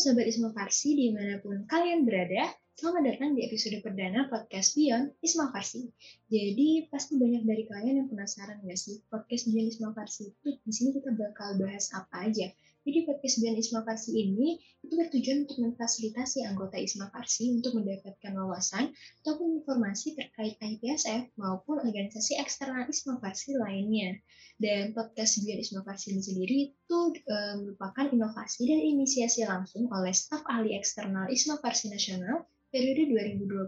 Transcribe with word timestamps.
Sobat 0.00 0.24
Isma 0.24 0.48
Farsi 0.56 0.96
di 0.96 1.12
mana 1.12 1.36
pun 1.44 1.68
kalian 1.68 2.08
berada, 2.08 2.48
selamat 2.72 3.04
datang 3.04 3.36
di 3.36 3.44
episode 3.44 3.84
perdana 3.84 4.32
podcast 4.32 4.72
Beyond 4.72 5.12
Isma 5.20 5.52
Farsi. 5.52 5.92
Jadi 6.24 6.88
pasti 6.88 7.20
banyak 7.20 7.44
dari 7.44 7.68
kalian 7.68 8.00
yang 8.00 8.08
penasaran 8.08 8.64
nggak 8.64 8.80
sih 8.80 9.04
podcast 9.12 9.52
Beyond 9.52 9.68
Isma 9.76 9.92
Farsi 9.92 10.32
itu 10.32 10.56
di 10.56 10.72
sini 10.72 10.96
kita 10.96 11.12
bakal 11.12 11.60
bahas 11.60 11.92
apa 11.92 12.32
aja. 12.32 12.48
Jadi 12.90 13.06
podcast 13.06 13.38
Beyond 13.38 13.58
Isma 13.62 13.80
Farsi 13.86 14.10
ini 14.18 14.58
itu 14.82 14.98
bertujuan 14.98 15.46
untuk 15.46 15.62
memfasilitasi 15.62 16.42
anggota 16.42 16.74
Isma 16.74 17.06
Farsi 17.14 17.54
untuk 17.54 17.78
mendapatkan 17.78 18.34
wawasan 18.34 18.90
ataupun 19.22 19.62
informasi 19.62 20.18
terkait 20.18 20.58
IPSF 20.58 21.30
maupun 21.38 21.86
organisasi 21.86 22.42
eksternal 22.42 22.90
Isma 22.90 23.22
Farsi 23.22 23.54
lainnya. 23.54 24.18
Dan 24.58 24.90
podcast 24.90 25.38
Beyond 25.38 25.62
Isma 25.62 25.86
Farsi 25.86 26.18
ini 26.18 26.22
sendiri 26.26 26.56
itu 26.74 26.98
e, 27.14 27.36
merupakan 27.62 28.10
inovasi 28.10 28.66
dan 28.66 28.82
inisiasi 28.82 29.46
langsung 29.46 29.86
oleh 29.94 30.10
staf 30.10 30.42
ahli 30.50 30.74
eksternal 30.74 31.30
Isma 31.30 31.62
Farsi 31.62 31.94
Nasional 31.94 32.42
periode 32.70 33.10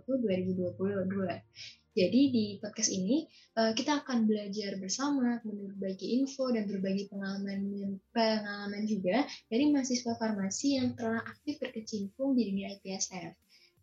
2020-2022. 0.07 1.93
Jadi 1.93 2.21
di 2.33 2.57
podcast 2.57 2.89
ini 2.89 3.29
uh, 3.61 3.77
kita 3.77 4.01
akan 4.01 4.25
belajar 4.25 4.81
bersama, 4.81 5.45
berbagi 5.45 6.25
info 6.25 6.49
dan 6.49 6.65
berbagi 6.65 7.13
pengalaman 7.13 8.01
pengalaman 8.17 8.89
juga 8.89 9.29
dari 9.53 9.69
mahasiswa 9.69 10.17
farmasi 10.17 10.81
yang 10.81 10.97
telah 10.97 11.21
aktif 11.21 11.61
berkecimpung 11.61 12.33
di 12.33 12.49
dunia 12.49 12.73
IPSF. 12.81 13.37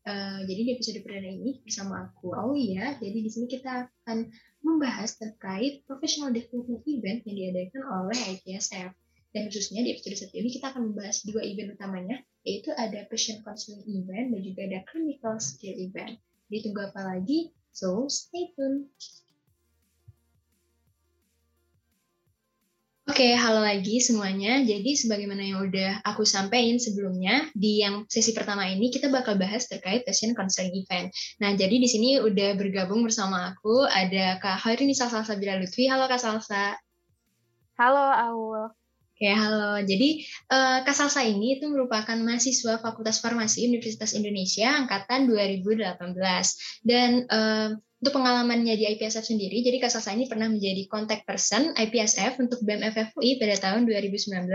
Uh, 0.10 0.42
jadi 0.50 0.62
di 0.66 0.72
episode 0.74 1.06
perdana 1.06 1.30
ini 1.30 1.62
bersama 1.62 2.10
aku 2.10 2.34
Aulia, 2.34 2.98
jadi 2.98 3.20
di 3.22 3.30
sini 3.30 3.46
kita 3.46 3.86
akan 3.86 4.26
membahas 4.66 5.14
terkait 5.22 5.86
professional 5.86 6.34
development 6.34 6.82
event 6.90 7.22
yang 7.30 7.36
diadakan 7.38 7.82
oleh 7.86 8.18
IPSF. 8.40 8.90
Dan 9.30 9.54
khususnya 9.54 9.86
di 9.86 9.94
episode 9.94 10.18
satu 10.18 10.34
ini 10.34 10.50
kita 10.50 10.74
akan 10.74 10.90
membahas 10.90 11.22
dua 11.30 11.46
event 11.46 11.78
utamanya, 11.78 12.18
yaitu 12.50 12.74
ada 12.74 13.06
patient 13.06 13.46
counseling 13.46 13.86
event 13.86 14.34
dan 14.34 14.42
juga 14.42 14.66
ada 14.66 14.80
clinical 14.90 15.38
skill 15.38 15.78
event. 15.78 16.18
Ditunggu 16.50 16.90
apa 16.90 17.06
lagi? 17.06 17.54
So, 17.70 18.10
stay 18.10 18.50
tuned. 18.58 18.90
Oke, 23.10 23.26
okay, 23.26 23.34
halo 23.34 23.66
lagi 23.66 23.98
semuanya. 24.02 24.62
Jadi 24.62 24.94
sebagaimana 24.94 25.42
yang 25.42 25.66
udah 25.66 26.06
aku 26.06 26.26
sampaikan 26.26 26.78
sebelumnya, 26.78 27.50
di 27.58 27.82
yang 27.82 28.06
sesi 28.06 28.38
pertama 28.38 28.70
ini 28.70 28.94
kita 28.94 29.10
bakal 29.10 29.34
bahas 29.34 29.66
terkait 29.66 30.06
passion 30.06 30.38
counseling 30.38 30.78
event. 30.78 31.10
Nah, 31.42 31.58
jadi 31.58 31.74
di 31.82 31.90
sini 31.90 32.22
udah 32.22 32.54
bergabung 32.54 33.02
bersama 33.02 33.50
aku 33.54 33.86
ada 33.90 34.38
Kak 34.38 34.62
Hoirini 34.62 34.94
Salsa 34.94 35.26
Sabila 35.26 35.58
Lutfi. 35.58 35.90
Halo 35.90 36.06
Kak 36.06 36.22
Salsa. 36.22 36.78
Halo 37.82 38.14
Aul. 38.14 38.79
Oke, 39.20 39.36
halo. 39.36 39.76
Jadi, 39.84 40.24
uh, 40.48 40.80
Kak 40.88 40.96
ini 41.28 41.60
itu 41.60 41.68
merupakan 41.68 42.16
mahasiswa 42.16 42.80
Fakultas 42.80 43.20
Farmasi 43.20 43.68
Universitas 43.68 44.16
Indonesia 44.16 44.72
angkatan 44.72 45.28
2018. 45.28 46.00
Dan 46.88 47.28
uh, 47.28 47.76
untuk 48.00 48.16
pengalamannya 48.16 48.80
di 48.80 48.88
IPSF 48.96 49.28
sendiri, 49.28 49.60
jadi 49.60 49.84
Kak 49.84 49.92
Salsa 49.92 50.16
ini 50.16 50.32
pernah 50.32 50.48
menjadi 50.48 50.88
contact 50.88 51.28
person 51.28 51.76
IPSF 51.76 52.40
untuk 52.40 52.64
BMFFUI 52.64 53.44
pada 53.44 53.60
tahun 53.60 53.92
2019. 53.92 54.48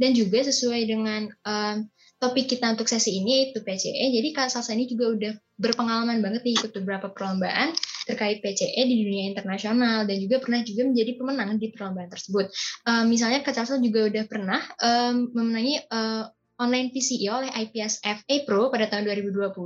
Dan 0.00 0.10
juga 0.16 0.48
sesuai 0.48 0.80
dengan 0.88 1.28
uh, 1.44 1.84
topik 2.24 2.56
kita 2.56 2.72
untuk 2.72 2.88
sesi 2.88 3.20
ini 3.20 3.52
yaitu 3.52 3.60
PCE. 3.60 4.16
Jadi 4.16 4.32
Kak 4.32 4.48
Salsa 4.48 4.72
ini 4.72 4.88
juga 4.88 5.12
udah 5.12 5.32
berpengalaman 5.60 6.24
banget 6.24 6.40
nih 6.48 6.56
ikut 6.56 6.72
beberapa 6.72 7.12
perlombaan 7.12 7.76
terkait 8.06 8.40
PCE 8.40 8.82
di 8.86 8.96
dunia 9.04 9.28
internasional 9.30 10.08
dan 10.08 10.16
juga 10.20 10.40
pernah 10.40 10.60
juga 10.64 10.88
menjadi 10.88 11.12
pemenang 11.16 11.56
di 11.60 11.68
perlombaan 11.72 12.10
tersebut. 12.10 12.46
Uh, 12.88 13.04
misalnya 13.08 13.44
Kak 13.44 13.56
Salsa 13.56 13.76
juga 13.80 14.08
udah 14.08 14.24
pernah 14.28 14.60
um, 14.80 15.28
memenangi 15.34 15.80
uh, 15.90 16.28
online 16.60 16.92
PCE 16.92 17.26
oleh 17.32 17.48
IPSF 17.48 18.18
A 18.28 18.36
Pro 18.44 18.68
pada 18.68 18.84
tahun 18.92 19.08
2020, 19.08 19.56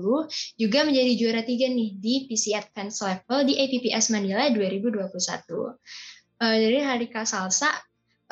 juga 0.54 0.78
menjadi 0.86 1.12
juara 1.18 1.42
tiga 1.42 1.66
nih 1.66 1.98
di 1.98 2.30
PC 2.30 2.54
Advanced 2.54 3.02
Level 3.02 3.40
di 3.50 3.54
APPS 3.58 4.14
Manila 4.14 4.46
2021. 4.54 5.10
Uh, 5.10 6.56
jadi 6.58 6.78
hari 6.86 7.10
Kak 7.10 7.26
Salsa 7.26 7.74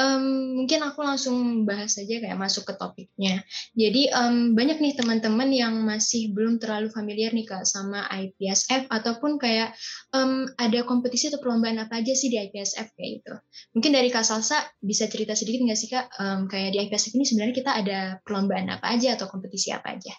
Um, 0.01 0.57
mungkin 0.65 0.81
aku 0.81 1.05
langsung 1.05 1.69
bahas 1.69 1.93
saja 1.93 2.17
kayak 2.17 2.41
masuk 2.41 2.65
ke 2.65 2.75
topiknya. 2.81 3.45
Jadi 3.77 4.09
um, 4.09 4.57
banyak 4.57 4.81
nih 4.81 4.97
teman-teman 4.97 5.53
yang 5.53 5.85
masih 5.85 6.33
belum 6.33 6.57
terlalu 6.57 6.89
familiar 6.89 7.37
nih 7.37 7.45
kak 7.45 7.69
sama 7.69 8.09
IPSF 8.09 8.89
ataupun 8.89 9.37
kayak 9.37 9.77
um, 10.17 10.49
ada 10.57 10.81
kompetisi 10.89 11.29
atau 11.29 11.45
perlombaan 11.45 11.77
apa 11.77 12.01
aja 12.01 12.17
sih 12.17 12.33
di 12.33 12.41
IPSF 12.41 12.89
kayak 12.97 13.11
gitu. 13.21 13.35
Mungkin 13.77 13.91
dari 13.93 14.09
kak 14.09 14.25
Salsa 14.25 14.65
bisa 14.81 15.05
cerita 15.13 15.37
sedikit 15.37 15.61
nggak 15.69 15.79
sih 15.79 15.89
kak 15.93 16.09
um, 16.17 16.49
kayak 16.49 16.73
di 16.73 16.79
IPSF 16.89 17.13
ini 17.13 17.25
sebenarnya 17.29 17.55
kita 17.61 17.71
ada 17.77 18.01
perlombaan 18.25 18.73
apa 18.73 18.97
aja 18.97 19.21
atau 19.21 19.29
kompetisi 19.29 19.77
apa 19.77 19.93
aja? 19.93 20.17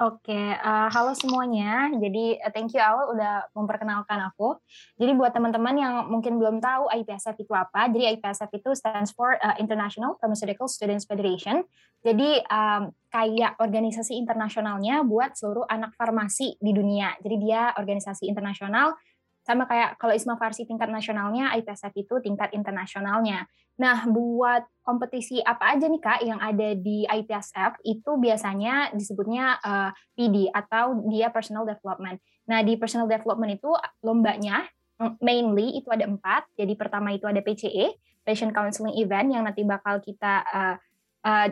Oke, 0.00 0.32
uh, 0.32 0.88
halo 0.88 1.12
semuanya. 1.12 1.92
Jadi 1.92 2.40
uh, 2.40 2.48
thank 2.56 2.72
you 2.72 2.80
Awal 2.80 3.12
udah 3.12 3.52
memperkenalkan 3.52 4.16
aku. 4.32 4.56
Jadi 4.96 5.12
buat 5.12 5.28
teman-teman 5.36 5.76
yang 5.76 5.94
mungkin 6.08 6.40
belum 6.40 6.56
tahu 6.56 6.88
IPSF 6.88 7.36
itu 7.36 7.52
apa, 7.52 7.84
jadi 7.92 8.16
IPSF 8.16 8.48
itu 8.48 8.72
stands 8.72 9.12
for 9.12 9.36
uh, 9.36 9.60
International 9.60 10.16
Pharmaceutical 10.16 10.72
Students 10.72 11.04
Federation. 11.04 11.68
Jadi 12.00 12.40
um, 12.48 12.88
kayak 13.12 13.60
organisasi 13.60 14.16
internasionalnya 14.16 15.04
buat 15.04 15.36
seluruh 15.36 15.68
anak 15.68 15.92
farmasi 16.00 16.56
di 16.56 16.72
dunia. 16.72 17.12
Jadi 17.20 17.36
dia 17.36 17.76
organisasi 17.76 18.24
internasional 18.24 18.96
sama 19.40 19.64
kayak 19.64 19.96
kalau 19.96 20.12
Isma 20.12 20.36
Farsi 20.36 20.68
tingkat 20.68 20.92
nasionalnya, 20.92 21.56
IPSF 21.56 21.92
itu 21.96 22.14
tingkat 22.20 22.52
internasionalnya. 22.52 23.48
Nah, 23.80 24.04
buat 24.04 24.68
kompetisi 24.84 25.40
apa 25.40 25.72
aja 25.72 25.88
nih 25.88 26.02
Kak 26.02 26.20
yang 26.20 26.36
ada 26.36 26.76
di 26.76 27.08
IPSF 27.08 27.80
itu 27.88 28.10
biasanya 28.20 28.92
disebutnya 28.92 29.56
uh, 29.64 29.88
eh, 29.88 29.90
PD 30.12 30.52
atau 30.52 31.00
dia 31.08 31.32
personal 31.32 31.64
development. 31.64 32.20
Nah, 32.44 32.60
di 32.60 32.76
personal 32.76 33.08
development 33.08 33.56
itu 33.56 33.72
lombanya 34.04 34.68
mm, 35.00 35.24
mainly 35.24 35.80
itu 35.80 35.88
ada 35.88 36.04
empat. 36.04 36.44
Jadi 36.60 36.76
pertama 36.76 37.16
itu 37.16 37.24
ada 37.24 37.40
PCE, 37.40 37.96
Patient 38.20 38.52
Counseling 38.52 39.00
Event 39.00 39.32
yang 39.32 39.48
nanti 39.48 39.64
bakal 39.64 40.04
kita 40.04 40.44
uh, 40.44 40.76
uh, 41.24 41.48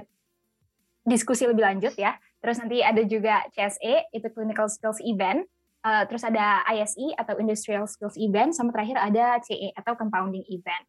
diskusi 1.08 1.48
lebih 1.48 1.64
lanjut 1.64 1.96
ya. 1.96 2.20
Terus 2.44 2.60
nanti 2.60 2.84
ada 2.84 3.02
juga 3.02 3.42
CSE, 3.56 4.12
itu 4.12 4.28
Clinical 4.30 4.68
Skills 4.68 5.00
Event. 5.00 5.48
Uh, 5.88 6.04
terus 6.04 6.20
ada 6.20 6.60
ISE 6.68 7.16
atau 7.16 7.40
Industrial 7.40 7.88
Skills 7.88 8.20
Event, 8.20 8.52
sama 8.52 8.76
terakhir 8.76 9.00
ada 9.00 9.40
CE 9.40 9.72
atau 9.72 9.96
Compounding 9.96 10.44
Event. 10.52 10.84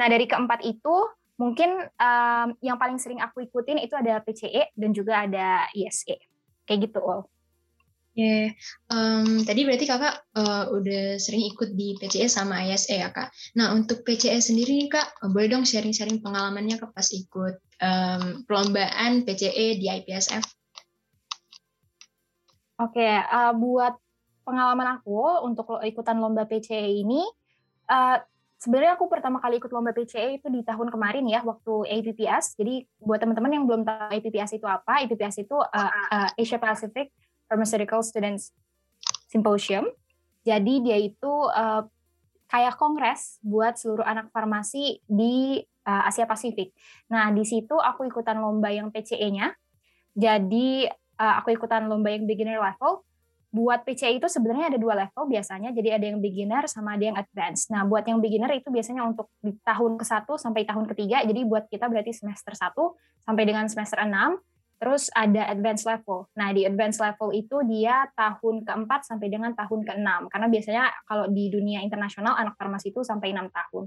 Nah 0.00 0.08
dari 0.08 0.24
keempat 0.24 0.64
itu 0.64 0.96
mungkin 1.36 1.84
um, 2.00 2.48
yang 2.64 2.80
paling 2.80 2.96
sering 2.96 3.20
aku 3.20 3.44
ikutin 3.44 3.76
itu 3.76 3.92
ada 3.92 4.24
PCE 4.24 4.72
dan 4.72 4.96
juga 4.96 5.28
ada 5.28 5.68
ISE, 5.76 6.16
kayak 6.64 6.88
gitu 6.88 7.04
Ol. 7.04 7.28
Oke, 8.16 8.56
um, 8.88 9.44
tadi 9.44 9.68
berarti 9.68 9.84
kakak 9.84 10.16
uh, 10.32 10.72
udah 10.72 11.20
sering 11.20 11.44
ikut 11.44 11.76
di 11.76 11.94
PCE 12.00 12.32
sama 12.32 12.64
ISE 12.64 12.96
ya 12.96 13.12
kak. 13.12 13.28
Nah 13.54 13.76
untuk 13.76 14.00
PCE 14.00 14.40
sendiri 14.40 14.88
kak, 14.88 15.20
boleh 15.28 15.52
dong 15.52 15.68
sharing-sharing 15.68 16.24
pengalamannya 16.24 16.80
kak 16.80 16.90
pas 16.96 17.06
ikut 17.12 17.60
um, 17.84 18.48
perlombaan 18.48 19.28
PCE 19.28 19.76
di 19.76 19.92
IPSF? 19.92 20.42
Oke, 22.80 23.06
uh, 23.06 23.52
buat 23.54 23.94
pengalaman 24.48 24.96
aku 24.96 25.44
untuk 25.44 25.76
ikutan 25.84 26.16
lomba 26.16 26.48
PCE 26.48 27.04
ini, 27.04 27.20
uh, 27.92 28.16
sebenarnya 28.56 28.96
aku 28.96 29.04
pertama 29.12 29.36
kali 29.44 29.60
ikut 29.60 29.68
lomba 29.68 29.92
PCE 29.92 30.40
itu 30.40 30.48
di 30.48 30.64
tahun 30.64 30.88
kemarin 30.88 31.28
ya, 31.28 31.44
waktu 31.44 31.84
APPS. 31.84 32.56
Jadi 32.56 32.88
buat 32.96 33.20
teman-teman 33.20 33.52
yang 33.52 33.64
belum 33.68 33.84
tahu 33.84 34.16
APPS 34.16 34.56
itu 34.56 34.64
apa, 34.64 35.04
APPS 35.04 35.44
itu 35.44 35.56
uh, 35.60 35.90
uh, 36.08 36.28
Asia 36.32 36.56
Pacific 36.56 37.12
Pharmaceutical 37.44 38.00
Students 38.00 38.56
Symposium. 39.28 39.92
Jadi 40.48 40.80
dia 40.80 40.96
itu 40.96 41.32
uh, 41.52 41.84
kayak 42.48 42.80
kongres 42.80 43.36
buat 43.44 43.76
seluruh 43.76 44.08
anak 44.08 44.32
farmasi 44.32 45.04
di 45.04 45.60
uh, 45.84 46.08
Asia 46.08 46.24
Pasifik. 46.24 46.72
Nah, 47.12 47.28
di 47.36 47.44
situ 47.44 47.76
aku 47.76 48.08
ikutan 48.08 48.40
lomba 48.40 48.72
yang 48.72 48.88
PCE-nya. 48.88 49.52
Jadi 50.16 50.88
uh, 51.20 51.34
aku 51.44 51.52
ikutan 51.52 51.84
lomba 51.86 52.08
yang 52.08 52.24
beginner 52.24 52.56
level 52.56 53.04
buat 53.48 53.80
PCI 53.80 54.20
itu 54.20 54.28
sebenarnya 54.28 54.76
ada 54.76 54.78
dua 54.78 54.92
level 54.92 55.24
biasanya, 55.24 55.72
jadi 55.72 55.96
ada 55.96 56.04
yang 56.12 56.20
beginner 56.20 56.68
sama 56.68 57.00
ada 57.00 57.04
yang 57.08 57.16
advance. 57.16 57.72
Nah, 57.72 57.88
buat 57.88 58.04
yang 58.04 58.20
beginner 58.20 58.52
itu 58.52 58.68
biasanya 58.68 59.08
untuk 59.08 59.32
di 59.40 59.56
tahun 59.64 59.96
ke-1 59.96 60.28
sampai 60.36 60.68
tahun 60.68 60.84
ketiga, 60.92 61.24
jadi 61.24 61.40
buat 61.48 61.64
kita 61.72 61.88
berarti 61.88 62.12
semester 62.12 62.52
1 62.52 62.76
sampai 63.24 63.44
dengan 63.48 63.64
semester 63.72 64.04
6, 64.04 64.36
terus 64.78 65.08
ada 65.16 65.48
advance 65.48 65.82
level. 65.88 66.28
Nah, 66.36 66.52
di 66.52 66.68
advance 66.68 67.00
level 67.00 67.32
itu 67.32 67.56
dia 67.64 68.04
tahun 68.12 68.68
keempat 68.68 69.08
sampai 69.08 69.32
dengan 69.32 69.56
tahun 69.56 69.80
ke-6, 69.80 70.28
karena 70.28 70.46
biasanya 70.52 70.84
kalau 71.08 71.24
di 71.32 71.48
dunia 71.48 71.80
internasional 71.80 72.36
anak 72.36 72.52
farmasi 72.60 72.92
itu 72.92 73.00
sampai 73.00 73.32
6 73.32 73.48
tahun. 73.48 73.84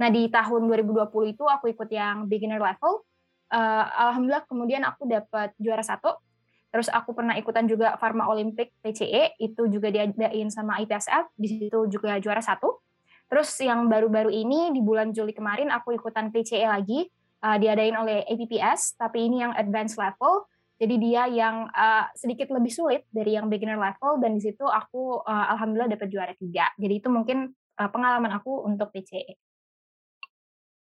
Nah, 0.00 0.08
di 0.08 0.32
tahun 0.32 0.72
2020 0.72 1.36
itu 1.36 1.44
aku 1.44 1.68
ikut 1.68 1.88
yang 1.92 2.32
beginner 2.32 2.64
level, 2.64 3.04
uh, 3.52 3.84
Alhamdulillah 4.08 4.48
kemudian 4.48 4.82
aku 4.88 5.04
dapat 5.04 5.52
juara 5.60 5.84
satu, 5.84 6.16
Terus 6.72 6.88
aku 6.88 7.12
pernah 7.12 7.36
ikutan 7.36 7.68
juga 7.68 8.00
Pharma 8.00 8.24
Olympic 8.32 8.72
PCE, 8.80 9.36
itu 9.36 9.68
juga 9.68 9.92
diadain 9.92 10.48
sama 10.48 10.80
IPSF, 10.80 11.36
di 11.36 11.68
situ 11.68 11.84
juga 11.92 12.16
juara 12.16 12.40
satu. 12.40 12.80
Terus 13.28 13.52
yang 13.60 13.92
baru-baru 13.92 14.32
ini 14.32 14.72
di 14.72 14.80
bulan 14.80 15.12
Juli 15.12 15.36
kemarin 15.36 15.68
aku 15.68 15.92
ikutan 15.92 16.32
PCE 16.32 16.64
lagi, 16.64 17.12
uh, 17.44 17.56
diadain 17.60 17.92
oleh 17.92 18.24
APPS, 18.24 18.96
tapi 18.96 19.28
ini 19.28 19.44
yang 19.44 19.52
advanced 19.52 20.00
level. 20.00 20.48
Jadi 20.80 20.98
dia 20.98 21.28
yang 21.28 21.68
uh, 21.70 22.08
sedikit 22.16 22.50
lebih 22.50 22.72
sulit 22.72 23.04
dari 23.12 23.36
yang 23.36 23.46
beginner 23.46 23.78
level 23.78 24.18
dan 24.18 24.34
di 24.34 24.42
situ 24.42 24.66
aku 24.66 25.22
uh, 25.22 25.46
alhamdulillah 25.54 25.92
dapat 25.94 26.08
juara 26.10 26.34
tiga. 26.34 26.72
Jadi 26.74 27.04
itu 27.04 27.06
mungkin 27.12 27.52
uh, 27.78 27.88
pengalaman 27.92 28.32
aku 28.32 28.64
untuk 28.64 28.90
PCE. 28.90 29.51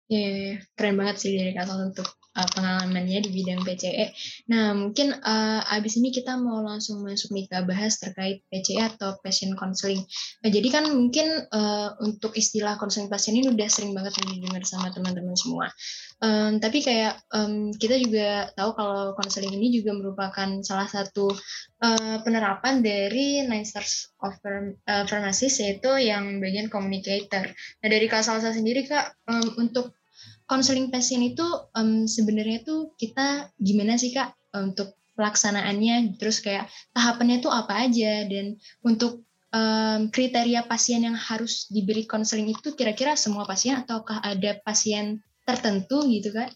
Iya, 0.08 0.20
yeah, 0.24 0.36
yeah, 0.40 0.58
keren 0.80 0.96
banget 0.96 1.16
sih 1.20 1.36
dari 1.36 1.52
Kak 1.52 1.68
untuk 1.68 2.08
uh, 2.38 2.50
pengalamannya 2.54 3.20
di 3.26 3.30
bidang 3.34 3.66
PCE. 3.66 4.14
Nah, 4.54 4.78
mungkin 4.78 5.12
uh, 5.18 5.62
abis 5.74 5.98
ini 5.98 6.14
kita 6.14 6.38
mau 6.38 6.62
langsung 6.62 7.02
masuk 7.02 7.34
nih 7.34 7.50
ke 7.50 7.58
bahas 7.66 7.98
terkait 7.98 8.46
PCE 8.54 8.94
atau 8.94 9.18
passion 9.26 9.58
counseling. 9.58 10.06
Nah, 10.46 10.50
jadi 10.54 10.68
kan 10.70 10.86
mungkin 10.94 11.50
uh, 11.50 11.98
untuk 12.06 12.38
istilah 12.38 12.78
counseling 12.78 13.10
pasien 13.10 13.36
ini 13.36 13.50
udah 13.50 13.68
sering 13.68 13.98
banget 13.98 14.16
didengar 14.22 14.62
sama 14.64 14.94
teman-teman 14.94 15.34
semua. 15.34 15.74
Um, 16.18 16.58
tapi 16.58 16.82
kayak 16.82 17.22
um, 17.34 17.74
kita 17.74 17.98
juga 18.02 18.50
tahu 18.58 18.74
kalau 18.74 19.14
counseling 19.18 19.54
ini 19.54 19.70
juga 19.70 19.94
merupakan 19.94 20.50
salah 20.66 20.90
satu 20.90 21.30
uh, 21.82 22.18
penerapan 22.22 22.82
dari 22.82 23.46
Nine 23.46 23.66
Stars 23.66 24.14
of 24.22 24.34
uh, 24.42 25.04
Pharmacist 25.06 25.62
yaitu 25.62 25.90
yang 25.98 26.38
bagian 26.42 26.70
communicator. 26.70 27.50
Nah, 27.82 27.88
dari 27.90 28.06
Kak 28.10 28.26
Salsa 28.26 28.54
sendiri 28.54 28.86
Kak, 28.86 29.14
um, 29.30 29.68
untuk 29.68 29.97
konseling 30.48 30.90
pasien 30.90 31.22
itu 31.22 31.44
um, 31.76 32.08
sebenarnya 32.08 32.64
tuh 32.64 32.96
kita 32.96 33.52
gimana 33.60 34.00
sih 34.00 34.16
kak 34.16 34.32
untuk 34.56 34.96
pelaksanaannya 35.20 36.16
terus 36.16 36.40
kayak 36.40 36.72
tahapannya 36.96 37.44
tuh 37.44 37.52
apa 37.52 37.86
aja 37.86 38.24
dan 38.26 38.56
untuk 38.82 39.28
um, 39.52 40.08
kriteria 40.08 40.64
pasien 40.66 41.04
yang 41.04 41.18
harus 41.20 41.68
diberi 41.68 42.08
konseling 42.08 42.48
itu 42.52 42.74
kira-kira 42.74 43.20
semua 43.20 43.44
pasien 43.44 43.76
ataukah 43.84 44.24
ada 44.24 44.56
pasien 44.64 45.20
tertentu 45.44 46.04
gitu 46.08 46.32
kak? 46.32 46.52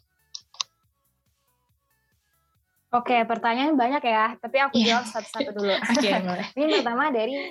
Oke, 2.91 3.23
pertanyaan 3.23 3.79
banyak 3.79 4.03
ya, 4.03 4.35
tapi 4.35 4.59
aku 4.59 4.75
yeah. 4.75 4.99
jawab 4.99 5.07
satu-satu 5.07 5.51
dulu. 5.55 5.71
okay, 5.95 6.11
Ini 6.59 6.83
pertama 6.83 7.07
dari 7.07 7.47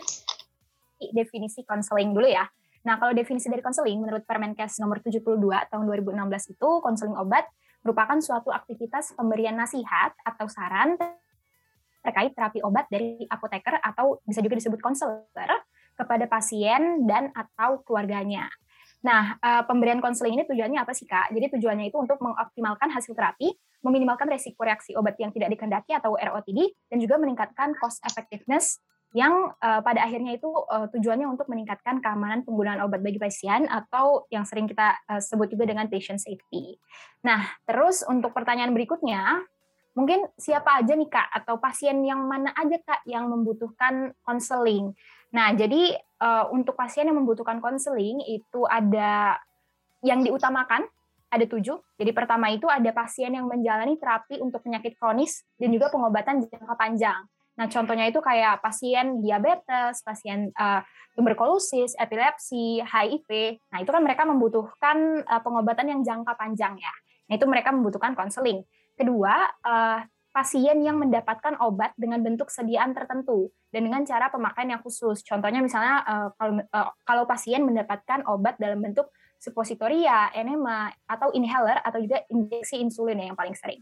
definisi 1.17 1.65
konseling 1.65 2.13
dulu 2.13 2.29
ya. 2.29 2.45
Nah, 2.81 2.97
kalau 2.97 3.13
definisi 3.13 3.53
dari 3.53 3.61
konseling 3.61 4.01
menurut 4.01 4.25
Permenkes 4.25 4.81
nomor 4.81 5.05
72 5.05 5.37
tahun 5.69 5.85
2016 5.85 6.57
itu 6.57 6.69
konseling 6.81 7.17
obat 7.21 7.45
merupakan 7.85 8.17
suatu 8.21 8.53
aktivitas 8.53 9.17
pemberian 9.17 9.57
nasihat 9.57 10.17
atau 10.25 10.49
saran 10.49 10.97
terkait 12.01 12.33
terapi 12.33 12.65
obat 12.65 12.89
dari 12.89 13.29
apoteker 13.29 13.77
atau 13.85 14.25
bisa 14.25 14.41
juga 14.41 14.57
disebut 14.57 14.81
konselor 14.81 15.51
kepada 15.97 16.25
pasien 16.25 17.05
dan 17.05 17.29
atau 17.37 17.85
keluarganya. 17.85 18.49
Nah, 19.01 19.37
eh, 19.41 19.63
pemberian 19.65 20.01
konseling 20.01 20.41
ini 20.41 20.45
tujuannya 20.45 20.81
apa 20.81 20.93
sih, 20.93 21.09
Kak? 21.09 21.33
Jadi 21.33 21.57
tujuannya 21.57 21.89
itu 21.89 21.97
untuk 21.97 22.21
mengoptimalkan 22.21 22.93
hasil 22.93 23.17
terapi, 23.17 23.53
meminimalkan 23.81 24.29
resiko 24.29 24.61
reaksi 24.65 24.93
obat 24.93 25.17
yang 25.17 25.33
tidak 25.33 25.57
dikehendaki 25.57 25.97
atau 25.97 26.17
ROTD, 26.21 26.73
dan 26.93 27.01
juga 27.01 27.17
meningkatkan 27.17 27.73
cost 27.81 28.01
effectiveness 28.05 28.81
yang 29.11 29.51
uh, 29.59 29.81
pada 29.83 30.07
akhirnya 30.07 30.39
itu 30.39 30.47
uh, 30.47 30.87
tujuannya 30.95 31.27
untuk 31.27 31.51
meningkatkan 31.51 31.99
keamanan 31.99 32.47
penggunaan 32.47 32.79
obat 32.87 33.03
bagi 33.03 33.19
pasien 33.19 33.67
atau 33.67 34.31
yang 34.31 34.47
sering 34.47 34.71
kita 34.71 34.95
uh, 35.11 35.19
sebut 35.19 35.51
juga 35.51 35.67
dengan 35.67 35.91
patient 35.91 36.23
safety. 36.23 36.79
Nah, 37.27 37.43
terus 37.67 38.07
untuk 38.07 38.31
pertanyaan 38.31 38.71
berikutnya, 38.71 39.43
mungkin 39.99 40.31
siapa 40.39 40.79
aja 40.79 40.95
nih 40.95 41.11
Kak 41.11 41.27
atau 41.43 41.59
pasien 41.59 41.99
yang 42.07 42.23
mana 42.23 42.55
aja 42.55 42.79
Kak 42.79 43.03
yang 43.03 43.27
membutuhkan 43.27 44.15
konseling? 44.23 44.95
Nah, 45.35 45.59
jadi 45.59 45.99
uh, 46.23 46.47
untuk 46.55 46.79
pasien 46.79 47.11
yang 47.11 47.19
membutuhkan 47.19 47.59
konseling 47.59 48.23
itu 48.31 48.63
ada 48.71 49.43
yang 50.07 50.23
diutamakan 50.23 50.87
ada 51.31 51.47
tujuh. 51.47 51.79
Jadi 51.99 52.11
pertama 52.11 52.51
itu 52.51 52.67
ada 52.67 52.91
pasien 52.91 53.31
yang 53.31 53.47
menjalani 53.47 53.95
terapi 53.99 54.43
untuk 54.43 54.67
penyakit 54.67 54.99
kronis 54.99 55.47
dan 55.59 55.71
juga 55.71 55.91
pengobatan 55.91 56.43
jangka 56.43 56.75
panjang. 56.75 57.23
Nah, 57.59 57.67
contohnya 57.67 58.07
itu 58.09 58.23
kayak 58.23 58.63
pasien 58.63 59.21
diabetes, 59.21 60.01
pasien 60.07 60.55
uh, 60.55 60.81
tuberkulosis, 61.19 61.99
epilepsi, 61.99 62.81
HIV. 62.81 63.61
Nah, 63.75 63.79
itu 63.83 63.91
kan 63.91 64.03
mereka 64.03 64.23
membutuhkan 64.25 65.27
uh, 65.27 65.41
pengobatan 65.43 65.91
yang 65.91 66.01
jangka 66.01 66.39
panjang 66.39 66.79
ya. 66.79 66.95
Nah, 67.29 67.35
itu 67.37 67.47
mereka 67.51 67.75
membutuhkan 67.75 68.15
konseling. 68.15 68.63
Kedua, 68.95 69.51
uh, 69.67 69.99
pasien 70.31 70.79
yang 70.81 70.97
mendapatkan 71.03 71.59
obat 71.59 71.91
dengan 71.99 72.23
bentuk 72.23 72.55
sediaan 72.55 72.95
tertentu 72.95 73.51
dan 73.75 73.83
dengan 73.83 74.07
cara 74.07 74.31
pemakaian 74.31 74.79
yang 74.79 74.83
khusus. 74.87 75.27
Contohnya 75.27 75.59
misalnya 75.59 76.07
kalau 76.39 76.63
kalau 77.03 77.25
pasien 77.27 77.67
mendapatkan 77.67 78.23
obat 78.31 78.55
dalam 78.63 78.79
bentuk 78.79 79.11
suppositoria, 79.41 80.31
enema, 80.37 80.93
atau 81.09 81.33
inhaler 81.33 81.81
atau 81.83 81.99
juga 81.99 82.23
injeksi 82.29 82.79
insulin 82.79 83.19
yang 83.19 83.35
paling 83.35 83.57
sering. 83.57 83.81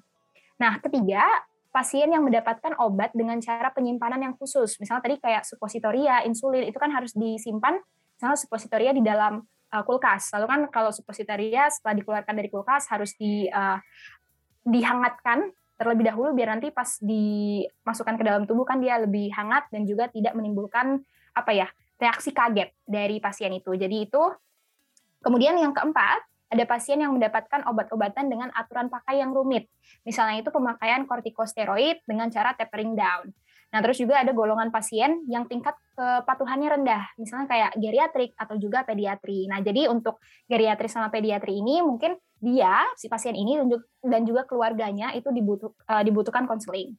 Nah, 0.57 0.79
ketiga, 0.79 1.27
pasien 1.69 2.09
yang 2.09 2.25
mendapatkan 2.25 2.75
obat 2.81 3.13
dengan 3.13 3.39
cara 3.39 3.69
penyimpanan 3.71 4.25
yang 4.25 4.35
khusus. 4.35 4.81
Misalnya 4.81 5.05
tadi 5.05 5.17
kayak 5.21 5.45
suppositoria, 5.45 6.25
insulin 6.25 6.65
itu 6.65 6.79
kan 6.81 6.91
harus 6.91 7.13
disimpan 7.13 7.77
misalnya 8.19 8.39
suppositoria 8.41 8.91
di 8.91 9.05
dalam 9.05 9.45
uh, 9.45 9.83
kulkas. 9.85 10.33
Lalu 10.35 10.47
kan 10.49 10.61
kalau 10.73 10.91
suppositoria 10.91 11.71
setelah 11.71 11.95
dikeluarkan 12.03 12.35
dari 12.35 12.49
kulkas 12.51 12.91
harus 12.91 13.15
di 13.15 13.47
uh, 13.47 13.79
dihangatkan 14.67 15.55
terlebih 15.79 16.11
dahulu 16.11 16.35
biar 16.35 16.59
nanti 16.59 16.75
pas 16.75 16.99
dimasukkan 16.99 18.19
ke 18.19 18.25
dalam 18.27 18.43
tubuh 18.51 18.67
kan 18.67 18.83
dia 18.83 18.99
lebih 18.99 19.31
hangat 19.31 19.71
dan 19.71 19.87
juga 19.87 20.11
tidak 20.11 20.35
menimbulkan 20.35 20.99
apa 21.31 21.55
ya 21.55 21.71
reaksi 22.03 22.35
kaget 22.35 22.75
dari 22.83 23.23
pasien 23.23 23.55
itu. 23.55 23.71
Jadi 23.79 24.11
itu 24.11 24.23
kemudian 25.23 25.55
yang 25.55 25.71
keempat 25.71 26.27
ada 26.49 26.65
pasien 26.65 27.01
yang 27.01 27.13
mendapatkan 27.13 27.65
obat-obatan 27.69 28.33
dengan 28.33 28.49
aturan 28.57 28.89
pakai 28.89 29.21
yang 29.21 29.37
rumit. 29.37 29.69
Misalnya 30.09 30.41
itu 30.41 30.49
pemakaian 30.49 31.05
kortikosteroid 31.05 32.01
dengan 32.09 32.33
cara 32.33 32.57
tapering 32.57 32.97
down. 32.97 33.29
Nah, 33.69 33.85
terus 33.85 34.01
juga 34.01 34.25
ada 34.25 34.33
golongan 34.33 34.73
pasien 34.73 35.29
yang 35.29 35.45
tingkat 35.45 35.77
kepatuhannya 35.93 36.73
rendah, 36.73 37.05
misalnya 37.21 37.47
kayak 37.53 37.71
geriatrik 37.77 38.33
atau 38.41 38.57
juga 38.57 38.81
pediatri. 38.81 39.45
Nah, 39.45 39.61
jadi 39.61 39.93
untuk 39.93 40.25
geriatrik 40.49 40.89
sama 40.89 41.13
pediatri 41.13 41.61
ini 41.61 41.85
mungkin 41.85 42.17
dia 42.41 42.89
si 42.97 43.13
pasien 43.13 43.37
ini 43.37 43.61
dan 44.01 44.25
juga 44.25 44.49
keluarganya 44.49 45.13
itu 45.13 45.29
dibutuh, 45.29 45.77
uh, 45.85 46.01
dibutuhkan 46.01 46.49
konseling. 46.49 46.97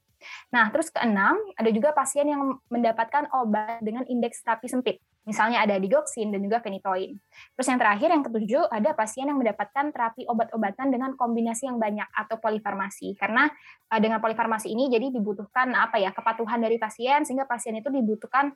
Nah, 0.54 0.70
terus 0.70 0.94
keenam 0.94 1.42
ada 1.58 1.70
juga 1.74 1.90
pasien 1.90 2.30
yang 2.30 2.62
mendapatkan 2.70 3.34
obat 3.34 3.82
dengan 3.82 4.06
indeks 4.06 4.46
terapi 4.46 4.70
sempit. 4.70 5.02
Misalnya 5.28 5.62
ada 5.62 5.78
digoxin 5.78 6.32
dan 6.34 6.42
juga 6.42 6.64
phenytoin. 6.64 7.20
Terus 7.54 7.68
yang 7.70 7.78
terakhir 7.78 8.10
yang 8.10 8.24
ketujuh 8.26 8.64
ada 8.72 8.96
pasien 8.98 9.30
yang 9.30 9.38
mendapatkan 9.38 9.92
terapi 9.94 10.26
obat-obatan 10.26 10.90
dengan 10.90 11.14
kombinasi 11.14 11.70
yang 11.70 11.78
banyak 11.78 12.08
atau 12.16 12.42
polifarmasi. 12.42 13.14
Karena 13.20 13.46
uh, 13.94 14.00
dengan 14.02 14.24
polifarmasi 14.24 14.74
ini 14.74 14.90
jadi 14.90 15.14
dibutuhkan 15.14 15.70
apa 15.76 16.02
ya 16.02 16.10
kepatuhan 16.16 16.58
dari 16.64 16.82
pasien 16.82 17.28
sehingga 17.28 17.46
pasien 17.46 17.78
itu 17.78 17.92
dibutuhkan 17.94 18.50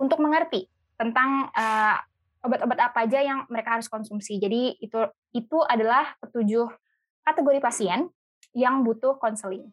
untuk 0.00 0.22
mengerti 0.24 0.70
tentang 0.96 1.52
uh, 1.52 1.96
obat-obat 2.40 2.78
apa 2.80 3.04
aja 3.04 3.20
yang 3.20 3.44
mereka 3.52 3.76
harus 3.76 3.88
konsumsi. 3.90 4.40
Jadi 4.40 4.80
itu 4.80 5.00
itu 5.36 5.58
adalah 5.68 6.16
ketujuh 6.24 6.68
kategori 7.24 7.60
pasien 7.60 8.08
yang 8.56 8.82
butuh 8.82 9.20
konseling. 9.20 9.68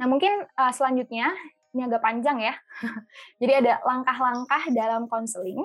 Nah, 0.00 0.10
mungkin 0.10 0.48
uh, 0.58 0.72
selanjutnya 0.74 1.30
ini 1.74 1.82
agak 1.90 2.00
panjang 2.00 2.38
ya. 2.38 2.54
Jadi 3.42 3.52
ada 3.66 3.82
langkah-langkah 3.82 4.62
dalam 4.70 5.10
konseling. 5.10 5.60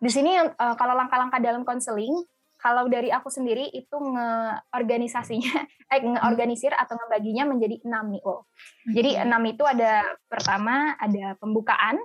Di 0.00 0.10
sini 0.10 0.36
uh, 0.40 0.74
kalau 0.74 0.96
langkah-langkah 0.96 1.38
dalam 1.38 1.62
konseling, 1.62 2.24
kalau 2.64 2.88
dari 2.88 3.12
aku 3.12 3.28
sendiri 3.28 3.68
itu 3.76 3.92
ngeorganisasinya, 3.92 5.54
eh 5.92 6.00
ngeorganisir 6.00 6.72
atau 6.72 6.96
ngebaginya 6.96 7.44
menjadi 7.44 7.76
enam 7.84 8.08
nih, 8.16 8.24
oh. 8.24 8.48
Jadi 8.88 9.20
enam 9.20 9.44
itu 9.44 9.60
ada 9.68 10.00
pertama 10.32 10.96
ada 10.96 11.36
pembukaan, 11.36 12.00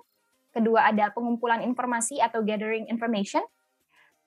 kedua 0.52 0.92
ada 0.92 1.16
pengumpulan 1.16 1.64
informasi 1.64 2.20
atau 2.20 2.44
gathering 2.44 2.92
information, 2.92 3.40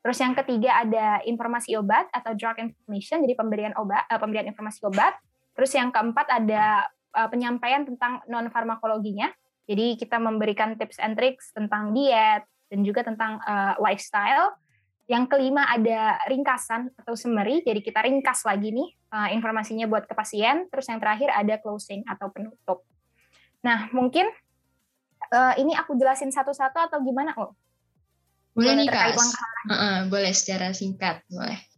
terus 0.00 0.16
yang 0.24 0.32
ketiga 0.32 0.80
ada 0.80 1.20
informasi 1.28 1.76
obat 1.76 2.08
atau 2.16 2.32
drug 2.32 2.56
information, 2.64 3.20
jadi 3.28 3.36
pemberian 3.36 3.76
obat, 3.76 4.08
uh, 4.08 4.16
pemberian 4.16 4.48
informasi 4.48 4.88
obat, 4.88 5.12
terus 5.52 5.76
yang 5.76 5.92
keempat 5.92 6.32
ada 6.32 6.88
uh, 7.16 7.28
penyampaian 7.28 7.84
tentang 7.84 8.24
non 8.28 8.48
farmakologinya. 8.48 9.30
Jadi 9.68 9.94
kita 9.94 10.18
memberikan 10.18 10.74
tips 10.74 10.98
and 10.98 11.14
tricks 11.14 11.54
tentang 11.54 11.94
diet 11.94 12.42
dan 12.66 12.80
juga 12.82 13.06
tentang 13.06 13.38
uh, 13.44 13.78
lifestyle. 13.78 14.52
Yang 15.06 15.34
kelima 15.34 15.68
ada 15.68 16.18
ringkasan 16.26 16.88
atau 16.98 17.14
summary. 17.14 17.60
Jadi 17.62 17.84
kita 17.84 18.02
ringkas 18.02 18.42
lagi 18.48 18.72
nih 18.72 18.88
uh, 19.12 19.28
informasinya 19.30 19.86
buat 19.86 20.08
ke 20.08 20.14
pasien. 20.16 20.66
Terus 20.72 20.88
yang 20.88 20.98
terakhir 20.98 21.30
ada 21.30 21.60
closing 21.60 22.02
atau 22.08 22.32
penutup. 22.32 22.82
Nah 23.62 23.92
mungkin 23.94 24.26
uh, 25.30 25.54
ini 25.60 25.76
aku 25.78 25.94
jelasin 25.94 26.34
satu-satu 26.34 26.90
atau 26.90 26.98
gimana? 27.04 27.36
Oh, 27.38 27.54
boleh 28.52 28.82
nih 28.82 28.88
kak. 28.90 29.14
Uh 29.14 29.72
-uh, 29.72 29.96
boleh 30.10 30.32
secara 30.34 30.74
singkat 30.74 31.22
boleh. 31.30 31.71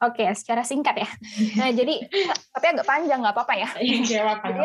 Oke, 0.00 0.24
okay, 0.24 0.32
secara 0.32 0.64
singkat 0.64 0.96
ya. 0.96 1.08
Nah, 1.60 1.70
jadi 1.76 2.08
tapi 2.56 2.66
agak 2.72 2.88
panjang 2.88 3.20
nggak 3.20 3.34
apa-apa 3.36 3.54
ya. 3.56 3.68
Iya, 3.84 4.00
jadi 4.40 4.64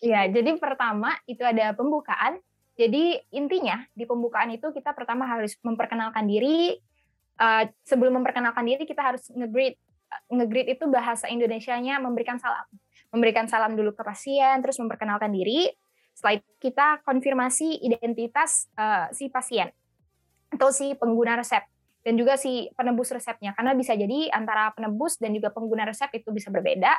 ya, 0.00 0.20
jadi 0.32 0.50
pertama 0.56 1.12
itu 1.28 1.44
ada 1.44 1.76
pembukaan. 1.76 2.40
Jadi 2.74 3.20
intinya 3.30 3.84
di 3.92 4.08
pembukaan 4.08 4.50
itu 4.50 4.72
kita 4.72 4.96
pertama 4.96 5.28
harus 5.28 5.54
memperkenalkan 5.60 6.24
diri. 6.24 6.80
Uh, 7.34 7.66
sebelum 7.82 8.22
memperkenalkan 8.22 8.62
diri 8.62 8.86
kita 8.86 9.02
harus 9.02 9.26
nge-greet 9.34 9.74
ngegreet 10.30 10.78
itu 10.78 10.86
bahasa 10.86 11.26
Indonesianya 11.28 11.98
memberikan 12.00 12.38
salam. 12.38 12.64
Memberikan 13.10 13.46
salam 13.46 13.74
dulu 13.74 13.92
ke 13.92 14.02
pasien, 14.06 14.62
terus 14.62 14.78
memperkenalkan 14.78 15.30
diri. 15.34 15.70
Setelah 16.14 16.38
itu 16.38 16.50
kita 16.62 17.02
konfirmasi 17.02 17.82
identitas 17.82 18.70
uh, 18.78 19.10
si 19.10 19.26
pasien 19.28 19.68
atau 20.54 20.70
si 20.70 20.94
pengguna 20.94 21.34
resep 21.34 21.66
dan 22.04 22.20
juga 22.20 22.36
si 22.36 22.68
penebus 22.76 23.10
resepnya 23.10 23.56
karena 23.56 23.72
bisa 23.72 23.96
jadi 23.96 24.28
antara 24.28 24.70
penebus 24.76 25.16
dan 25.16 25.32
juga 25.32 25.48
pengguna 25.48 25.88
resep 25.88 26.12
itu 26.12 26.28
bisa 26.30 26.52
berbeda. 26.52 26.92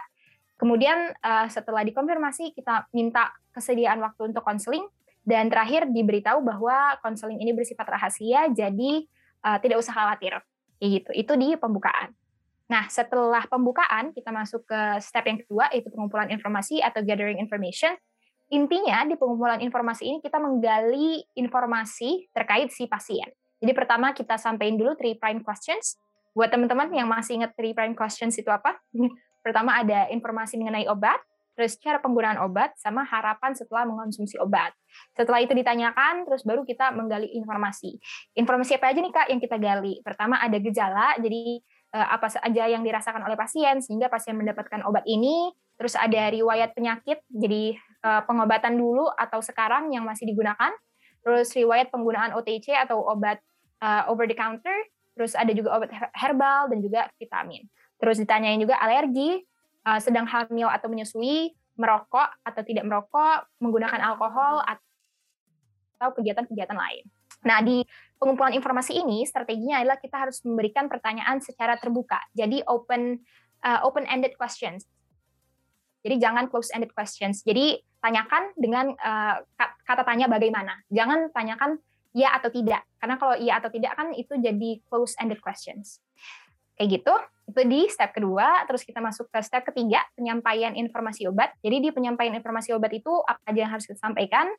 Kemudian 0.57 1.13
uh, 1.21 1.47
setelah 1.47 1.85
dikonfirmasi 1.85 2.57
kita 2.57 2.89
minta 2.91 3.29
kesediaan 3.53 4.01
waktu 4.01 4.33
untuk 4.33 4.41
konseling 4.41 4.83
dan 5.21 5.47
terakhir 5.53 5.85
diberitahu 5.93 6.41
bahwa 6.41 6.97
konseling 7.05 7.37
ini 7.37 7.53
bersifat 7.53 7.85
rahasia 7.85 8.49
jadi 8.49 9.05
uh, 9.45 9.57
tidak 9.61 9.77
usah 9.77 9.93
khawatir. 9.93 10.41
Gitu. 10.81 11.11
Itu 11.13 11.37
di 11.37 11.53
pembukaan. 11.55 12.11
Nah, 12.65 12.89
setelah 12.89 13.45
pembukaan 13.45 14.09
kita 14.09 14.33
masuk 14.33 14.65
ke 14.65 14.81
step 14.97 15.29
yang 15.29 15.37
kedua 15.37 15.69
yaitu 15.69 15.93
pengumpulan 15.93 16.33
informasi 16.33 16.81
atau 16.81 17.05
gathering 17.05 17.37
information. 17.37 17.93
Intinya 18.49 19.05
di 19.05 19.17
pengumpulan 19.17 19.61
informasi 19.61 20.05
ini 20.05 20.17
kita 20.21 20.37
menggali 20.37 21.25
informasi 21.37 22.29
terkait 22.33 22.69
si 22.73 22.85
pasien. 22.89 23.29
Jadi 23.65 23.73
pertama 23.73 24.13
kita 24.13 24.37
sampaikan 24.37 24.77
dulu 24.77 24.93
three 24.93 25.17
prime 25.17 25.41
questions. 25.41 25.97
Buat 26.37 26.53
teman-teman 26.53 26.85
yang 26.93 27.09
masih 27.09 27.41
ingat 27.41 27.57
three 27.57 27.73
prime 27.73 27.97
questions 27.97 28.37
itu 28.37 28.53
apa? 28.53 28.77
Pertama 29.45 29.73
ada 29.73 30.05
informasi 30.13 30.61
mengenai 30.61 30.85
obat, 30.85 31.17
terus 31.57 31.73
cara 31.81 31.97
penggunaan 31.97 32.37
obat, 32.45 32.77
sama 32.77 33.01
harapan 33.01 33.57
setelah 33.57 33.89
mengonsumsi 33.89 34.37
obat. 34.37 34.69
Setelah 35.17 35.41
itu 35.41 35.57
ditanyakan, 35.57 36.29
terus 36.29 36.45
baru 36.45 36.61
kita 36.61 36.93
menggali 36.93 37.25
informasi. 37.33 37.97
Informasi 38.37 38.77
apa 38.77 38.93
aja 38.93 39.01
nih 39.01 39.13
Kak 39.17 39.27
yang 39.33 39.41
kita 39.41 39.57
gali? 39.57 39.97
Pertama 40.05 40.37
ada 40.37 40.61
gejala, 40.61 41.17
jadi 41.17 41.57
eh, 41.97 42.07
apa 42.13 42.29
saja 42.29 42.69
yang 42.69 42.85
dirasakan 42.85 43.25
oleh 43.25 43.33
pasien 43.33 43.81
sehingga 43.81 44.13
pasien 44.13 44.37
mendapatkan 44.37 44.85
obat 44.85 45.09
ini. 45.09 45.49
Terus 45.73 45.97
ada 45.97 46.29
riwayat 46.29 46.77
penyakit, 46.77 47.17
jadi 47.33 47.73
eh, 47.81 48.21
pengobatan 48.29 48.77
dulu 48.77 49.09
atau 49.09 49.41
sekarang 49.41 49.89
yang 49.89 50.05
masih 50.05 50.29
digunakan 50.29 50.69
terus 51.25 51.49
riwayat 51.57 51.89
penggunaan 51.89 52.37
OTC 52.37 52.77
atau 52.77 53.01
obat 53.01 53.41
uh, 53.81 54.07
over 54.11 54.27
the 54.27 54.37
counter, 54.37 54.75
terus 55.15 55.33
ada 55.33 55.51
juga 55.55 55.75
obat 55.75 55.91
herbal 56.15 56.71
dan 56.71 56.79
juga 56.83 57.07
vitamin. 57.17 57.65
Terus 57.99 58.19
ditanyain 58.19 58.59
juga 58.59 58.75
alergi, 58.79 59.41
uh, 59.87 59.99
sedang 59.99 60.27
hamil 60.27 60.67
atau 60.67 60.87
menyusui, 60.91 61.55
merokok 61.75 62.29
atau 62.43 62.61
tidak 62.63 62.87
merokok, 62.87 63.47
menggunakan 63.59 63.99
alkohol 63.99 64.63
atau 64.63 66.09
kegiatan-kegiatan 66.15 66.75
lain. 66.75 67.03
Nah, 67.45 67.61
di 67.61 67.83
pengumpulan 68.17 68.55
informasi 68.57 68.97
ini 68.97 69.23
strateginya 69.27 69.79
adalah 69.83 70.01
kita 70.01 70.17
harus 70.17 70.41
memberikan 70.41 70.89
pertanyaan 70.89 71.39
secara 71.43 71.77
terbuka. 71.77 72.17
Jadi 72.33 72.63
open 72.65 73.21
uh, 73.61 73.79
open 73.85 74.07
ended 74.09 74.33
questions. 74.39 74.87
Jadi 76.05 76.21
jangan 76.21 76.49
close 76.49 76.69
ended 76.73 76.93
questions. 76.93 77.41
Jadi 77.41 77.81
tanyakan 78.01 78.53
dengan 78.57 78.93
uh, 78.93 79.41
kata 79.57 80.05
tanya 80.05 80.29
bagaimana. 80.29 80.77
Jangan 80.93 81.33
tanyakan 81.33 81.81
ya 82.15 82.31
atau 82.31 82.47
tidak. 82.47 82.87
Karena 82.95 83.19
kalau 83.19 83.35
iya 83.35 83.59
atau 83.59 83.67
tidak 83.67 83.91
kan 83.99 84.15
itu 84.15 84.31
jadi 84.39 84.79
close 84.87 85.19
ended 85.19 85.43
questions. 85.43 85.99
Kayak 86.79 87.01
gitu. 87.01 87.13
Itu 87.45 87.61
di 87.67 87.85
step 87.91 88.15
kedua, 88.15 88.65
terus 88.65 88.81
kita 88.87 89.03
masuk 89.03 89.29
ke 89.29 89.39
step 89.43 89.67
ketiga, 89.67 90.01
penyampaian 90.17 90.73
informasi 90.73 91.27
obat. 91.29 91.53
Jadi 91.61 91.77
di 91.77 91.89
penyampaian 91.93 92.33
informasi 92.33 92.73
obat 92.73 92.89
itu 92.95 93.11
apa 93.21 93.37
aja 93.45 93.59
yang 93.67 93.71
harus 93.75 93.85
kita 93.85 93.99
sampaikan? 94.01 94.49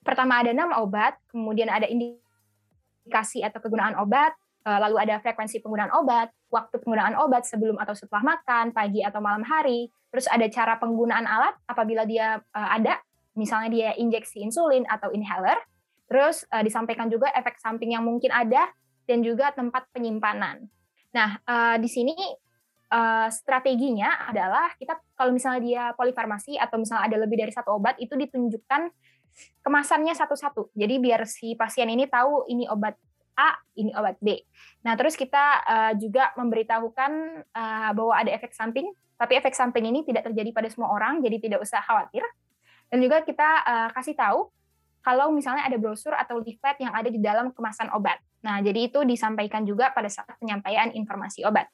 Pertama 0.00 0.40
ada 0.40 0.54
nama 0.56 0.80
obat, 0.80 1.18
kemudian 1.28 1.68
ada 1.68 1.84
indikasi 1.84 3.44
atau 3.44 3.60
kegunaan 3.60 4.00
obat, 4.00 4.32
eh, 4.64 4.78
lalu 4.80 4.96
ada 4.96 5.20
frekuensi 5.20 5.60
penggunaan 5.60 5.92
obat, 5.92 6.32
waktu 6.48 6.80
penggunaan 6.80 7.20
obat 7.20 7.44
sebelum 7.44 7.76
atau 7.76 7.92
setelah 7.92 8.24
makan, 8.24 8.72
pagi 8.72 9.04
atau 9.04 9.20
malam 9.20 9.44
hari, 9.44 9.92
Terus 10.12 10.28
ada 10.28 10.44
cara 10.52 10.76
penggunaan 10.76 11.24
alat 11.24 11.56
apabila 11.64 12.04
dia 12.04 12.36
uh, 12.52 12.68
ada, 12.68 13.00
misalnya 13.32 13.72
dia 13.72 13.88
injeksi 13.96 14.44
insulin 14.44 14.84
atau 14.84 15.08
inhaler. 15.16 15.56
Terus 16.12 16.44
uh, 16.52 16.60
disampaikan 16.60 17.08
juga 17.08 17.32
efek 17.32 17.56
samping 17.56 17.96
yang 17.96 18.04
mungkin 18.04 18.28
ada 18.28 18.68
dan 19.08 19.24
juga 19.24 19.48
tempat 19.56 19.88
penyimpanan. 19.96 20.68
Nah, 21.16 21.40
uh, 21.48 21.80
di 21.80 21.88
sini 21.88 22.12
uh, 22.92 23.32
strateginya 23.32 24.28
adalah 24.28 24.76
kita 24.76 25.00
kalau 25.16 25.32
misalnya 25.32 25.60
dia 25.64 25.84
polifarmasi 25.96 26.60
atau 26.60 26.76
misalnya 26.76 27.08
ada 27.08 27.16
lebih 27.24 27.40
dari 27.40 27.48
satu 27.48 27.80
obat 27.80 27.96
itu 27.96 28.12
ditunjukkan 28.12 28.92
kemasannya 29.64 30.12
satu-satu. 30.12 30.76
Jadi 30.76 31.00
biar 31.00 31.24
si 31.24 31.56
pasien 31.56 31.88
ini 31.88 32.04
tahu 32.04 32.44
ini 32.52 32.68
obat 32.68 32.92
A, 33.32 33.56
ini 33.80 33.96
obat 33.96 34.20
B. 34.20 34.36
Nah, 34.84 34.92
terus 35.00 35.16
kita 35.16 35.64
uh, 35.64 35.92
juga 35.96 36.36
memberitahukan 36.36 37.12
uh, 37.56 37.90
bahwa 37.96 38.12
ada 38.20 38.28
efek 38.36 38.52
samping 38.52 38.92
tapi 39.16 39.38
efek 39.38 39.54
samping 39.54 39.86
ini 39.86 40.02
tidak 40.02 40.26
terjadi 40.26 40.50
pada 40.50 40.66
semua 40.66 40.90
orang, 40.90 41.22
jadi 41.22 41.38
tidak 41.38 41.62
usah 41.62 41.78
khawatir. 41.78 42.26
Dan 42.90 42.98
juga 43.00 43.22
kita 43.22 43.48
uh, 43.62 43.88
kasih 43.94 44.18
tahu 44.18 44.50
kalau 45.02 45.34
misalnya 45.34 45.66
ada 45.66 45.76
brosur 45.76 46.14
atau 46.14 46.38
leaflet 46.38 46.78
yang 46.78 46.94
ada 46.94 47.10
di 47.10 47.18
dalam 47.18 47.50
kemasan 47.50 47.90
obat. 47.92 48.22
Nah, 48.46 48.62
jadi 48.62 48.90
itu 48.90 49.02
disampaikan 49.02 49.66
juga 49.66 49.90
pada 49.90 50.06
saat 50.06 50.30
penyampaian 50.38 50.94
informasi 50.94 51.42
obat. 51.42 51.66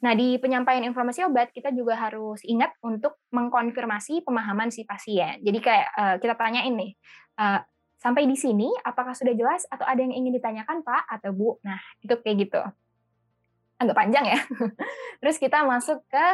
Nah, 0.00 0.16
di 0.16 0.40
penyampaian 0.40 0.80
informasi 0.88 1.28
obat 1.28 1.52
kita 1.52 1.76
juga 1.76 1.92
harus 1.92 2.40
ingat 2.48 2.72
untuk 2.80 3.20
mengkonfirmasi 3.36 4.24
pemahaman 4.24 4.72
si 4.72 4.88
pasien. 4.88 5.44
Jadi 5.44 5.58
kayak 5.60 5.88
uh, 5.92 6.16
kita 6.16 6.34
tanyain 6.40 6.72
nih, 6.72 6.96
uh, 7.36 7.60
sampai 8.00 8.24
di 8.24 8.32
sini 8.32 8.72
apakah 8.80 9.12
sudah 9.12 9.36
jelas 9.36 9.68
atau 9.68 9.84
ada 9.84 10.00
yang 10.00 10.16
ingin 10.16 10.40
ditanyakan 10.40 10.80
Pak 10.80 11.04
atau 11.20 11.36
Bu? 11.36 11.60
Nah, 11.60 11.76
itu 12.00 12.16
kayak 12.16 12.36
gitu. 12.48 12.60
Agak 13.76 13.96
panjang 13.96 14.24
ya. 14.24 14.40
Terus 15.20 15.36
kita 15.36 15.68
masuk 15.68 16.00
ke 16.08 16.24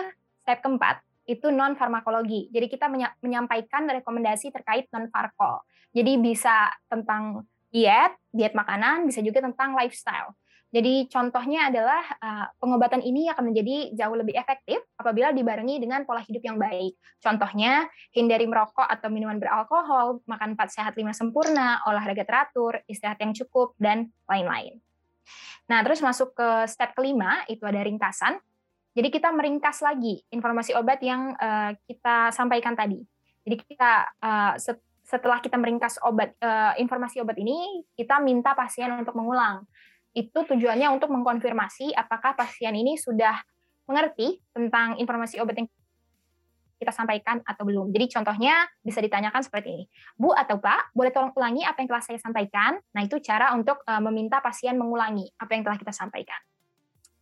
step 0.46 0.62
keempat 0.62 1.02
itu 1.26 1.50
non 1.50 1.74
farmakologi. 1.74 2.46
Jadi 2.54 2.66
kita 2.70 2.86
menyampaikan 3.18 3.90
rekomendasi 3.90 4.54
terkait 4.54 4.86
non 4.94 5.10
farkol. 5.10 5.66
Jadi 5.96 6.20
bisa 6.20 6.68
tentang 6.92 7.48
diet, 7.72 8.12
diet 8.28 8.52
makanan, 8.52 9.08
bisa 9.08 9.24
juga 9.24 9.40
tentang 9.40 9.72
lifestyle. 9.72 10.36
Jadi 10.76 11.08
contohnya 11.08 11.72
adalah 11.72 12.04
uh, 12.20 12.46
pengobatan 12.60 13.00
ini 13.00 13.32
akan 13.32 13.48
menjadi 13.48 13.96
jauh 13.96 14.12
lebih 14.12 14.36
efektif 14.36 14.82
apabila 15.00 15.32
dibarengi 15.32 15.80
dengan 15.80 16.04
pola 16.04 16.20
hidup 16.20 16.42
yang 16.44 16.60
baik. 16.60 16.92
Contohnya 17.22 17.88
hindari 18.12 18.44
merokok 18.44 18.84
atau 18.84 19.08
minuman 19.08 19.40
beralkohol, 19.40 20.20
makan 20.28 20.52
empat 20.52 20.76
sehat 20.76 20.92
lima 21.00 21.16
sempurna, 21.16 21.80
olahraga 21.88 22.28
teratur, 22.28 22.76
istirahat 22.90 23.16
yang 23.24 23.32
cukup 23.32 23.72
dan 23.80 24.12
lain-lain. 24.28 24.76
Nah, 25.70 25.80
terus 25.80 26.04
masuk 26.04 26.36
ke 26.36 26.48
step 26.68 26.92
kelima 26.92 27.40
itu 27.48 27.62
ada 27.64 27.80
ringkasan. 27.80 28.36
Jadi 28.92 29.08
kita 29.08 29.32
meringkas 29.32 29.80
lagi 29.80 30.20
informasi 30.28 30.76
obat 30.76 31.00
yang 31.00 31.32
uh, 31.40 31.72
kita 31.88 32.36
sampaikan 32.36 32.76
tadi. 32.76 33.00
Jadi 33.46 33.54
kita 33.64 34.12
uh, 34.18 34.54
setelah 35.06 35.38
kita 35.38 35.54
meringkas 35.54 36.02
obat 36.02 36.34
uh, 36.42 36.74
informasi 36.76 37.22
obat 37.22 37.38
ini, 37.38 37.86
kita 37.94 38.18
minta 38.18 38.58
pasien 38.58 38.90
untuk 38.90 39.14
mengulang. 39.14 39.62
Itu 40.10 40.42
tujuannya 40.42 40.90
untuk 40.90 41.14
mengkonfirmasi 41.14 41.94
apakah 41.94 42.34
pasien 42.34 42.74
ini 42.74 42.98
sudah 42.98 43.38
mengerti 43.86 44.42
tentang 44.50 44.98
informasi 44.98 45.38
obat 45.38 45.62
yang 45.62 45.68
kita 46.76 46.92
sampaikan 46.92 47.40
atau 47.46 47.64
belum. 47.64 47.88
Jadi 47.94 48.18
contohnya 48.18 48.66
bisa 48.82 49.00
ditanyakan 49.00 49.40
seperti 49.40 49.68
ini. 49.80 49.84
Bu 50.18 50.34
atau 50.34 50.58
Pak, 50.58 50.92
boleh 50.92 51.14
tolong 51.14 51.32
ulangi 51.32 51.62
apa 51.62 51.80
yang 51.80 51.88
telah 51.88 52.02
saya 52.04 52.18
sampaikan? 52.20 52.76
Nah, 52.92 53.00
itu 53.06 53.16
cara 53.22 53.54
untuk 53.54 53.80
uh, 53.86 54.02
meminta 54.02 54.42
pasien 54.42 54.76
mengulangi 54.76 55.24
apa 55.38 55.56
yang 55.56 55.62
telah 55.64 55.78
kita 55.80 55.94
sampaikan. 55.94 56.36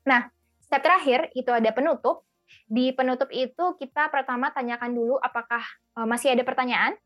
Nah, 0.08 0.26
Step 0.64 0.80
terakhir 0.80 1.28
itu 1.36 1.52
ada 1.52 1.70
penutup. 1.70 2.24
Di 2.64 2.90
penutup 2.96 3.28
itu 3.30 3.76
kita 3.76 4.08
pertama 4.08 4.48
tanyakan 4.50 4.96
dulu 4.96 5.20
apakah 5.20 5.60
uh, 5.94 6.08
masih 6.08 6.32
ada 6.32 6.42
pertanyaan. 6.42 6.96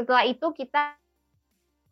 Setelah 0.00 0.24
itu 0.24 0.46
kita 0.56 0.96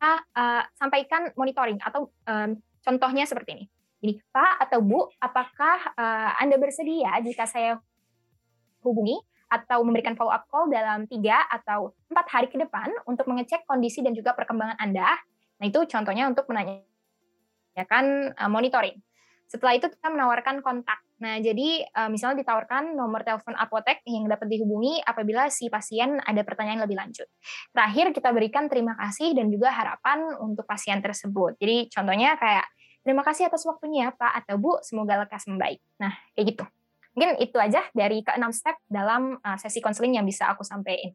uh, 0.01 0.63
sampaikan 0.73 1.29
monitoring 1.37 1.77
atau 1.77 2.09
um, 2.25 2.57
contohnya 2.81 3.29
seperti 3.29 3.53
ini. 3.53 3.65
Jadi 4.01 4.13
Pak 4.33 4.65
atau 4.65 4.81
Bu, 4.81 5.05
apakah 5.21 5.93
uh, 5.93 6.41
Anda 6.41 6.57
bersedia 6.57 7.21
jika 7.21 7.45
saya 7.45 7.77
hubungi 8.81 9.13
atau 9.45 9.85
memberikan 9.85 10.17
follow 10.17 10.33
up 10.33 10.49
call 10.49 10.73
dalam 10.73 11.05
tiga 11.05 11.45
atau 11.53 11.93
empat 12.09 12.25
hari 12.33 12.47
ke 12.49 12.57
depan 12.57 12.89
untuk 13.05 13.29
mengecek 13.29 13.61
kondisi 13.69 14.01
dan 14.01 14.17
juga 14.17 14.33
perkembangan 14.33 14.81
Anda. 14.81 15.13
Nah 15.61 15.65
itu 15.69 15.85
contohnya 15.85 16.25
untuk 16.25 16.49
menanyakan 16.49 18.33
uh, 18.33 18.49
monitoring. 18.49 18.97
Setelah 19.45 19.77
itu 19.77 19.85
kita 19.85 20.09
menawarkan 20.09 20.65
kontak. 20.65 20.97
Nah, 21.19 21.35
jadi 21.43 21.83
uh, 21.83 22.07
misalnya 22.07 22.47
ditawarkan 22.47 22.95
nomor 22.95 23.27
telepon 23.27 23.51
apotek 23.59 23.99
yang 24.07 24.25
dapat 24.31 24.47
dihubungi 24.47 25.03
apabila 25.03 25.51
si 25.51 25.67
pasien 25.67 26.15
ada 26.23 26.41
pertanyaan 26.47 26.87
lebih 26.87 26.95
lanjut. 26.95 27.27
Terakhir 27.75 28.15
kita 28.15 28.31
berikan 28.31 28.71
terima 28.71 28.95
kasih 28.95 29.35
dan 29.35 29.51
juga 29.51 29.71
harapan 29.75 30.31
untuk 30.39 30.63
pasien 30.63 31.03
tersebut. 31.03 31.59
Jadi 31.59 31.91
contohnya 31.91 32.39
kayak 32.39 32.65
terima 33.03 33.23
kasih 33.27 33.51
atas 33.51 33.67
waktunya 33.67 34.15
Pak 34.15 34.31
atau 34.43 34.55
Bu, 34.55 34.79
semoga 34.79 35.19
lekas 35.27 35.43
membaik. 35.51 35.83
Nah, 35.99 36.15
kayak 36.33 36.55
gitu. 36.55 36.63
Mungkin 37.19 37.29
itu 37.43 37.57
aja 37.59 37.83
dari 37.91 38.23
keenam 38.23 38.55
step 38.55 38.79
dalam 38.87 39.35
uh, 39.43 39.57
sesi 39.59 39.83
konseling 39.83 40.15
yang 40.15 40.23
bisa 40.23 40.47
aku 40.47 40.63
sampaikan. 40.63 41.11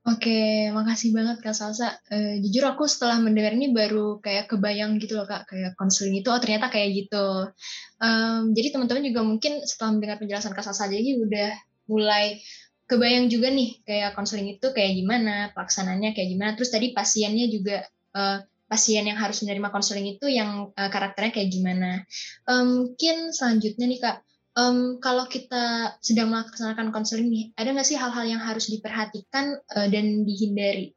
Oke, 0.00 0.72
makasih 0.72 1.12
banget 1.12 1.44
Kak 1.44 1.52
Salsa. 1.52 1.92
Uh, 2.08 2.40
jujur 2.40 2.64
aku 2.72 2.88
setelah 2.88 3.20
mendengar 3.20 3.52
ini 3.52 3.68
baru 3.68 4.16
kayak 4.24 4.48
kebayang 4.48 4.96
gitu 4.96 5.20
loh 5.20 5.28
Kak, 5.28 5.44
kayak 5.44 5.76
konseling 5.76 6.16
itu, 6.16 6.32
oh 6.32 6.40
ternyata 6.40 6.72
kayak 6.72 6.88
gitu. 7.04 7.52
Um, 8.00 8.56
jadi 8.56 8.72
teman-teman 8.72 9.04
juga 9.04 9.20
mungkin 9.20 9.60
setelah 9.68 9.92
mendengar 9.92 10.16
penjelasan 10.16 10.56
Kak 10.56 10.64
Salsa 10.64 10.88
jadi 10.88 11.20
udah 11.20 11.52
mulai 11.92 12.40
kebayang 12.88 13.28
juga 13.28 13.52
nih 13.52 13.84
kayak 13.84 14.16
konseling 14.16 14.48
itu 14.56 14.66
kayak 14.72 14.96
gimana, 14.96 15.52
pelaksananya 15.52 16.16
kayak 16.16 16.28
gimana. 16.32 16.50
Terus 16.56 16.72
tadi 16.72 16.96
pasiennya 16.96 17.46
juga 17.52 17.84
uh, 18.16 18.40
pasien 18.72 19.04
yang 19.04 19.20
harus 19.20 19.44
menerima 19.44 19.68
konseling 19.68 20.16
itu 20.16 20.32
yang 20.32 20.72
uh, 20.72 20.88
karakternya 20.88 21.34
kayak 21.36 21.50
gimana. 21.52 22.08
Um, 22.48 22.88
mungkin 22.88 23.36
selanjutnya 23.36 23.84
nih 23.84 24.00
Kak, 24.00 24.16
um, 24.58 24.98
kalau 24.98 25.26
kita 25.30 25.94
sedang 26.02 26.32
melaksanakan 26.34 26.90
konseling 26.90 27.30
nih, 27.30 27.44
ada 27.54 27.70
nggak 27.70 27.86
sih 27.86 27.98
hal-hal 27.98 28.26
yang 28.26 28.42
harus 28.42 28.66
diperhatikan 28.70 29.58
uh, 29.76 29.88
dan 29.90 30.26
dihindari? 30.26 30.94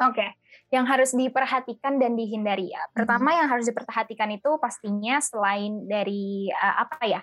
Oke, 0.00 0.16
okay. 0.16 0.30
yang 0.72 0.88
harus 0.88 1.12
diperhatikan 1.12 2.00
dan 2.00 2.16
dihindari 2.16 2.72
ya. 2.72 2.80
Pertama 2.96 3.36
hmm. 3.36 3.38
yang 3.44 3.48
harus 3.52 3.68
diperhatikan 3.68 4.32
itu 4.32 4.50
pastinya 4.56 5.20
selain 5.20 5.84
dari 5.84 6.48
uh, 6.48 6.88
apa 6.88 7.04
ya? 7.04 7.20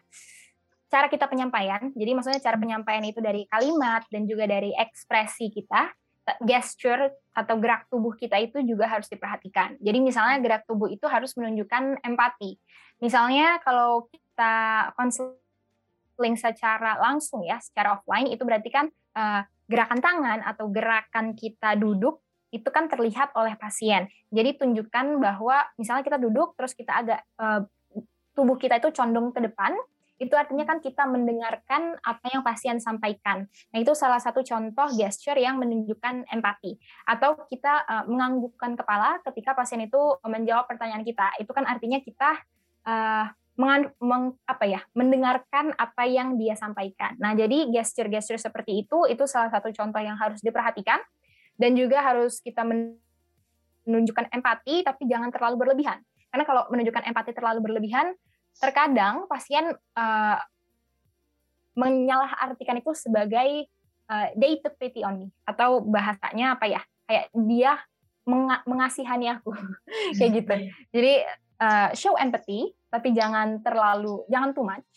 Cara 0.87 1.11
kita 1.11 1.27
penyampaian. 1.27 1.91
Jadi 1.91 2.11
maksudnya 2.15 2.39
cara 2.39 2.55
penyampaian 2.55 3.03
itu 3.03 3.19
dari 3.19 3.43
kalimat 3.49 4.07
dan 4.07 4.23
juga 4.23 4.47
dari 4.47 4.71
ekspresi 4.71 5.51
kita, 5.51 5.91
gesture 6.47 7.11
atau 7.35 7.55
gerak 7.59 7.91
tubuh 7.91 8.15
kita 8.15 8.39
itu 8.39 8.63
juga 8.63 8.87
harus 8.87 9.11
diperhatikan. 9.11 9.75
Jadi 9.83 9.99
misalnya 9.99 10.39
gerak 10.39 10.63
tubuh 10.63 10.87
itu 10.87 11.03
harus 11.11 11.35
menunjukkan 11.35 12.03
empati. 12.07 12.55
Misalnya 13.03 13.59
kalau 13.67 14.07
kita 14.37 14.93
konseling 14.93 16.37
secara 16.37 17.01
langsung 17.01 17.41
ya, 17.41 17.57
secara 17.57 17.97
offline 17.97 18.29
itu 18.29 18.45
berarti 18.45 18.69
kan 18.69 18.85
uh, 19.17 19.41
gerakan 19.65 19.97
tangan 19.97 20.45
atau 20.45 20.69
gerakan 20.69 21.33
kita 21.33 21.73
duduk 21.73 22.21
itu 22.53 22.69
kan 22.69 22.85
terlihat 22.85 23.33
oleh 23.33 23.57
pasien. 23.57 24.05
Jadi 24.29 24.61
tunjukkan 24.61 25.17
bahwa 25.17 25.65
misalnya 25.81 26.05
kita 26.05 26.21
duduk 26.21 26.53
terus 26.53 26.77
kita 26.77 27.01
agak 27.01 27.25
uh, 27.41 27.65
tubuh 28.37 28.61
kita 28.61 28.77
itu 28.77 28.93
condong 28.93 29.33
ke 29.33 29.41
depan, 29.41 29.73
itu 30.21 30.37
artinya 30.37 30.69
kan 30.69 30.85
kita 30.85 31.09
mendengarkan 31.09 31.97
apa 32.05 32.25
yang 32.29 32.45
pasien 32.45 32.77
sampaikan. 32.77 33.49
Nah, 33.73 33.77
itu 33.81 33.97
salah 33.97 34.21
satu 34.21 34.45
contoh 34.45 34.85
gesture 34.93 35.41
yang 35.41 35.57
menunjukkan 35.57 36.29
empati. 36.29 36.77
Atau 37.09 37.41
kita 37.49 37.89
uh, 37.89 38.05
menganggukkan 38.05 38.77
kepala 38.77 39.17
ketika 39.25 39.57
pasien 39.57 39.81
itu 39.81 39.97
menjawab 40.21 40.69
pertanyaan 40.69 41.01
kita. 41.01 41.41
Itu 41.41 41.57
kan 41.57 41.65
artinya 41.65 41.97
kita 42.05 42.37
uh, 42.85 43.25
meng, 43.57 43.89
meng, 43.97 44.37
apa 44.45 44.69
ya 44.69 44.81
mendengarkan 44.93 45.73
apa 45.75 46.05
yang 46.05 46.37
dia 46.37 46.53
sampaikan. 46.53 47.17
Nah, 47.17 47.33
jadi 47.33 47.67
gesture-gesture 47.73 48.37
seperti 48.37 48.85
itu 48.85 49.09
itu 49.09 49.25
salah 49.25 49.49
satu 49.49 49.73
contoh 49.73 49.97
yang 49.97 50.15
harus 50.15 50.39
diperhatikan 50.45 51.01
dan 51.57 51.73
juga 51.73 52.05
harus 52.05 52.37
kita 52.37 52.61
menunjukkan 52.61 54.29
empati 54.29 54.85
tapi 54.85 55.09
jangan 55.09 55.33
terlalu 55.33 55.57
berlebihan. 55.57 55.97
Karena 56.29 56.45
kalau 56.45 56.69
menunjukkan 56.69 57.03
empati 57.09 57.31
terlalu 57.33 57.59
berlebihan, 57.65 58.13
terkadang 58.61 59.25
pasien 59.25 59.73
uh, 59.97 60.37
menyalahartikan 61.73 62.77
itu 62.77 62.93
sebagai 62.93 63.65
uh, 64.05 64.27
they 64.37 64.61
took 64.61 64.77
pity 64.77 65.01
on 65.01 65.17
me 65.17 65.27
atau 65.49 65.81
bahasanya 65.81 66.53
apa 66.53 66.69
ya? 66.69 66.81
Kayak 67.09 67.25
dia 67.33 67.71
mengasihani 68.67 69.33
aku 69.33 69.49
kayak 70.19 70.31
gitu. 70.45 70.53
Iya. 70.53 70.71
Jadi 70.93 71.13
uh, 71.61 71.89
show 71.93 72.13
empathy 72.17 72.73
tapi 72.87 73.11
jangan 73.11 73.61
terlalu 73.61 74.23
jangan 74.31 74.55
too 74.55 74.65
much. 74.65 74.87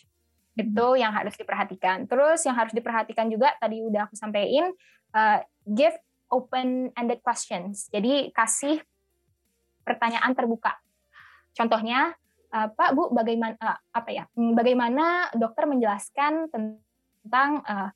Itu 0.56 0.94
hmm. 0.94 1.00
yang 1.00 1.12
harus 1.14 1.34
diperhatikan. 1.36 2.04
Terus 2.06 2.44
yang 2.44 2.56
harus 2.56 2.72
diperhatikan 2.74 3.26
juga 3.32 3.54
tadi 3.58 3.80
udah 3.80 4.08
aku 4.08 4.14
sampaikan 4.16 4.70
uh, 5.16 5.38
give 5.66 5.96
open 6.30 6.94
ended 6.94 7.20
questions. 7.24 7.90
Jadi 7.90 8.30
kasih 8.30 8.78
pertanyaan 9.82 10.32
terbuka. 10.36 10.78
Contohnya 11.56 12.14
uh, 12.54 12.68
Pak 12.70 12.90
Bu 12.94 13.10
bagaimana 13.10 13.58
uh, 13.58 13.78
apa 13.90 14.10
ya 14.14 14.24
hmm, 14.38 14.54
bagaimana 14.54 15.28
dokter 15.34 15.66
menjelaskan 15.66 16.46
tentang 16.52 17.64
uh, 17.66 17.90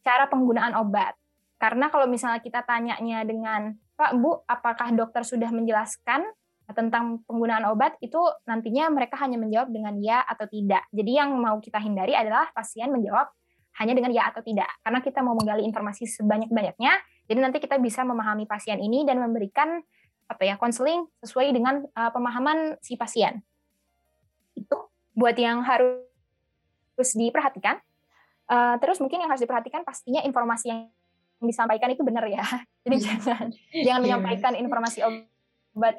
cara 0.00 0.24
penggunaan 0.30 0.72
obat? 0.80 1.12
Karena 1.56 1.88
kalau 1.88 2.08
misalnya 2.08 2.40
kita 2.40 2.64
tanyanya 2.64 3.24
dengan 3.24 3.76
Pak 3.96 4.12
Bu 4.16 4.44
apakah 4.44 4.92
dokter 4.92 5.24
sudah 5.24 5.48
menjelaskan 5.52 6.24
tentang 6.74 7.22
penggunaan 7.30 7.62
obat 7.70 7.94
itu 8.02 8.18
nantinya 8.42 8.90
mereka 8.90 9.14
hanya 9.22 9.38
menjawab 9.38 9.70
dengan 9.70 9.94
ya 10.02 10.26
atau 10.26 10.50
tidak. 10.50 10.82
Jadi 10.90 11.12
yang 11.14 11.30
mau 11.38 11.62
kita 11.62 11.78
hindari 11.78 12.18
adalah 12.18 12.50
pasien 12.50 12.90
menjawab 12.90 13.30
hanya 13.78 13.94
dengan 13.94 14.10
ya 14.10 14.26
atau 14.34 14.42
tidak. 14.42 14.66
Karena 14.82 14.98
kita 14.98 15.22
mau 15.22 15.38
menggali 15.38 15.62
informasi 15.62 16.10
sebanyak-banyaknya, 16.10 16.92
jadi 17.30 17.38
nanti 17.38 17.62
kita 17.62 17.78
bisa 17.78 18.02
memahami 18.02 18.50
pasien 18.50 18.82
ini 18.82 19.06
dan 19.06 19.22
memberikan 19.22 19.78
apa 20.26 20.42
ya 20.42 20.58
konseling 20.58 21.06
sesuai 21.22 21.54
dengan 21.54 21.86
uh, 21.94 22.10
pemahaman 22.10 22.82
si 22.82 22.98
pasien. 22.98 23.46
Itu 24.58 24.90
buat 25.14 25.38
yang 25.38 25.62
harus 25.62 27.10
diperhatikan. 27.14 27.78
Uh, 28.46 28.78
terus 28.82 28.98
mungkin 28.98 29.22
yang 29.22 29.30
harus 29.30 29.42
diperhatikan 29.42 29.82
pastinya 29.86 30.22
informasi 30.22 30.70
yang 30.70 30.90
disampaikan 31.38 31.94
itu 31.94 32.02
benar 32.02 32.26
ya. 32.26 32.42
Jadi 32.86 32.96
hmm. 32.98 33.04
jangan 33.06 33.46
jangan 33.70 34.00
iya. 34.02 34.02
menyampaikan 34.02 34.52
informasi 34.58 35.06
obat 35.06 35.35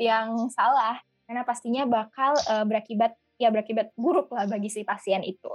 yang 0.01 0.49
salah 0.49 0.99
karena 1.27 1.43
pastinya 1.43 1.83
bakal 1.83 2.33
uh, 2.47 2.63
berakibat 2.63 3.13
ya 3.37 3.53
berakibat 3.53 3.93
buruk 3.93 4.33
lah 4.33 4.49
bagi 4.49 4.71
si 4.71 4.81
pasien 4.81 5.21
itu. 5.21 5.51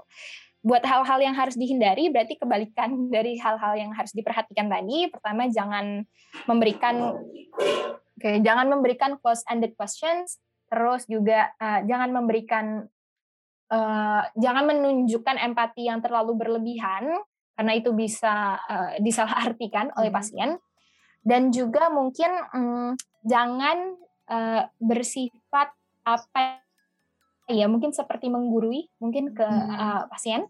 Buat 0.63 0.87
hal-hal 0.87 1.19
yang 1.19 1.35
harus 1.35 1.59
dihindari 1.59 2.07
berarti 2.07 2.39
kebalikan 2.39 3.11
dari 3.11 3.35
hal-hal 3.35 3.75
yang 3.75 3.91
harus 3.91 4.15
diperhatikan 4.15 4.71
tadi. 4.71 5.11
Pertama 5.11 5.51
jangan 5.51 6.07
memberikan 6.47 7.19
oke, 7.19 8.23
okay, 8.23 8.39
jangan 8.47 8.71
memberikan 8.71 9.19
close 9.19 9.43
ended 9.51 9.75
questions, 9.75 10.39
terus 10.71 11.03
juga 11.11 11.51
uh, 11.59 11.83
jangan 11.83 12.15
memberikan 12.15 12.87
uh, 13.75 14.23
jangan 14.39 14.65
menunjukkan 14.71 15.37
empati 15.51 15.91
yang 15.91 15.99
terlalu 15.99 16.39
berlebihan 16.39 17.11
karena 17.59 17.73
itu 17.75 17.91
bisa 17.91 18.61
uh, 18.63 18.95
disalahartikan 19.03 19.91
oleh 19.99 20.15
hmm. 20.15 20.19
pasien. 20.19 20.51
Dan 21.23 21.55
juga 21.55 21.87
mungkin 21.87 22.31
um, 22.51 22.91
jangan 23.23 23.95
uh, 24.33 24.64
bersifat 24.81 25.77
apa 26.03 26.64
ya 27.53 27.68
mungkin 27.68 27.92
seperti 27.92 28.33
menggurui 28.33 28.88
mungkin 28.97 29.37
ke 29.37 29.45
uh, 29.45 30.09
pasien. 30.09 30.49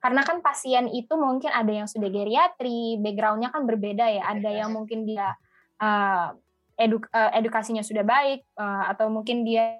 Karena 0.00 0.24
kan 0.24 0.40
pasien 0.40 0.88
itu 0.88 1.12
mungkin 1.14 1.52
ada 1.52 1.68
yang 1.68 1.84
sudah 1.84 2.08
geriatri 2.08 2.96
backgroundnya 3.04 3.52
kan 3.52 3.68
berbeda 3.68 4.08
ya. 4.08 4.32
Ada 4.32 4.64
yang 4.64 4.72
mungkin 4.72 5.04
dia 5.04 5.36
uh, 5.76 6.32
eduk 6.80 7.04
uh, 7.12 7.30
edukasinya 7.36 7.84
sudah 7.84 8.00
baik 8.00 8.48
uh, 8.56 8.88
atau 8.88 9.12
mungkin 9.12 9.44
dia 9.44 9.76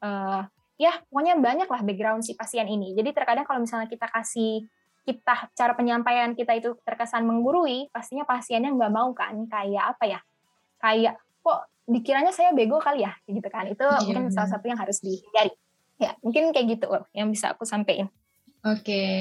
uh, 0.00 0.40
ya 0.80 0.92
pokoknya 1.12 1.36
banyak 1.36 1.68
lah 1.68 1.84
background 1.84 2.24
si 2.24 2.32
pasien 2.32 2.64
ini. 2.72 2.96
Jadi 2.96 3.12
terkadang 3.12 3.44
kalau 3.44 3.60
misalnya 3.60 3.84
kita 3.84 4.08
kasih 4.08 4.64
kita 5.04 5.52
cara 5.52 5.72
penyampaian 5.76 6.32
kita 6.32 6.56
itu 6.56 6.76
terkesan 6.84 7.28
menggurui 7.28 7.92
pastinya 7.92 8.24
pasiennya 8.24 8.72
nggak 8.72 8.92
mau 8.92 9.12
kan. 9.12 9.44
Kayak 9.44 9.92
apa 9.96 10.04
ya? 10.08 10.20
Kayak 10.80 11.20
kok 11.44 11.68
dikiranya 11.90 12.30
saya 12.30 12.54
bego 12.54 12.78
kali 12.78 13.02
ya 13.02 13.12
gitu 13.26 13.48
kan. 13.50 13.66
Itu 13.66 13.82
yeah. 13.82 14.00
mungkin 14.06 14.30
salah 14.30 14.50
satu 14.54 14.70
yang 14.70 14.78
harus 14.78 15.02
dihindari. 15.02 15.52
Ya 16.00 16.16
mungkin 16.22 16.54
kayak 16.54 16.80
gitu 16.80 16.86
loh 16.88 17.04
yang 17.12 17.28
bisa 17.28 17.52
aku 17.52 17.66
sampaikan. 17.66 18.08
Oke 18.60 18.84
okay. 18.92 19.20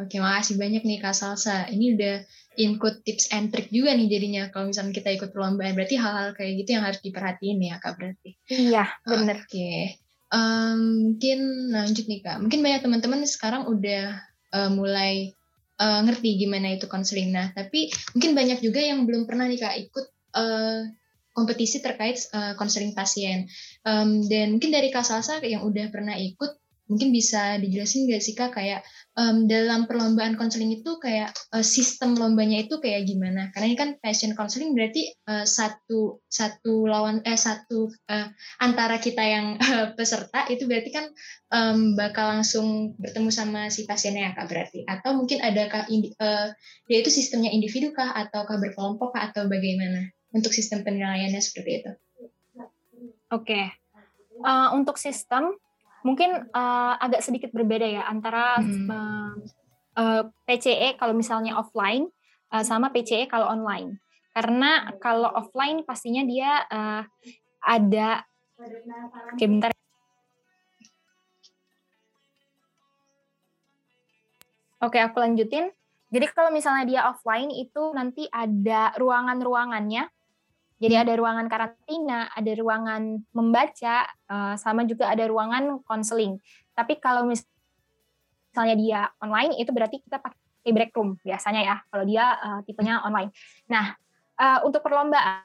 oke 0.00 0.08
okay, 0.08 0.18
makasih 0.20 0.56
banyak 0.56 0.82
nih 0.82 0.98
kak 1.00 1.12
Salsa. 1.12 1.68
Ini 1.68 1.96
udah 1.96 2.14
input 2.58 3.04
tips 3.04 3.30
and 3.36 3.52
trick 3.52 3.68
juga 3.68 3.92
nih 3.94 4.08
jadinya 4.08 4.48
kalau 4.48 4.72
misalnya 4.72 4.96
kita 4.96 5.12
ikut 5.12 5.30
perlombaan. 5.30 5.76
Berarti 5.76 6.00
hal-hal 6.00 6.34
kayak 6.34 6.52
gitu 6.64 6.70
yang 6.76 6.84
harus 6.84 7.00
diperhatiin 7.04 7.58
ya 7.62 7.76
kak 7.78 8.00
berarti. 8.00 8.30
Iya 8.48 8.84
benar 9.04 9.44
oke 9.44 9.52
okay. 9.52 10.00
um, 10.32 10.80
mungkin 11.12 11.38
lanjut 11.70 12.04
nih 12.08 12.20
kak. 12.24 12.36
Mungkin 12.40 12.60
banyak 12.64 12.80
teman-teman 12.80 13.20
sekarang 13.28 13.68
udah 13.68 14.16
uh, 14.56 14.70
mulai 14.72 15.36
uh, 15.76 16.00
ngerti 16.08 16.40
gimana 16.40 16.76
itu 16.76 16.88
konseling. 16.88 17.28
Nah 17.28 17.52
tapi 17.52 17.92
mungkin 18.16 18.32
banyak 18.32 18.58
juga 18.64 18.80
yang 18.80 19.04
belum 19.04 19.28
pernah 19.28 19.44
nih 19.52 19.60
kak 19.60 19.74
ikut 19.84 20.06
uh, 20.32 20.80
kompetisi 21.38 21.78
terkait 21.78 22.18
konseling 22.58 22.90
uh, 22.90 22.96
pasien. 22.98 23.46
Um, 23.86 24.26
dan 24.26 24.58
mungkin 24.58 24.74
dari 24.74 24.90
Kak 24.90 25.06
Salsa 25.06 25.38
yang 25.46 25.62
udah 25.62 25.86
pernah 25.94 26.18
ikut, 26.18 26.58
mungkin 26.88 27.12
bisa 27.12 27.60
dijelasin 27.60 28.08
nggak 28.08 28.22
sih 28.24 28.34
Kak 28.34 28.56
kayak 28.56 28.80
um, 29.14 29.44
dalam 29.44 29.84
perlombaan 29.84 30.40
konseling 30.40 30.72
itu 30.80 30.96
kayak 30.96 31.36
uh, 31.52 31.60
sistem 31.60 32.16
lombanya 32.16 32.64
itu 32.64 32.80
kayak 32.80 33.04
gimana? 33.04 33.52
Karena 33.52 33.66
ini 33.70 33.76
kan 33.76 33.90
passion 34.00 34.32
counseling 34.32 34.72
berarti 34.72 35.12
uh, 35.28 35.44
satu 35.44 36.24
satu 36.26 36.88
lawan 36.88 37.20
eh 37.28 37.36
satu 37.36 37.92
uh, 38.08 38.26
antara 38.64 38.96
kita 38.98 39.20
yang 39.20 39.60
uh, 39.60 39.92
peserta 39.92 40.48
itu 40.48 40.64
berarti 40.64 40.90
kan 40.90 41.06
um, 41.52 41.94
bakal 41.94 42.40
langsung 42.40 42.96
bertemu 42.96 43.30
sama 43.30 43.68
si 43.68 43.84
pasiennya 43.84 44.32
ya 44.32 44.32
Kak 44.34 44.48
berarti 44.48 44.88
atau 44.88 45.12
mungkin 45.14 45.44
ada 45.44 45.68
kah 45.68 45.84
uh, 45.86 46.48
yaitu 46.88 47.12
sistemnya 47.12 47.52
individu 47.52 47.92
kah 47.92 48.16
ataukah 48.16 48.56
berkelompok 48.56 49.12
kah 49.12 49.28
atau 49.28 49.44
bagaimana? 49.46 50.08
Untuk 50.34 50.52
sistem 50.52 50.84
penilaiannya 50.84 51.40
seperti 51.40 51.70
itu. 51.82 51.92
Oke, 53.28 53.52
okay. 53.52 53.64
uh, 54.44 54.72
untuk 54.72 54.96
sistem 54.96 55.52
mungkin 56.00 56.48
uh, 56.54 56.94
agak 56.96 57.20
sedikit 57.20 57.52
berbeda 57.52 57.84
ya 57.84 58.02
antara 58.08 58.56
hmm. 58.56 58.88
uh, 58.88 59.32
uh, 60.00 60.22
PCE 60.48 60.96
kalau 60.96 61.12
misalnya 61.12 61.58
offline 61.60 62.08
uh, 62.54 62.64
sama 62.64 62.88
PCE 62.88 63.28
kalau 63.28 63.48
online. 63.52 64.00
Karena 64.32 64.94
kalau 65.02 65.28
offline 65.34 65.82
pastinya 65.82 66.22
dia 66.22 66.62
uh, 66.70 67.02
ada 67.58 68.22
Oke, 68.58 69.46
bentar. 69.46 69.70
Oke, 74.82 74.98
aku 74.98 75.22
lanjutin. 75.22 75.70
Jadi 76.10 76.26
kalau 76.34 76.50
misalnya 76.50 76.84
dia 76.86 77.00
offline 77.06 77.54
itu 77.54 77.94
nanti 77.94 78.26
ada 78.26 78.90
ruangan-ruangannya. 78.98 80.10
Jadi 80.78 80.94
ada 80.94 81.12
ruangan 81.18 81.50
karantina, 81.50 82.30
ada 82.30 82.52
ruangan 82.54 83.18
membaca, 83.34 84.06
uh, 84.30 84.54
sama 84.54 84.86
juga 84.86 85.10
ada 85.10 85.26
ruangan 85.26 85.82
konseling. 85.82 86.38
Tapi 86.70 87.02
kalau 87.02 87.26
misalnya 87.26 88.76
dia 88.78 89.00
online 89.18 89.58
itu 89.58 89.74
berarti 89.74 89.98
kita 89.98 90.22
pakai 90.22 90.70
break 90.70 90.94
room 90.94 91.18
biasanya 91.26 91.60
ya. 91.66 91.76
Kalau 91.90 92.04
dia 92.06 92.24
uh, 92.38 92.60
tipenya 92.62 93.02
online. 93.02 93.34
Nah, 93.66 93.98
uh, 94.38 94.62
untuk 94.62 94.86
perlombaan 94.86 95.42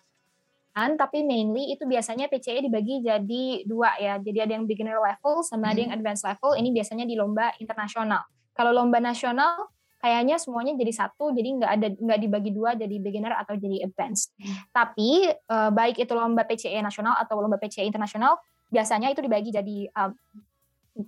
tapi 0.73 1.21
mainly 1.21 1.73
itu 1.73 1.85
biasanya 1.85 2.29
PCE 2.29 2.65
dibagi 2.65 3.01
jadi 3.01 3.65
dua 3.65 3.97
ya. 3.97 4.21
Jadi 4.21 4.37
ada 4.37 4.53
yang 4.57 4.65
beginner 4.69 5.01
level 5.01 5.41
sama 5.41 5.73
ada 5.73 5.81
yang 5.81 5.93
advanced 5.93 6.25
level. 6.25 6.53
Ini 6.53 6.69
biasanya 6.69 7.05
di 7.09 7.17
lomba 7.17 7.53
internasional. 7.57 8.25
Kalau 8.53 8.69
lomba 8.69 9.01
nasional 9.01 9.69
kayaknya 10.03 10.35
semuanya 10.35 10.75
jadi 10.75 10.91
satu 10.91 11.31
jadi 11.31 11.49
nggak 11.63 11.71
ada 11.79 11.87
nggak 11.95 12.19
dibagi 12.19 12.51
dua 12.51 12.75
jadi 12.75 12.91
beginner 12.99 13.31
atau 13.39 13.55
jadi 13.55 13.87
advanced. 13.87 14.35
Hmm. 14.35 14.67
tapi 14.75 15.31
uh, 15.47 15.71
baik 15.71 15.95
itu 15.95 16.11
lomba 16.11 16.43
PCE 16.43 16.75
nasional 16.83 17.15
atau 17.15 17.39
lomba 17.39 17.55
PCE 17.55 17.87
internasional 17.87 18.35
biasanya 18.67 19.15
itu 19.15 19.23
dibagi 19.23 19.55
jadi 19.55 19.87
uh, 19.95 20.11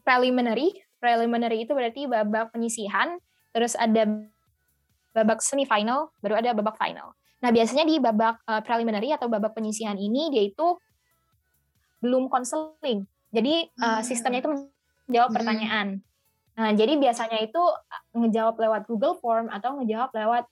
preliminary. 0.07 0.79
Preliminary 0.95 1.67
itu 1.67 1.75
berarti 1.75 2.07
babak 2.07 2.55
penyisihan 2.55 3.19
terus 3.51 3.75
ada 3.75 4.07
babak 5.11 5.43
semifinal 5.43 6.15
baru 6.23 6.39
ada 6.39 6.55
babak 6.55 6.79
final. 6.79 7.11
Nah 7.43 7.51
biasanya 7.51 7.83
di 7.83 7.99
babak 7.99 8.39
uh, 8.47 8.63
preliminary 8.63 9.11
atau 9.11 9.27
babak 9.27 9.53
penyisihan 9.53 9.99
ini 9.99 10.31
dia 10.31 10.47
itu 10.47 10.79
belum 11.99 12.31
konseling 12.31 13.09
jadi 13.33 13.67
uh, 13.81 14.01
sistemnya 14.05 14.45
itu 14.45 14.49
menjawab 15.09 15.29
hmm. 15.33 15.37
pertanyaan 15.41 15.87
Nah, 16.55 16.71
jadi 16.71 16.95
biasanya 16.95 17.43
itu 17.43 17.59
ngejawab 18.15 18.55
lewat 18.55 18.81
Google 18.87 19.19
Form 19.19 19.51
atau 19.51 19.75
ngejawab 19.79 20.11
lewat 20.15 20.45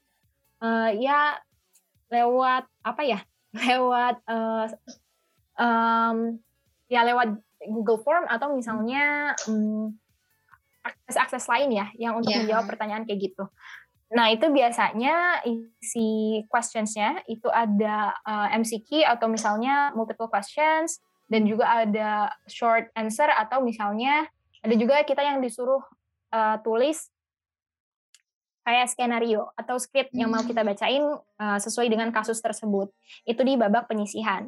uh, 0.60 0.90
ya 0.92 1.40
lewat 2.12 2.68
apa 2.84 3.02
ya? 3.08 3.20
Lewat 3.54 4.18
uh, 4.26 4.66
um, 5.62 6.42
ya 6.90 7.06
lewat 7.06 7.38
Google 7.70 8.02
Form 8.02 8.26
atau 8.26 8.52
misalnya 8.52 9.38
um, 9.46 9.94
akses-akses 10.84 11.48
lain 11.48 11.72
ya 11.72 11.88
yang 11.96 12.20
untuk 12.20 12.36
yeah. 12.36 12.44
menjawab 12.44 12.66
pertanyaan 12.68 13.08
kayak 13.08 13.32
gitu. 13.32 13.46
Nah, 14.14 14.30
itu 14.30 14.46
biasanya 14.54 15.42
isi 15.42 16.44
questions-nya 16.46 17.26
itu 17.26 17.50
ada 17.50 18.14
uh, 18.22 18.48
MCQ 18.54 19.10
atau 19.10 19.26
misalnya 19.26 19.90
multiple 19.98 20.30
questions 20.30 21.02
dan 21.34 21.50
juga 21.50 21.66
ada 21.66 22.30
short 22.46 22.94
answer 22.94 23.26
atau 23.26 23.66
misalnya 23.66 24.30
ada 24.64 24.76
juga 24.80 25.04
kita 25.04 25.20
yang 25.20 25.44
disuruh 25.44 25.84
uh, 26.32 26.56
tulis 26.64 27.12
kayak 28.64 28.88
skenario 28.88 29.52
atau 29.60 29.76
script 29.76 30.16
yang 30.16 30.32
mau 30.32 30.40
kita 30.48 30.64
bacain 30.64 31.04
uh, 31.20 31.60
sesuai 31.60 31.92
dengan 31.92 32.10
kasus 32.16 32.40
tersebut. 32.40 32.88
Itu 33.28 33.44
di 33.44 33.60
babak 33.60 33.92
penyisihan. 33.92 34.48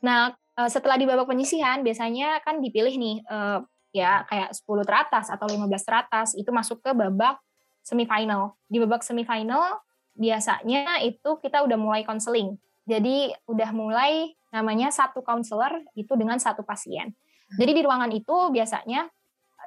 Nah, 0.00 0.32
uh, 0.56 0.68
setelah 0.72 0.96
di 0.96 1.04
babak 1.04 1.28
penyisihan 1.28 1.84
biasanya 1.84 2.40
kan 2.40 2.64
dipilih 2.64 2.96
nih 2.96 3.16
uh, 3.28 3.60
ya 3.92 4.24
kayak 4.24 4.56
10 4.56 4.64
teratas 4.88 5.26
atau 5.28 5.44
15 5.44 5.68
teratas 5.84 6.32
itu 6.32 6.48
masuk 6.48 6.80
ke 6.80 6.96
babak 6.96 7.36
semifinal. 7.84 8.56
Di 8.64 8.80
babak 8.80 9.04
semifinal 9.04 9.84
biasanya 10.16 11.04
itu 11.04 11.36
kita 11.44 11.60
udah 11.60 11.76
mulai 11.76 12.02
konseling. 12.08 12.56
Jadi 12.88 13.28
udah 13.44 13.70
mulai 13.76 14.32
namanya 14.50 14.88
satu 14.88 15.20
counselor 15.20 15.84
itu 15.94 16.16
dengan 16.16 16.40
satu 16.40 16.64
pasien. 16.64 17.12
Jadi 17.60 17.70
di 17.76 17.82
ruangan 17.84 18.10
itu 18.10 18.50
biasanya 18.50 19.04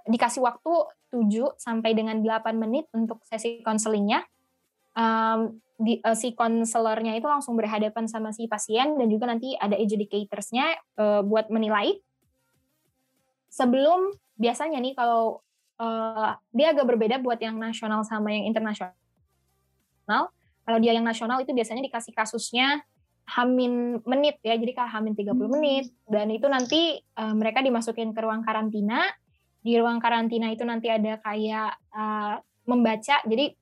dikasih 0.08 0.44
waktu 0.44 0.74
7 1.14 1.56
sampai 1.56 1.96
dengan 1.96 2.20
8 2.20 2.58
menit 2.58 2.90
untuk 2.92 3.22
sesi 3.28 3.62
konselingnya. 3.62 4.26
Um, 4.94 5.58
di, 5.82 5.98
uh, 6.06 6.14
si 6.14 6.38
konselornya 6.38 7.18
itu 7.18 7.26
langsung 7.26 7.58
berhadapan 7.58 8.06
sama 8.06 8.30
si 8.30 8.46
pasien 8.46 8.94
dan 8.94 9.10
juga 9.10 9.26
nanti 9.26 9.58
ada 9.58 9.74
adjudicatorsnya 9.74 10.66
uh, 11.02 11.22
buat 11.26 11.50
menilai. 11.50 11.98
Sebelum 13.50 14.14
biasanya 14.38 14.82
nih 14.82 14.94
kalau 14.94 15.42
uh, 15.82 16.38
dia 16.54 16.74
agak 16.74 16.86
berbeda 16.86 17.22
buat 17.22 17.42
yang 17.42 17.58
nasional 17.58 18.06
sama 18.06 18.34
yang 18.34 18.50
internasional. 18.50 18.94
Kalau 20.64 20.80
dia 20.80 20.96
yang 20.96 21.06
nasional 21.06 21.42
itu 21.44 21.52
biasanya 21.52 21.84
dikasih 21.84 22.14
kasusnya 22.16 22.82
hamin 23.24 24.04
menit 24.04 24.40
ya, 24.44 24.60
jadi 24.60 24.72
kah 24.76 24.88
hamin 25.00 25.16
30 25.16 25.32
hmm. 25.32 25.48
menit 25.48 25.86
dan 26.12 26.28
itu 26.28 26.44
nanti 26.52 27.00
uh, 27.16 27.32
mereka 27.32 27.64
dimasukin 27.64 28.12
ke 28.12 28.20
ruang 28.20 28.44
karantina 28.44 29.08
di 29.64 29.80
ruang 29.80 29.98
karantina 30.04 30.52
itu 30.52 30.68
nanti 30.68 30.92
ada 30.92 31.16
kayak 31.24 31.72
uh, 31.96 32.36
membaca. 32.68 33.24
Jadi 33.24 33.56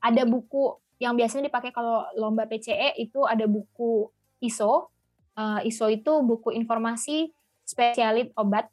ada 0.00 0.22
buku 0.24 0.80
yang 0.96 1.12
biasanya 1.14 1.52
dipakai 1.52 1.68
kalau 1.68 2.08
lomba 2.16 2.48
PCE 2.48 2.96
itu 2.96 3.28
ada 3.28 3.44
buku 3.44 4.08
ISO. 4.40 4.88
Uh, 5.36 5.60
ISO 5.68 5.92
itu 5.92 6.12
buku 6.24 6.54
informasi 6.56 7.28
spesialit 7.60 8.32
obat 8.40 8.72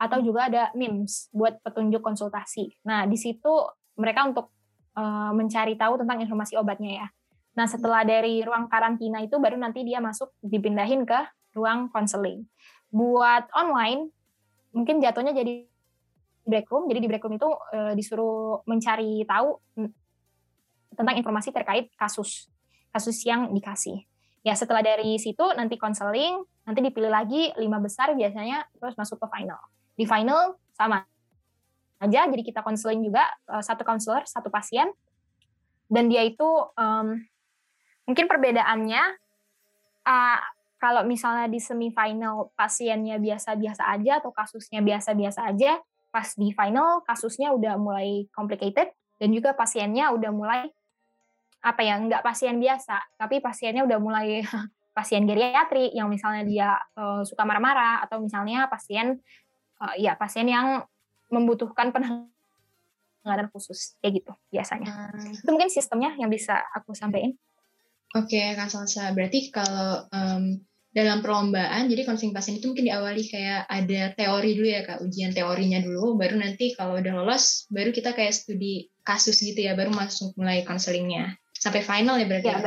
atau 0.00 0.20
juga 0.24 0.48
ada 0.48 0.62
MIMS 0.76 1.32
buat 1.32 1.60
petunjuk 1.60 2.00
konsultasi. 2.00 2.72
Nah, 2.88 3.04
di 3.04 3.20
situ 3.20 3.52
mereka 4.00 4.24
untuk 4.24 4.48
uh, 4.96 5.32
mencari 5.36 5.76
tahu 5.76 6.00
tentang 6.00 6.24
informasi 6.24 6.56
obatnya 6.56 7.04
ya. 7.04 7.06
Nah, 7.56 7.68
setelah 7.68 8.02
dari 8.02 8.40
ruang 8.40 8.66
karantina 8.72 9.20
itu 9.20 9.36
baru 9.36 9.60
nanti 9.60 9.84
dia 9.84 10.00
masuk 10.00 10.32
dipindahin 10.40 11.04
ke 11.04 11.20
ruang 11.52 11.92
konseling. 11.92 12.48
Buat 12.88 13.52
online 13.52 14.08
mungkin 14.72 15.04
jatuhnya 15.04 15.36
jadi 15.36 15.69
break 16.44 16.66
room. 16.72 16.88
Jadi 16.88 16.98
di 17.04 17.08
break 17.08 17.22
room 17.24 17.36
itu 17.36 17.50
uh, 17.50 17.92
disuruh 17.94 18.64
mencari 18.64 19.24
tahu 19.28 19.60
tentang 20.94 21.16
informasi 21.16 21.54
terkait 21.54 21.88
kasus 21.96 22.50
kasus 22.90 23.22
yang 23.22 23.54
dikasih. 23.54 24.02
Ya 24.40 24.56
setelah 24.56 24.80
dari 24.80 25.20
situ 25.20 25.44
nanti 25.54 25.76
konseling, 25.76 26.42
nanti 26.64 26.80
dipilih 26.80 27.12
lagi 27.12 27.52
lima 27.60 27.78
besar 27.78 28.16
biasanya 28.16 28.66
terus 28.80 28.96
masuk 28.96 29.20
ke 29.20 29.26
final. 29.30 29.60
Di 29.94 30.04
final 30.08 30.56
sama 30.72 31.04
aja, 32.00 32.24
jadi 32.24 32.40
kita 32.40 32.64
konseling 32.64 33.04
juga 33.04 33.28
uh, 33.52 33.60
satu 33.60 33.84
konselor 33.84 34.24
satu 34.24 34.48
pasien 34.48 34.88
dan 35.92 36.08
dia 36.08 36.24
itu 36.24 36.46
um, 36.78 37.20
mungkin 38.08 38.24
perbedaannya 38.24 39.02
uh, 40.08 40.40
kalau 40.80 41.04
misalnya 41.04 41.44
di 41.52 41.60
semifinal 41.60 42.48
pasiennya 42.56 43.20
biasa-biasa 43.20 43.84
aja 43.92 44.24
atau 44.24 44.32
kasusnya 44.32 44.80
biasa-biasa 44.80 45.52
aja, 45.52 45.76
pas 46.10 46.26
di 46.34 46.50
final 46.50 47.06
kasusnya 47.06 47.54
udah 47.54 47.78
mulai 47.78 48.26
complicated 48.34 48.90
dan 49.16 49.28
juga 49.30 49.54
pasiennya 49.54 50.10
udah 50.10 50.30
mulai 50.34 50.66
apa 51.60 51.80
ya 51.84 52.00
nggak 52.00 52.24
pasien 52.24 52.56
biasa 52.58 52.98
tapi 53.20 53.38
pasiennya 53.38 53.86
udah 53.86 53.98
mulai 54.00 54.42
pasien 54.96 55.24
geriatri 55.24 55.94
yang 55.94 56.10
misalnya 56.10 56.42
dia 56.42 56.70
uh, 56.98 57.22
suka 57.22 57.46
marah-marah 57.46 58.02
atau 58.04 58.18
misalnya 58.20 58.66
pasien 58.66 59.22
uh, 59.80 59.94
ya 59.96 60.18
pasien 60.18 60.50
yang 60.50 60.82
membutuhkan 61.30 61.94
penanganan 61.94 63.48
khusus 63.54 63.94
kayak 64.02 64.20
gitu 64.20 64.32
biasanya. 64.50 65.14
Hmm. 65.14 65.30
itu 65.30 65.48
mungkin 65.48 65.70
sistemnya 65.70 66.10
yang 66.18 66.28
bisa 66.28 66.58
aku 66.74 66.92
sampaikan. 66.92 67.38
Oke 68.18 68.34
okay, 68.34 68.58
kak 68.58 68.66
Salsa. 68.66 69.14
Berarti 69.14 69.54
kalau 69.54 70.10
um, 70.10 70.58
dalam 70.90 71.22
perlombaan 71.22 71.86
jadi 71.86 72.02
konseling 72.02 72.34
pasien 72.34 72.58
itu 72.58 72.66
mungkin 72.66 72.90
diawali 72.90 73.22
kayak 73.30 73.62
ada 73.70 74.10
teori 74.18 74.58
dulu 74.58 74.68
ya 74.68 74.82
kak 74.82 74.98
ujian 75.06 75.30
teorinya 75.30 75.78
dulu 75.78 76.18
baru 76.18 76.42
nanti 76.42 76.74
kalau 76.74 76.98
udah 76.98 77.14
lolos 77.22 77.70
baru 77.70 77.94
kita 77.94 78.10
kayak 78.10 78.34
studi 78.34 78.90
kasus 79.06 79.38
gitu 79.38 79.62
ya 79.62 79.78
baru 79.78 79.94
masuk 79.94 80.34
mulai 80.34 80.66
konselingnya 80.66 81.38
sampai 81.54 81.86
final 81.86 82.18
ya 82.18 82.26
berarti 82.26 82.50
ya, 82.50 82.58
ya? 82.58 82.62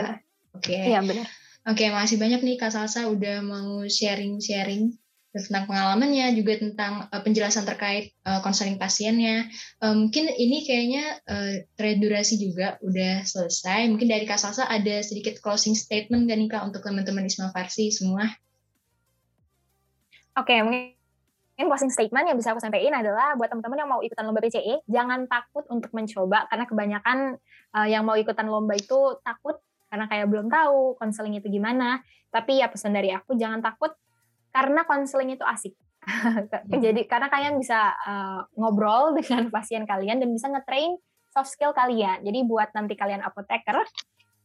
oke 0.55 0.63
okay. 0.63 0.79
ya 0.95 0.99
benar 1.03 1.27
oke 1.67 1.75
okay, 1.75 1.87
makasih 1.91 2.17
banyak 2.19 2.41
nih 2.47 2.55
kak 2.55 2.71
Salsa 2.71 3.11
udah 3.11 3.43
mau 3.43 3.83
sharing 3.91 4.39
sharing 4.39 4.95
tentang 5.33 5.65
pengalamannya 5.65 6.37
juga 6.37 6.61
tentang 6.61 7.09
uh, 7.09 7.21
penjelasan 7.25 7.65
terkait 7.65 8.13
konseling 8.45 8.77
uh, 8.77 8.81
pasiennya. 8.85 9.49
Uh, 9.81 9.97
mungkin 9.97 10.29
ini 10.29 10.61
kayaknya 10.61 11.17
uh, 11.25 11.97
durasi 11.97 12.37
juga 12.37 12.77
udah 12.85 13.25
selesai. 13.25 13.89
Mungkin 13.89 14.05
dari 14.05 14.29
Kak 14.29 14.37
Salsa 14.37 14.69
ada 14.69 15.01
sedikit 15.01 15.41
closing 15.41 15.73
statement 15.73 16.29
gak 16.29 16.37
nih 16.37 16.49
Kak 16.53 16.69
untuk 16.69 16.85
teman-teman 16.85 17.25
Isma 17.25 17.49
Farsi 17.49 17.89
semua? 17.89 18.29
Oke 20.37 20.53
okay, 20.53 20.59
mungkin 20.61 20.93
closing 21.57 21.89
statement 21.89 22.29
yang 22.29 22.37
bisa 22.37 22.53
aku 22.53 22.61
sampaikan 22.61 23.01
adalah 23.01 23.33
buat 23.33 23.49
teman-teman 23.49 23.77
yang 23.85 23.89
mau 23.89 24.01
ikutan 24.01 24.25
lomba 24.25 24.41
PCE 24.41 24.85
jangan 24.89 25.25
takut 25.29 25.65
untuk 25.69 25.93
mencoba 25.93 26.49
karena 26.49 26.65
kebanyakan 26.65 27.17
uh, 27.73 27.87
yang 27.89 28.05
mau 28.05 28.17
ikutan 28.17 28.49
lomba 28.49 28.73
itu 28.73 29.17
takut 29.21 29.57
karena 29.93 30.09
kayak 30.09 30.25
belum 30.25 30.49
tahu 30.49 30.97
konseling 30.97 31.37
itu 31.37 31.49
gimana. 31.49 32.01
Tapi 32.33 32.61
ya 32.61 32.69
pesan 32.69 32.97
dari 32.97 33.13
aku 33.13 33.37
jangan 33.37 33.61
takut 33.61 33.93
karena 34.53 34.85
konseling 34.85 35.33
itu 35.33 35.43
asik. 35.43 35.73
Hmm. 36.03 36.83
Jadi 36.83 37.07
karena 37.07 37.31
kalian 37.31 37.63
bisa 37.63 37.95
uh, 37.95 38.43
ngobrol 38.59 39.11
dengan 39.19 39.47
pasien 39.47 39.87
kalian 39.87 40.19
dan 40.19 40.29
bisa 40.35 40.51
ngetrain 40.51 40.99
soft 41.31 41.49
skill 41.49 41.71
kalian. 41.71 42.21
Jadi 42.21 42.39
buat 42.43 42.75
nanti 42.75 42.93
kalian 42.93 43.23
apoteker, 43.23 43.81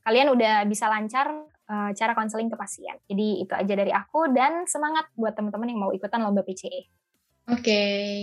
kalian 0.07 0.33
udah 0.33 0.63
bisa 0.71 0.87
lancar 0.87 1.29
uh, 1.69 1.91
cara 1.93 2.13
konseling 2.15 2.49
ke 2.49 2.57
pasien. 2.57 2.97
Jadi 3.11 3.43
itu 3.43 3.53
aja 3.53 3.75
dari 3.75 3.93
aku 3.93 4.31
dan 4.33 4.65
semangat 4.71 5.11
buat 5.19 5.35
teman-teman 5.35 5.69
yang 5.69 5.81
mau 5.83 5.93
ikutan 5.93 6.23
lomba 6.23 6.47
PCE. 6.47 6.89
Oke, 7.49 7.65
okay. 7.65 8.21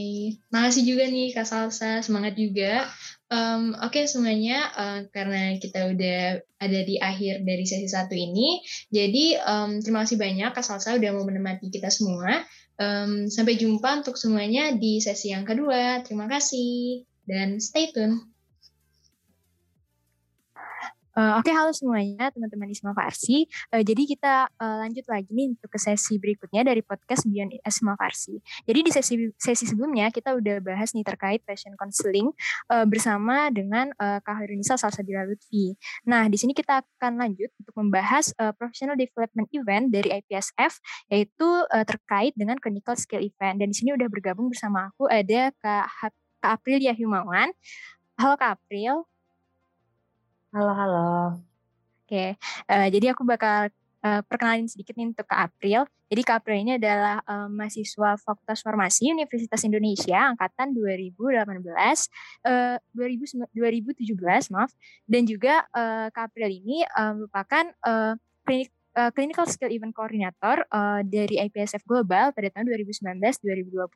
makasih 0.54 0.86
juga 0.86 1.10
nih 1.10 1.34
Kak 1.34 1.50
Salsa, 1.50 2.06
semangat 2.06 2.38
juga. 2.38 2.86
Um, 3.25 3.73
Oke 3.81 4.01
okay, 4.01 4.05
semuanya, 4.05 4.69
uh, 4.77 4.99
karena 5.09 5.57
kita 5.57 5.89
udah 5.89 6.45
ada 6.61 6.79
di 6.85 7.01
akhir 7.01 7.41
dari 7.41 7.65
sesi 7.65 7.89
satu 7.89 8.13
ini, 8.13 8.61
jadi 8.93 9.41
um, 9.41 9.81
terima 9.81 10.05
kasih 10.05 10.21
banyak 10.21 10.53
Kak 10.53 10.61
Salsa 10.61 10.93
udah 10.93 11.09
mau 11.09 11.25
menemani 11.25 11.73
kita 11.73 11.89
semua. 11.89 12.45
Um, 12.75 13.31
sampai 13.31 13.55
jumpa 13.55 14.03
untuk 14.03 14.19
semuanya 14.19 14.75
di 14.75 14.99
sesi 14.99 15.31
yang 15.31 15.47
kedua. 15.47 16.03
Terima 16.03 16.27
kasih 16.27 17.07
dan 17.25 17.57
stay 17.57 17.89
tune. 17.89 18.35
Uh, 21.15 21.39
Oke, 21.39 21.47
okay, 21.47 21.56
halo 21.56 21.71
semuanya 21.71 22.28
teman-teman 22.28 22.67
Isma 22.67 22.91
Farsi. 22.91 23.47
Uh, 23.71 23.80
jadi 23.80 24.04
kita 24.04 24.51
uh, 24.51 24.84
lanjut 24.84 25.08
lagi 25.08 25.32
nih 25.32 25.56
untuk 25.56 25.71
ke 25.71 25.80
sesi 25.80 26.19
berikutnya 26.19 26.67
dari 26.67 26.84
podcast 26.84 27.23
Beyond 27.23 27.56
Isma 27.63 27.95
Farsi. 27.95 28.36
Jadi 28.67 28.80
di 28.84 28.91
sesi 28.91 29.15
sesi 29.39 29.63
sebelumnya 29.63 30.12
kita 30.12 30.36
udah 30.36 30.60
bahas 30.60 30.91
nih 30.91 31.08
terkait 31.08 31.39
passion 31.47 31.71
counseling 31.80 32.36
uh, 32.67 32.84
bersama 32.84 33.47
dengan 33.47 33.95
uh, 33.95 34.19
Kak 34.19 34.43
Hairunisa 34.43 34.75
Salsabila 34.75 35.23
Lutfi. 35.23 35.80
Nah, 36.04 36.28
di 36.28 36.36
sini 36.36 36.51
kita 36.51 36.84
akan 36.84 37.15
lanjut 37.15 37.47
untuk 37.63 37.75
membahas 37.80 38.36
uh, 38.36 38.51
professional 38.51 38.99
development 38.99 39.47
event 39.56 39.95
dari 39.95 40.19
IPSF 40.19 40.84
yaitu 41.08 41.47
uh, 41.47 41.88
terkait 41.88 42.36
dengan 42.36 42.60
clinical 42.60 42.99
skill 42.99 43.23
event. 43.23 43.56
Dan 43.63 43.71
di 43.71 43.75
sini 43.80 43.95
udah 43.95 44.12
bergabung 44.12 44.51
bersama 44.51 44.91
aku 44.91 45.08
ada 45.08 45.47
Kak, 45.63 46.12
Kak 46.43 46.60
Aprilia 46.60 46.91
Humawan. 46.91 47.56
Halo 48.19 48.36
Kak 48.36 48.60
April. 48.60 49.08
Halo, 50.56 50.72
halo. 50.72 51.36
Oke, 52.08 52.39
uh, 52.72 52.88
jadi 52.88 53.12
aku 53.12 53.28
bakal 53.28 53.68
uh, 54.00 54.24
perkenalin 54.24 54.72
sedikit 54.72 54.96
nih 54.96 55.12
untuk 55.12 55.28
Kak 55.28 55.52
April. 55.52 55.84
Jadi 56.08 56.22
Kak 56.24 56.39
April 56.39 56.63
ini 56.63 56.80
adalah 56.80 57.20
uh, 57.28 57.52
mahasiswa 57.52 58.15
Fakultas 58.15 58.63
Farmasi 58.63 59.12
Universitas 59.12 59.68
Indonesia 59.68 60.15
angkatan 60.15 60.72
2018, 60.72 61.20
uh, 61.60 62.80
2000, 62.88 63.52
2017 63.52 64.56
maaf, 64.56 64.72
dan 65.04 65.28
juga 65.28 65.68
uh, 65.76 66.08
Kak 66.15 66.32
April 66.32 66.48
ini 66.48 66.88
uh, 66.88 67.12
merupakan 67.20 67.65
uh, 67.84 68.15
uh, 68.96 69.12
Clinical 69.12 69.46
Skill 69.52 69.76
Event 69.76 69.91
Coordinator 69.91 70.63
uh, 70.72 71.04
dari 71.04 71.36
IPSF 71.52 71.84
Global 71.84 72.32
pada 72.32 72.48
tahun 72.48 72.72
2019-2020. 72.72 73.91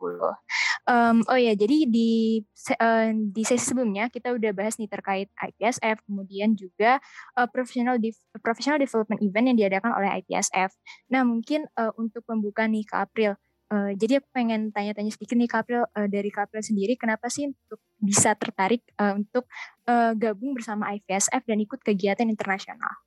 Um, 0.90 1.22
oh 1.30 1.38
ya, 1.38 1.54
jadi 1.54 1.86
di 1.86 2.42
uh, 2.82 3.14
di 3.14 3.46
sesi 3.46 3.62
sebelumnya 3.62 4.10
kita 4.10 4.34
udah 4.34 4.50
bahas 4.58 4.82
nih 4.82 4.90
terkait 4.90 5.30
IPSF, 5.38 6.02
kemudian 6.02 6.58
juga 6.58 6.98
uh, 7.38 7.46
professional 7.46 8.02
de 8.02 8.10
professional 8.42 8.82
development 8.82 9.22
event 9.22 9.54
yang 9.54 9.58
diadakan 9.62 9.94
oleh 9.94 10.18
IPSF. 10.26 10.74
Nah, 11.14 11.22
mungkin 11.22 11.70
uh, 11.78 11.94
untuk 11.94 12.26
pembuka 12.26 12.66
nih 12.66 12.90
ke 12.90 12.96
April, 12.98 13.38
uh, 13.70 13.94
jadi 13.94 14.18
aku 14.18 14.34
pengen 14.34 14.74
tanya-tanya 14.74 15.14
sedikit 15.14 15.38
nih 15.38 15.46
April 15.54 15.86
uh, 15.94 16.10
dari 16.10 16.34
April 16.34 16.64
sendiri, 16.66 16.98
kenapa 16.98 17.30
sih 17.30 17.54
untuk 17.54 17.86
bisa 18.02 18.34
tertarik 18.34 18.82
uh, 18.98 19.14
untuk 19.14 19.46
uh, 19.86 20.18
gabung 20.18 20.58
bersama 20.58 20.90
IPSF 20.98 21.46
dan 21.46 21.58
ikut 21.62 21.86
kegiatan 21.86 22.26
internasional? 22.26 22.98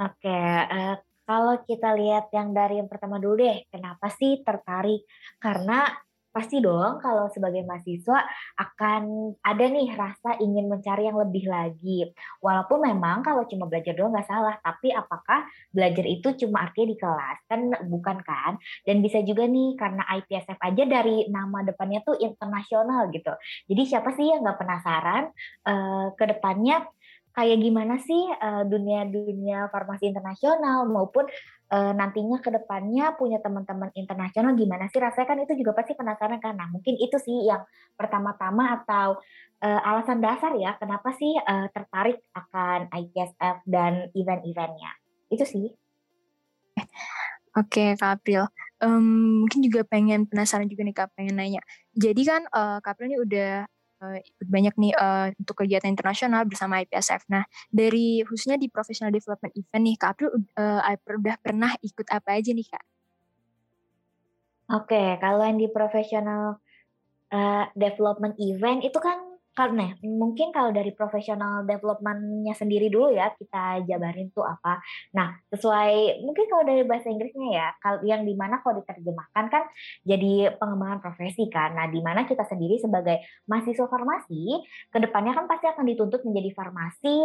Oke, 0.00 0.32
uh, 0.32 0.96
kalau 1.28 1.60
kita 1.68 1.92
lihat 1.92 2.32
yang 2.32 2.56
dari 2.56 2.80
yang 2.80 2.88
pertama 2.88 3.20
dulu 3.20 3.44
deh, 3.44 3.68
kenapa 3.68 4.08
sih 4.16 4.40
tertarik? 4.40 5.04
Karena 5.36 5.92
Pasti 6.34 6.58
dong 6.58 6.98
kalau 6.98 7.30
sebagai 7.30 7.62
mahasiswa 7.62 8.26
akan 8.58 9.32
ada 9.38 9.64
nih 9.70 9.94
rasa 9.94 10.34
ingin 10.42 10.66
mencari 10.66 11.06
yang 11.06 11.14
lebih 11.14 11.46
lagi. 11.46 12.10
Walaupun 12.42 12.82
memang 12.90 13.22
kalau 13.22 13.46
cuma 13.46 13.70
belajar 13.70 13.94
doang 13.94 14.10
nggak 14.10 14.26
salah, 14.26 14.58
tapi 14.58 14.90
apakah 14.90 15.46
belajar 15.70 16.02
itu 16.02 16.34
cuma 16.42 16.66
artinya 16.66 16.90
di 16.90 16.98
kelas? 16.98 17.38
Kan 17.46 17.60
bukan 17.86 18.18
kan? 18.26 18.58
Dan 18.82 18.98
bisa 18.98 19.22
juga 19.22 19.46
nih 19.46 19.78
karena 19.78 20.02
IPSF 20.10 20.58
aja 20.58 20.84
dari 20.90 21.30
nama 21.30 21.62
depannya 21.62 22.02
tuh 22.02 22.18
internasional 22.18 23.14
gitu. 23.14 23.30
Jadi 23.70 23.82
siapa 23.86 24.10
sih 24.18 24.26
yang 24.26 24.42
nggak 24.42 24.58
penasaran 24.58 25.30
uh, 25.70 26.10
ke 26.18 26.24
depannya 26.34 26.82
kayak 27.34 27.58
gimana 27.66 27.98
sih 27.98 28.30
dunia-dunia 28.70 29.66
uh, 29.66 29.70
farmasi 29.74 30.06
internasional 30.06 30.86
maupun 30.86 31.26
uh, 31.70 31.92
nantinya 31.94 32.42
ke 32.42 32.50
depannya 32.52 33.16
punya 33.16 33.40
teman-teman 33.40 33.88
internasional 33.96 34.52
gimana 34.58 34.90
sih 34.90 35.00
rasanya 35.00 35.28
kan 35.28 35.38
itu 35.40 35.54
juga 35.56 35.72
pasti 35.76 35.96
penasaran 35.96 36.40
nah 36.42 36.68
mungkin 36.68 36.98
itu 36.98 37.16
sih 37.16 37.48
yang 37.48 37.64
pertama-tama 37.96 38.82
atau 38.82 39.20
uh, 39.64 39.80
alasan 39.88 40.20
dasar 40.20 40.52
ya 40.58 40.76
kenapa 40.76 41.14
sih 41.16 41.32
uh, 41.38 41.70
tertarik 41.72 42.20
akan 42.36 42.92
IPSF 42.92 43.64
dan 43.64 44.12
event-eventnya 44.12 44.92
itu 45.32 45.44
sih 45.46 45.66
Oke, 47.54 47.94
April. 48.02 48.50
Um, 48.82 49.46
mungkin 49.46 49.62
juga 49.62 49.86
pengen 49.86 50.26
penasaran 50.26 50.66
juga 50.66 50.82
nih 50.82 50.90
Kak, 50.90 51.14
pengen 51.14 51.38
nanya. 51.38 51.62
Jadi 51.94 52.26
kan 52.26 52.42
uh, 52.50 52.82
ini 53.06 53.14
udah 53.22 53.62
uh, 54.04 54.20
banyak 54.44 54.74
nih 54.76 54.92
uh, 54.92 55.32
untuk 55.40 55.64
kegiatan 55.64 55.88
internasional 55.88 56.44
bersama 56.44 56.84
IPSF. 56.84 57.24
Nah, 57.32 57.48
dari 57.72 58.20
khususnya 58.28 58.60
di 58.60 58.68
professional 58.68 59.08
development 59.08 59.56
event 59.56 59.82
nih, 59.84 59.96
Kak 59.96 60.10
April 60.16 60.30
uh, 60.60 60.80
udah 60.92 61.36
pernah 61.40 61.72
ikut 61.80 62.06
apa 62.12 62.36
aja 62.36 62.52
nih, 62.52 62.68
Kak? 62.68 62.84
Oke, 64.64 64.96
okay, 64.96 65.08
kalau 65.20 65.44
yang 65.44 65.60
di 65.60 65.68
professional 65.68 66.60
uh, 67.32 67.64
development 67.76 68.36
event 68.40 68.80
itu 68.80 68.96
kan 68.96 69.33
karena 69.54 69.94
mungkin 70.02 70.50
kalau 70.50 70.74
dari 70.74 70.90
profesional 70.90 71.62
developmentnya 71.62 72.58
sendiri 72.58 72.90
dulu 72.90 73.14
ya 73.14 73.30
kita 73.38 73.86
jabarin 73.86 74.34
tuh 74.34 74.42
apa. 74.42 74.82
Nah 75.14 75.38
sesuai 75.54 76.26
mungkin 76.26 76.50
kalau 76.50 76.66
dari 76.66 76.82
bahasa 76.82 77.06
Inggrisnya 77.14 77.50
ya, 77.54 77.68
kalau 77.78 78.02
yang 78.02 78.26
di 78.26 78.34
mana 78.34 78.58
kalau 78.66 78.82
diterjemahkan 78.82 79.44
kan 79.46 79.64
jadi 80.02 80.58
pengembangan 80.58 80.98
profesi 80.98 81.46
kan. 81.46 81.78
Nah 81.78 81.86
di 81.86 82.02
mana 82.02 82.26
kita 82.26 82.42
sendiri 82.42 82.82
sebagai 82.82 83.22
mahasiswa 83.46 83.86
farmasi, 83.86 84.58
ke 84.90 84.98
depannya 84.98 85.38
kan 85.38 85.46
pasti 85.46 85.70
akan 85.70 85.86
dituntut 85.86 86.26
menjadi 86.26 86.50
farmasi 86.50 87.16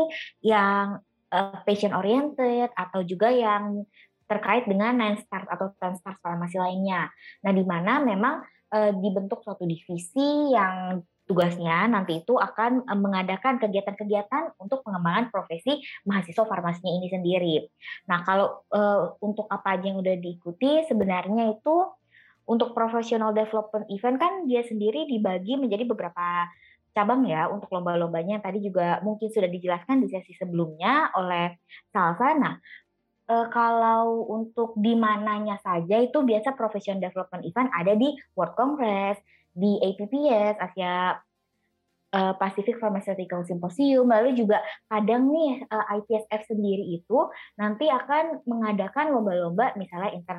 yang 0.46 1.02
uh, 1.34 1.58
patient 1.66 1.98
oriented 1.98 2.70
atau 2.78 3.02
juga 3.02 3.34
yang 3.34 3.90
terkait 4.30 4.70
dengan 4.70 4.94
nine 4.94 5.18
stars 5.18 5.50
atau 5.50 5.74
ten 5.82 5.98
stars 5.98 6.22
farmasi 6.22 6.62
lainnya. 6.62 7.10
Nah 7.42 7.52
di 7.58 7.66
mana 7.66 7.98
memang 7.98 8.46
uh, 8.70 8.92
dibentuk 8.94 9.42
suatu 9.42 9.66
divisi 9.66 10.54
yang 10.54 11.02
tugasnya 11.30 11.86
nanti 11.86 12.26
itu 12.26 12.34
akan 12.34 12.90
mengadakan 12.98 13.62
kegiatan-kegiatan 13.62 14.58
untuk 14.58 14.82
pengembangan 14.82 15.30
profesi 15.30 15.78
mahasiswa 16.10 16.42
farmasinya 16.42 16.90
ini 16.90 17.08
sendiri. 17.14 17.56
Nah, 18.10 18.26
kalau 18.26 18.66
uh, 18.74 19.14
untuk 19.22 19.46
apa 19.46 19.78
aja 19.78 19.94
yang 19.94 20.02
udah 20.02 20.18
diikuti 20.18 20.90
sebenarnya 20.90 21.54
itu 21.54 21.86
untuk 22.50 22.74
professional 22.74 23.30
development 23.30 23.86
event 23.94 24.18
kan 24.18 24.50
dia 24.50 24.66
sendiri 24.66 25.06
dibagi 25.06 25.54
menjadi 25.54 25.86
beberapa 25.86 26.50
cabang 26.98 27.22
ya 27.30 27.46
untuk 27.46 27.70
lomba-lombanya 27.70 28.42
tadi 28.42 28.66
juga 28.66 28.98
mungkin 29.06 29.30
sudah 29.30 29.46
dijelaskan 29.46 30.02
di 30.02 30.10
sesi 30.10 30.34
sebelumnya 30.34 31.14
oleh 31.14 31.62
Salsa. 31.94 32.34
Nah, 32.34 32.58
e, 33.30 33.36
kalau 33.54 34.26
untuk 34.26 34.74
di 34.74 34.98
mananya 34.98 35.62
saja 35.62 36.02
itu 36.02 36.26
biasa 36.26 36.58
professional 36.58 37.06
development 37.06 37.46
event 37.46 37.70
ada 37.70 37.94
di 37.94 38.18
World 38.34 38.58
Congress, 38.58 39.22
di 39.54 39.82
APPS 39.82 40.56
Asia 40.62 41.18
uh, 42.14 42.34
Pacific 42.38 42.78
Pharmaceutical 42.82 43.46
Symposium 43.46 44.10
lalu 44.10 44.34
juga 44.38 44.62
kadang 44.90 45.30
nih 45.30 45.66
eh, 45.66 45.86
IPSF 46.02 46.50
sendiri 46.50 46.86
itu 46.98 47.20
nanti 47.58 47.86
akan 47.90 48.46
mengadakan 48.46 49.14
lomba-lomba 49.14 49.74
misalnya 49.78 50.14
inter 50.16 50.38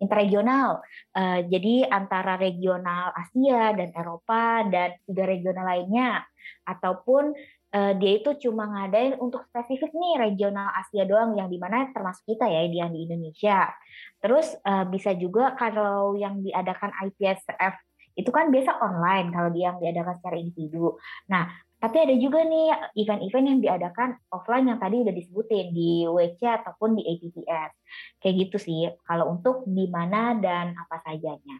interregional. 0.00 0.80
Uh, 1.12 1.44
jadi 1.44 1.84
antara 1.92 2.40
regional 2.40 3.12
Asia 3.12 3.76
dan 3.76 3.92
Eropa 3.92 4.64
dan 4.72 4.96
juga 5.04 5.28
regional 5.28 5.68
lainnya 5.68 6.24
ataupun 6.64 7.36
dia 7.70 8.18
itu 8.18 8.34
cuma 8.50 8.66
ngadain 8.66 9.14
untuk 9.22 9.46
spesifik 9.46 9.94
nih 9.94 10.18
regional 10.18 10.74
Asia 10.74 11.06
doang 11.06 11.38
yang 11.38 11.46
di 11.46 11.54
mana 11.54 11.86
termasuk 11.94 12.26
kita 12.26 12.50
ya 12.50 12.66
yang 12.66 12.90
di 12.90 13.06
Indonesia. 13.06 13.70
Terus 14.18 14.58
bisa 14.90 15.14
juga 15.14 15.54
kalau 15.54 16.18
yang 16.18 16.42
diadakan 16.42 16.90
IPSF 16.98 17.89
itu 18.20 18.30
kan 18.30 18.52
biasa 18.52 18.76
online 18.84 19.32
kalau 19.32 19.48
dia 19.48 19.72
yang 19.72 19.80
diadakan 19.80 20.14
secara 20.20 20.36
individu. 20.36 21.00
Nah, 21.32 21.48
tapi 21.80 21.96
ada 21.96 22.12
juga 22.20 22.44
nih 22.44 22.92
event-event 22.92 23.46
yang 23.48 23.60
diadakan 23.64 24.20
offline 24.28 24.68
yang 24.68 24.76
tadi 24.76 25.00
udah 25.00 25.14
disebutin 25.16 25.72
di 25.72 26.04
WC 26.04 26.44
ataupun 26.44 27.00
di 27.00 27.02
APPS. 27.08 27.72
Kayak 28.20 28.34
gitu 28.36 28.56
sih, 28.60 28.92
kalau 29.08 29.32
untuk 29.32 29.64
di 29.64 29.88
mana 29.88 30.36
dan 30.36 30.76
apa 30.76 31.00
sajanya. 31.00 31.56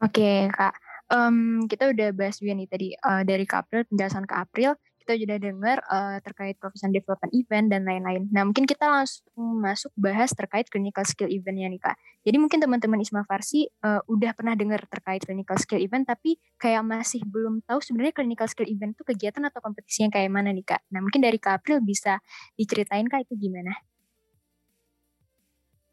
Oke, 0.00 0.48
Kak. 0.48 0.74
Um, 1.08 1.68
kita 1.68 1.90
udah 1.92 2.16
bahas 2.16 2.40
juga 2.40 2.52
nih 2.56 2.68
tadi 2.68 2.88
uh, 3.04 3.24
dari 3.26 3.44
April, 3.44 3.84
penjelasan 3.92 4.24
Kak 4.24 4.48
April. 4.48 4.72
Kita 5.08 5.24
sudah 5.24 5.40
dengar 5.40 5.80
uh, 5.88 6.20
terkait 6.20 6.60
professional 6.60 6.92
development 6.92 7.32
event 7.32 7.72
dan 7.72 7.88
lain-lain. 7.88 8.28
Nah, 8.28 8.44
mungkin 8.44 8.68
kita 8.68 8.92
langsung 8.92 9.24
masuk 9.56 9.88
bahas 9.96 10.36
terkait 10.36 10.68
clinical 10.68 11.00
skill 11.08 11.32
eventnya 11.32 11.64
nih 11.64 11.80
Kak. 11.80 11.96
Jadi 12.28 12.36
mungkin 12.36 12.60
teman-teman 12.60 13.00
Isma 13.00 13.24
Farsi 13.24 13.64
uh, 13.88 14.04
udah 14.04 14.36
pernah 14.36 14.52
dengar 14.52 14.84
terkait 14.84 15.24
clinical 15.24 15.56
skill 15.56 15.80
event, 15.80 16.04
tapi 16.04 16.36
kayak 16.60 16.84
masih 16.84 17.24
belum 17.24 17.64
tahu 17.64 17.80
sebenarnya 17.80 18.20
clinical 18.20 18.44
skill 18.52 18.68
event 18.68 18.92
itu 18.92 19.00
kegiatan 19.08 19.40
atau 19.48 19.64
kompetisi 19.64 20.04
yang 20.04 20.12
kayak 20.12 20.28
mana 20.28 20.52
nih 20.52 20.76
Kak. 20.76 20.84
Nah, 20.92 21.00
mungkin 21.00 21.24
dari 21.24 21.40
Kak 21.40 21.64
April 21.64 21.80
bisa 21.80 22.20
diceritain 22.60 23.08
Kak 23.08 23.24
itu 23.24 23.48
gimana? 23.48 23.87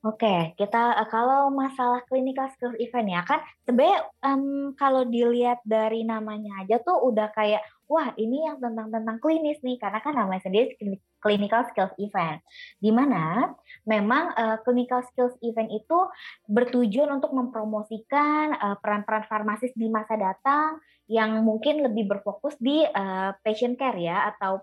Oke, 0.05 0.53
kita 0.53 1.01
uh, 1.01 1.09
kalau 1.09 1.49
masalah 1.49 2.05
clinical 2.05 2.45
skills 2.53 2.77
event 2.77 3.09
ya 3.09 3.25
kan 3.25 3.41
sebenarnya 3.65 4.05
um, 4.21 4.77
kalau 4.77 5.01
dilihat 5.01 5.65
dari 5.65 6.05
namanya 6.05 6.61
aja 6.61 6.77
tuh 6.77 7.09
udah 7.09 7.33
kayak 7.33 7.65
wah 7.89 8.13
ini 8.13 8.45
yang 8.45 8.61
tentang 8.61 8.93
tentang 8.93 9.17
klinis 9.17 9.57
nih 9.65 9.81
karena 9.81 9.97
kan 10.05 10.13
namanya 10.13 10.45
sendiri 10.45 10.77
clinical 11.17 11.65
skills 11.73 11.97
event. 11.97 12.37
Di 12.77 12.93
mana 12.93 13.49
memang 13.89 14.29
uh, 14.37 14.61
clinical 14.61 15.01
skills 15.09 15.33
event 15.41 15.73
itu 15.73 15.97
bertujuan 16.45 17.17
untuk 17.17 17.33
mempromosikan 17.33 18.53
uh, 18.61 18.77
peran-peran 18.77 19.25
farmasis 19.25 19.73
di 19.73 19.89
masa 19.89 20.21
datang 20.21 20.77
yang 21.09 21.41
mungkin 21.41 21.81
lebih 21.81 22.05
berfokus 22.05 22.53
di 22.61 22.85
uh, 22.85 23.33
patient 23.41 23.73
care 23.73 23.97
ya 23.97 24.29
atau 24.37 24.61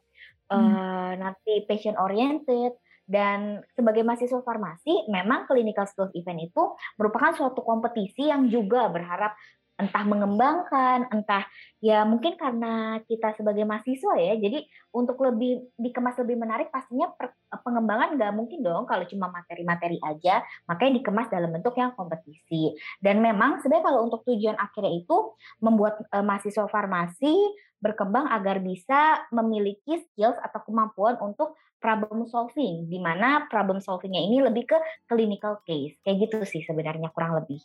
uh, 0.54 0.54
hmm. 0.54 1.18
nanti 1.18 1.66
patient 1.66 1.98
oriented 1.98 2.78
dan 3.06 3.60
sebagai 3.74 4.06
mahasiswa 4.06 4.40
farmasi, 4.40 5.10
memang 5.10 5.50
clinical 5.50 5.86
skills 5.90 6.14
event 6.14 6.48
itu 6.48 6.62
merupakan 6.96 7.34
suatu 7.34 7.60
kompetisi 7.60 8.30
yang 8.30 8.46
juga 8.48 8.86
berharap 8.88 9.34
entah 9.80 10.04
mengembangkan, 10.06 11.10
entah 11.10 11.42
ya 11.82 12.06
mungkin 12.06 12.38
karena 12.38 13.02
kita 13.08 13.34
sebagai 13.34 13.66
mahasiswa 13.66 14.14
ya, 14.20 14.38
jadi 14.38 14.62
untuk 14.94 15.18
lebih 15.24 15.74
dikemas 15.74 16.14
lebih 16.22 16.38
menarik 16.38 16.70
pastinya 16.70 17.10
per, 17.10 17.34
pengembangan 17.50 18.14
nggak 18.14 18.32
mungkin 18.36 18.62
dong 18.62 18.84
kalau 18.86 19.02
cuma 19.08 19.32
materi-materi 19.32 19.98
aja, 20.04 20.44
makanya 20.70 21.02
dikemas 21.02 21.26
dalam 21.32 21.50
bentuk 21.50 21.74
yang 21.74 21.96
kompetisi. 21.98 22.76
Dan 23.02 23.24
memang 23.24 23.58
sebenarnya 23.64 23.90
kalau 23.90 24.00
untuk 24.06 24.22
tujuan 24.28 24.54
akhirnya 24.54 24.92
itu 24.92 25.16
membuat 25.58 26.04
uh, 26.14 26.22
mahasiswa 26.22 26.68
farmasi 26.70 27.34
berkembang 27.82 28.30
agar 28.30 28.62
bisa 28.62 29.26
memiliki 29.34 29.98
skills 30.06 30.38
atau 30.38 30.62
kemampuan 30.62 31.18
untuk 31.18 31.58
problem 31.82 32.22
solving, 32.30 32.86
di 32.86 33.02
mana 33.02 33.50
problem 33.50 33.82
solvingnya 33.82 34.22
ini 34.22 34.38
lebih 34.38 34.70
ke 34.70 34.78
clinical 35.10 35.58
case. 35.66 35.98
Kayak 36.06 36.30
gitu 36.30 36.36
sih 36.46 36.62
sebenarnya 36.62 37.10
kurang 37.10 37.34
lebih. 37.34 37.58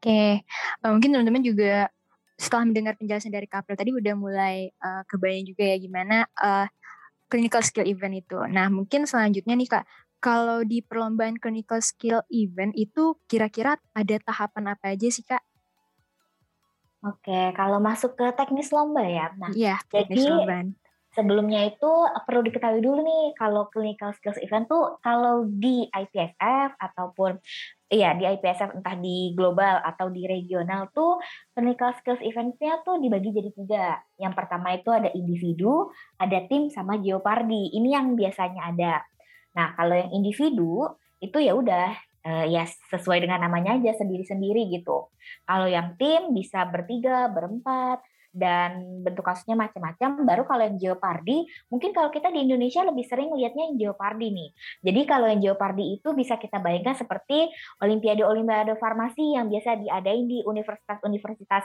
Oke, 0.00 0.40
uh, 0.84 0.90
mungkin 0.92 1.12
teman-teman 1.12 1.44
juga 1.44 1.92
setelah 2.34 2.66
mendengar 2.66 2.98
penjelasan 2.98 3.30
dari 3.30 3.46
Kapil 3.46 3.78
tadi 3.78 3.94
udah 3.94 4.14
mulai 4.18 4.68
uh, 4.82 5.06
kebayang 5.06 5.46
juga 5.46 5.64
ya 5.64 5.76
gimana 5.78 6.26
uh, 6.40 6.66
clinical 7.30 7.62
skill 7.64 7.88
event 7.88 8.20
itu. 8.20 8.36
Nah, 8.50 8.68
mungkin 8.68 9.08
selanjutnya 9.08 9.54
nih 9.56 9.68
Kak, 9.70 9.84
kalau 10.20 10.64
di 10.64 10.80
perlombaan 10.80 11.36
clinical 11.36 11.80
skill 11.80 12.24
event 12.32 12.72
itu 12.76 13.16
kira-kira 13.28 13.76
ada 13.92 14.16
tahapan 14.24 14.76
apa 14.76 14.92
aja 14.92 15.08
sih 15.08 15.24
Kak? 15.24 15.40
Oke, 17.04 17.52
kalau 17.52 17.84
masuk 17.84 18.16
ke 18.16 18.32
teknis 18.32 18.72
lomba 18.72 19.04
ya. 19.04 19.28
Nah, 19.36 19.52
iya, 19.52 19.76
teknis 19.92 20.24
jadi 20.24 20.32
lomba. 20.32 20.56
Sebelumnya 21.14 21.70
itu 21.70 21.92
perlu 22.26 22.42
diketahui 22.42 22.82
dulu 22.82 23.00
nih 23.00 23.24
kalau 23.38 23.70
clinical 23.70 24.10
skills 24.18 24.38
event 24.42 24.66
tuh 24.66 24.98
kalau 25.00 25.46
di 25.46 25.86
IPSF 25.88 26.74
ataupun 26.76 27.38
iya 27.88 28.18
di 28.18 28.26
IPSF 28.26 28.82
entah 28.82 28.98
di 28.98 29.32
global 29.38 29.78
atau 29.86 30.10
di 30.10 30.26
regional 30.26 30.90
tuh 30.90 31.22
clinical 31.54 31.94
skills 31.96 32.20
eventnya 32.20 32.82
tuh 32.82 32.98
dibagi 32.98 33.30
jadi 33.30 33.50
tiga. 33.54 33.86
Yang 34.18 34.34
pertama 34.34 34.74
itu 34.74 34.90
ada 34.90 35.08
individu, 35.14 35.94
ada 36.18 36.42
tim 36.50 36.68
sama 36.68 36.98
geopardi. 36.98 37.70
Ini 37.78 37.88
yang 37.94 38.18
biasanya 38.18 38.74
ada. 38.74 38.94
Nah, 39.54 39.78
kalau 39.78 39.94
yang 39.94 40.10
individu 40.10 40.98
itu 41.22 41.38
ya 41.38 41.54
udah 41.54 41.94
uh, 42.26 42.46
ya 42.50 42.66
sesuai 42.66 43.22
dengan 43.22 43.46
namanya 43.46 43.78
aja 43.78 43.94
sendiri-sendiri 43.94 44.66
gitu. 44.74 45.08
Kalau 45.46 45.70
yang 45.70 45.94
tim 45.94 46.34
bisa 46.34 46.66
bertiga, 46.66 47.30
berempat, 47.30 48.02
dan 48.34 49.00
bentuk 49.06 49.22
kasusnya 49.22 49.54
macam-macam. 49.54 50.26
Baru 50.26 50.42
kalau 50.42 50.66
yang 50.66 50.76
geopardi, 50.76 51.46
mungkin 51.70 51.94
kalau 51.94 52.10
kita 52.10 52.34
di 52.34 52.42
Indonesia 52.42 52.82
lebih 52.82 53.06
sering 53.06 53.30
lihatnya 53.30 53.70
yang 53.70 53.78
geopardi 53.78 54.34
nih. 54.34 54.50
Jadi 54.82 55.00
kalau 55.06 55.30
yang 55.30 55.38
geopardi 55.38 55.94
itu 55.94 56.10
bisa 56.18 56.34
kita 56.34 56.58
bayangkan 56.58 56.98
seperti 56.98 57.46
Olimpiade-Olimpiade 57.78 58.74
farmasi 58.74 59.38
yang 59.38 59.46
biasa 59.46 59.78
diadain 59.78 60.26
di 60.26 60.42
universitas-universitas 60.42 61.64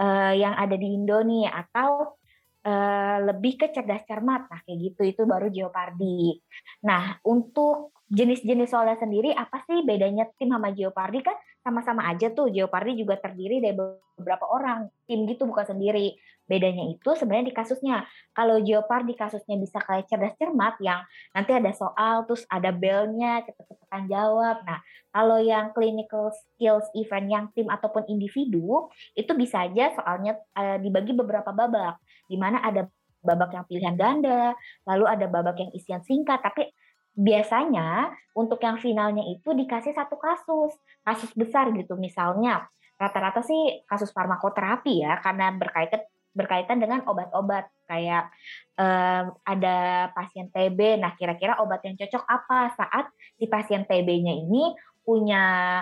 uh, 0.00 0.32
yang 0.32 0.56
ada 0.56 0.74
di 0.80 0.88
Indo 0.96 1.20
nih, 1.20 1.52
atau 1.52 2.16
uh, 2.64 3.18
lebih 3.28 3.60
ke 3.60 3.66
cerdas 3.76 4.02
cermat. 4.08 4.48
Nah, 4.48 4.60
kayak 4.64 4.78
gitu 4.80 5.02
itu 5.04 5.22
baru 5.28 5.52
geopardi. 5.52 6.40
Nah, 6.88 7.20
untuk 7.28 7.92
jenis-jenis 8.06 8.70
soalnya 8.70 8.96
sendiri 9.02 9.34
apa 9.34 9.66
sih 9.66 9.82
bedanya 9.82 10.30
tim 10.38 10.54
sama 10.54 10.70
geopardi 10.70 11.26
kan 11.26 11.34
sama-sama 11.66 12.06
aja 12.06 12.30
tuh 12.30 12.46
geopardi 12.54 12.94
juga 12.94 13.18
terdiri 13.18 13.58
dari 13.58 13.74
beberapa 13.74 14.46
orang 14.46 14.86
tim 15.10 15.26
gitu 15.26 15.50
bukan 15.50 15.66
sendiri. 15.66 16.14
Bedanya 16.46 16.86
itu 16.94 17.10
sebenarnya 17.18 17.50
di 17.50 17.56
kasusnya. 17.58 18.06
Kalau 18.30 18.62
geopardi 18.62 19.18
kasusnya 19.18 19.58
bisa 19.58 19.82
kayak 19.82 20.06
cerdas 20.06 20.38
cermat 20.38 20.78
yang 20.78 21.02
nanti 21.34 21.50
ada 21.50 21.74
soal 21.74 22.22
terus 22.30 22.46
ada 22.46 22.70
belnya 22.70 23.42
cepet-cepetan 23.42 24.06
jawab. 24.06 24.62
Nah 24.62 24.78
kalau 25.10 25.42
yang 25.42 25.74
clinical 25.74 26.30
skills 26.30 26.86
event 26.94 27.26
yang 27.26 27.44
tim 27.50 27.66
ataupun 27.66 28.06
individu 28.06 28.86
itu 29.18 29.34
bisa 29.34 29.66
aja 29.66 29.90
soalnya 29.98 30.38
uh, 30.54 30.78
dibagi 30.78 31.10
beberapa 31.18 31.50
babak. 31.50 31.98
Di 32.30 32.38
mana 32.38 32.62
ada 32.62 32.86
babak 33.26 33.50
yang 33.50 33.66
pilihan 33.66 33.96
ganda 33.98 34.54
lalu 34.86 35.04
ada 35.10 35.26
babak 35.26 35.58
yang 35.58 35.70
isian 35.74 35.98
singkat 36.06 36.38
tapi 36.38 36.70
biasanya 37.16 38.12
untuk 38.36 38.60
yang 38.60 38.76
finalnya 38.76 39.24
itu 39.24 39.56
dikasih 39.56 39.96
satu 39.96 40.20
kasus, 40.20 40.76
kasus 41.00 41.32
besar 41.32 41.72
gitu 41.72 41.96
misalnya. 41.96 42.68
Rata-rata 42.96 43.40
sih 43.40 43.84
kasus 43.88 44.12
farmakoterapi 44.12 45.04
ya 45.04 45.20
karena 45.24 45.52
berkaitan 45.52 46.04
berkaitan 46.36 46.76
dengan 46.76 47.00
obat-obat 47.08 47.72
kayak 47.88 48.28
um, 48.76 49.32
ada 49.40 50.08
pasien 50.12 50.52
TB. 50.52 51.00
Nah, 51.00 51.16
kira-kira 51.16 51.56
obat 51.64 51.80
yang 51.88 51.96
cocok 51.96 52.24
apa 52.28 52.76
saat 52.76 53.08
si 53.40 53.48
pasien 53.48 53.88
TB-nya 53.88 54.36
ini 54.36 54.76
punya 55.00 55.80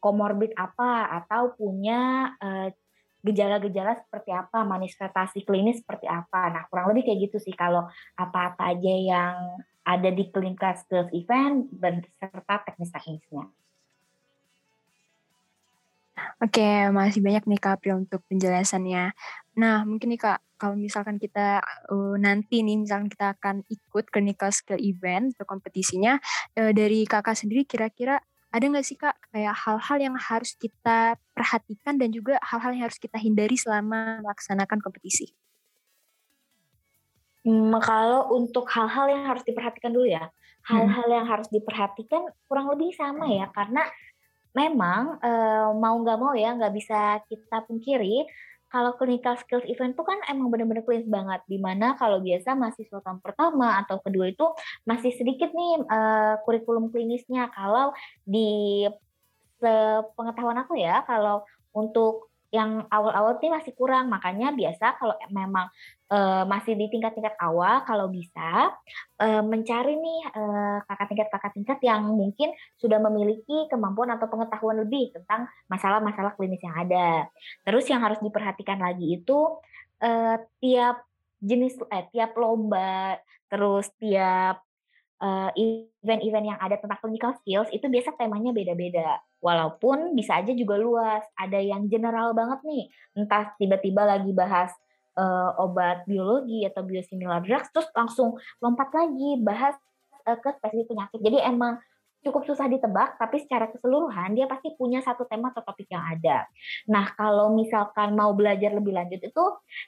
komorbid 0.00 0.56
apa 0.56 1.20
atau 1.20 1.52
punya 1.52 2.32
uh, 2.40 2.72
gejala-gejala 3.20 4.00
seperti 4.00 4.32
apa, 4.32 4.64
manifestasi 4.64 5.44
klinis 5.44 5.84
seperti 5.84 6.08
apa. 6.08 6.48
Nah, 6.48 6.64
kurang 6.72 6.96
lebih 6.96 7.12
kayak 7.12 7.28
gitu 7.28 7.36
sih 7.36 7.52
kalau 7.52 7.84
apa-apa 8.16 8.72
aja 8.72 8.94
yang 8.96 9.36
ada 9.84 10.08
di 10.12 10.28
clinical 10.28 10.76
skills 10.76 11.10
event 11.16 11.68
beserta 11.72 12.62
teknis-teknisnya. 12.68 13.48
Oke, 16.40 16.88
masih 16.92 17.20
banyak 17.20 17.44
nih 17.48 17.60
Kak 17.60 17.84
untuk 17.96 18.24
penjelasannya. 18.28 19.12
Nah, 19.60 19.84
mungkin 19.84 20.12
nih 20.12 20.20
Kak, 20.20 20.40
kalau 20.60 20.76
misalkan 20.76 21.16
kita 21.16 21.60
uh, 21.88 22.16
nanti 22.20 22.60
nih, 22.60 22.80
misalkan 22.80 23.08
kita 23.08 23.36
akan 23.36 23.64
ikut 23.68 24.04
clinical 24.12 24.52
skill 24.52 24.80
event 24.80 25.32
atau 25.36 25.48
kompetisinya, 25.48 26.20
uh, 26.60 26.72
dari 26.76 27.08
kakak 27.08 27.36
sendiri 27.36 27.64
kira-kira 27.64 28.20
ada 28.50 28.64
nggak 28.66 28.84
sih 28.84 28.98
Kak 28.98 29.16
kayak 29.30 29.54
hal-hal 29.54 29.98
yang 30.00 30.16
harus 30.18 30.58
kita 30.58 31.14
perhatikan 31.32 31.96
dan 31.96 32.10
juga 32.10 32.36
hal-hal 32.42 32.74
yang 32.76 32.84
harus 32.90 32.98
kita 32.98 33.16
hindari 33.16 33.54
selama 33.54 34.20
melaksanakan 34.20 34.82
kompetisi? 34.82 35.32
Hmm, 37.40 37.72
kalau 37.80 38.36
untuk 38.36 38.68
hal-hal 38.68 39.08
yang 39.08 39.24
harus 39.24 39.40
diperhatikan 39.48 39.92
dulu 39.96 40.04
ya, 40.04 40.28
hal-hal 40.68 41.08
hmm. 41.08 41.16
yang 41.16 41.26
harus 41.26 41.48
diperhatikan 41.48 42.28
kurang 42.44 42.68
lebih 42.68 42.92
sama 42.92 43.24
ya, 43.32 43.48
karena 43.56 43.80
memang 44.52 45.16
e, 45.22 45.32
mau 45.78 45.94
nggak 46.02 46.18
mau 46.20 46.34
ya 46.34 46.52
nggak 46.58 46.74
bisa 46.74 47.22
kita 47.30 47.62
pungkiri 47.70 48.26
kalau 48.66 48.94
clinical 48.98 49.38
skills 49.38 49.66
event 49.66 49.94
itu 49.94 50.02
kan 50.06 50.18
emang 50.30 50.46
benar-benar 50.52 50.86
klinis 50.86 51.10
banget. 51.10 51.42
Di 51.50 51.58
mana 51.58 51.98
kalau 51.98 52.22
biasa 52.22 52.54
mahasiswa 52.54 53.02
tahun 53.02 53.18
pertama 53.18 53.82
atau 53.82 53.98
kedua 53.98 54.30
itu 54.30 54.46
masih 54.86 55.10
sedikit 55.16 55.50
nih 55.50 55.82
e, 55.82 55.98
kurikulum 56.46 56.92
klinisnya. 56.94 57.50
Kalau 57.50 57.90
di 58.22 58.84
pengetahuan 60.14 60.60
aku 60.62 60.78
ya, 60.78 61.02
kalau 61.04 61.44
untuk 61.74 62.29
yang 62.50 62.82
awal-awal 62.90 63.38
sih 63.38 63.46
masih 63.46 63.72
kurang 63.78 64.10
makanya 64.10 64.50
biasa 64.50 64.98
kalau 64.98 65.14
memang 65.30 65.70
uh, 66.10 66.42
masih 66.50 66.74
di 66.74 66.90
tingkat-tingkat 66.90 67.38
awal 67.38 67.86
kalau 67.86 68.10
bisa 68.10 68.74
uh, 69.22 69.42
mencari 69.46 69.94
nih 69.94 70.20
uh, 70.34 70.82
kakak 70.90 71.06
tingkat 71.14 71.28
kakak 71.30 71.52
tingkat 71.54 71.78
yang 71.86 72.10
mungkin 72.10 72.50
sudah 72.82 72.98
memiliki 72.98 73.70
kemampuan 73.70 74.10
atau 74.18 74.26
pengetahuan 74.26 74.82
lebih 74.82 75.14
tentang 75.14 75.46
masalah-masalah 75.70 76.34
klinis 76.34 76.62
yang 76.66 76.74
ada 76.74 77.30
terus 77.62 77.86
yang 77.86 78.02
harus 78.02 78.18
diperhatikan 78.18 78.82
lagi 78.82 79.22
itu 79.22 79.38
uh, 80.02 80.36
tiap 80.58 81.06
jenis 81.38 81.78
eh, 81.94 82.04
tiap 82.10 82.34
lomba 82.34 83.16
terus 83.46 83.86
tiap 84.02 84.60
event-event 85.54 86.44
uh, 86.48 86.50
yang 86.56 86.60
ada 86.60 86.80
tentang 86.80 86.98
clinical 86.98 87.32
skills 87.38 87.68
itu 87.76 87.84
biasa 87.92 88.16
temanya 88.16 88.56
beda-beda. 88.56 89.20
Walaupun 89.40 90.12
bisa 90.12 90.36
aja 90.40 90.52
juga 90.52 90.76
luas. 90.76 91.24
Ada 91.36 91.60
yang 91.60 91.88
general 91.88 92.36
banget 92.36 92.60
nih, 92.64 92.84
entah 93.16 93.56
tiba-tiba 93.56 94.04
lagi 94.04 94.30
bahas 94.36 94.70
uh, 95.16 95.56
obat 95.60 96.04
biologi 96.04 96.64
atau 96.68 96.84
biosimilar 96.86 97.42
drugs 97.42 97.72
terus 97.74 97.88
langsung 97.96 98.38
lompat 98.62 98.92
lagi 98.94 99.40
bahas 99.40 99.74
uh, 100.28 100.38
ke 100.38 100.50
spesifik 100.60 100.86
penyakit. 100.92 101.20
Jadi 101.24 101.38
emang 101.40 101.80
cukup 102.20 102.44
susah 102.44 102.68
ditebak, 102.68 103.16
tapi 103.16 103.40
secara 103.40 103.72
keseluruhan 103.72 104.36
dia 104.36 104.44
pasti 104.44 104.76
punya 104.76 105.00
satu 105.00 105.24
tema 105.24 105.56
atau 105.56 105.64
topik 105.64 105.88
yang 105.88 106.04
ada. 106.04 106.44
Nah, 106.92 107.16
kalau 107.16 107.56
misalkan 107.56 108.12
mau 108.12 108.36
belajar 108.36 108.76
lebih 108.76 108.92
lanjut 108.92 109.24
itu 109.24 109.44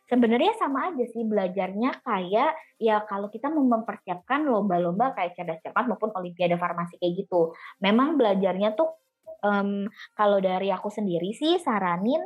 sebenarnya 0.09 0.57
sama 0.57 0.89
aja 0.89 1.05
sih 1.13 1.29
belajarnya 1.29 2.01
kayak 2.01 2.57
ya 2.81 3.05
kalau 3.05 3.29
kita 3.29 3.53
mempersiapkan 3.53 4.49
lomba-lomba 4.49 5.13
kayak 5.13 5.37
cerdas 5.37 5.61
cermat 5.61 5.85
maupun 5.85 6.09
olimpiade 6.17 6.57
farmasi 6.57 6.97
kayak 6.97 7.21
gitu. 7.21 7.53
Memang 7.85 8.17
belajarnya 8.17 8.73
tuh 8.81 9.02
um, 9.43 9.91
kalau 10.17 10.39
dari 10.39 10.71
aku 10.73 10.89
sendiri 10.89 11.35
sih 11.37 11.59
saranin 11.61 12.23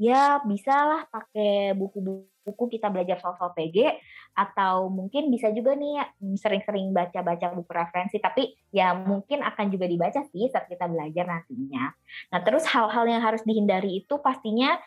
ya 0.00 0.40
bisalah 0.42 1.06
pakai 1.12 1.76
buku-buku 1.76 2.64
kita 2.72 2.88
belajar 2.88 3.20
soal-soal 3.20 3.54
PG 3.54 4.02
atau 4.32 4.88
mungkin 4.88 5.28
bisa 5.28 5.52
juga 5.52 5.76
nih 5.76 6.00
sering-sering 6.40 6.90
baca-baca 6.90 7.52
buku 7.52 7.70
referensi 7.70 8.16
tapi 8.16 8.56
ya 8.72 8.96
mungkin 8.96 9.44
akan 9.44 9.68
juga 9.68 9.84
dibaca 9.84 10.24
sih 10.32 10.48
saat 10.48 10.66
kita 10.66 10.88
belajar 10.88 11.28
nantinya. 11.28 11.92
Nah 12.32 12.40
terus 12.40 12.64
hal-hal 12.72 13.04
yang 13.04 13.22
harus 13.22 13.44
dihindari 13.44 14.02
itu 14.02 14.18
pastinya 14.18 14.80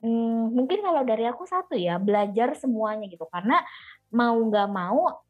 hmm, 0.00 0.54
mungkin 0.54 0.80
kalau 0.80 1.02
dari 1.02 1.26
aku 1.26 1.44
satu 1.44 1.74
ya 1.74 1.98
belajar 1.98 2.54
semuanya 2.54 3.10
gitu 3.10 3.26
karena 3.28 3.60
mau 4.14 4.38
nggak 4.38 4.70
mau 4.70 5.24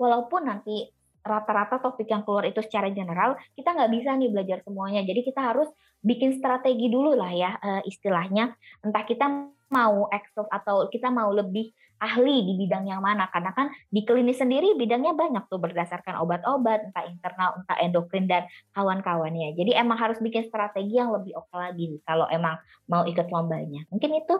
walaupun 0.00 0.48
nanti 0.48 0.90
rata-rata 1.20 1.80
topik 1.80 2.08
yang 2.08 2.24
keluar 2.24 2.48
itu 2.48 2.60
secara 2.64 2.88
general 2.90 3.36
kita 3.54 3.76
nggak 3.76 3.90
bisa 3.92 4.10
nih 4.16 4.30
belajar 4.32 4.58
semuanya. 4.64 5.04
Jadi 5.04 5.20
kita 5.24 5.40
harus 5.40 5.68
bikin 6.00 6.40
strategi 6.40 6.88
dulu 6.88 7.12
lah 7.16 7.32
ya 7.32 7.50
uh, 7.60 7.82
istilahnya. 7.84 8.56
Entah 8.80 9.04
kita 9.04 9.26
mau 9.70 10.10
ekspor 10.10 10.50
atau 10.50 10.88
kita 10.90 11.12
mau 11.12 11.30
lebih 11.30 11.70
ahli 12.00 12.42
di 12.48 12.52
bidang 12.56 12.88
yang 12.88 13.04
mana. 13.04 13.28
Karena 13.28 13.52
kan 13.52 13.68
di 13.92 14.02
klinis 14.02 14.40
sendiri 14.40 14.74
bidangnya 14.74 15.12
banyak 15.12 15.46
tuh 15.52 15.60
berdasarkan 15.60 16.18
obat-obat 16.24 16.90
entah 16.90 17.04
internal 17.06 17.60
entah 17.60 17.78
endokrin 17.78 18.24
dan 18.26 18.48
kawan-kawannya. 18.72 19.54
Jadi 19.54 19.76
emang 19.76 20.00
harus 20.00 20.16
bikin 20.18 20.48
strategi 20.48 20.96
yang 20.96 21.12
lebih 21.12 21.36
oke 21.36 21.52
lagi 21.52 22.00
kalau 22.08 22.26
emang 22.32 22.56
mau 22.88 23.04
ikut 23.04 23.28
lombanya. 23.28 23.84
Mungkin 23.92 24.10
itu 24.24 24.34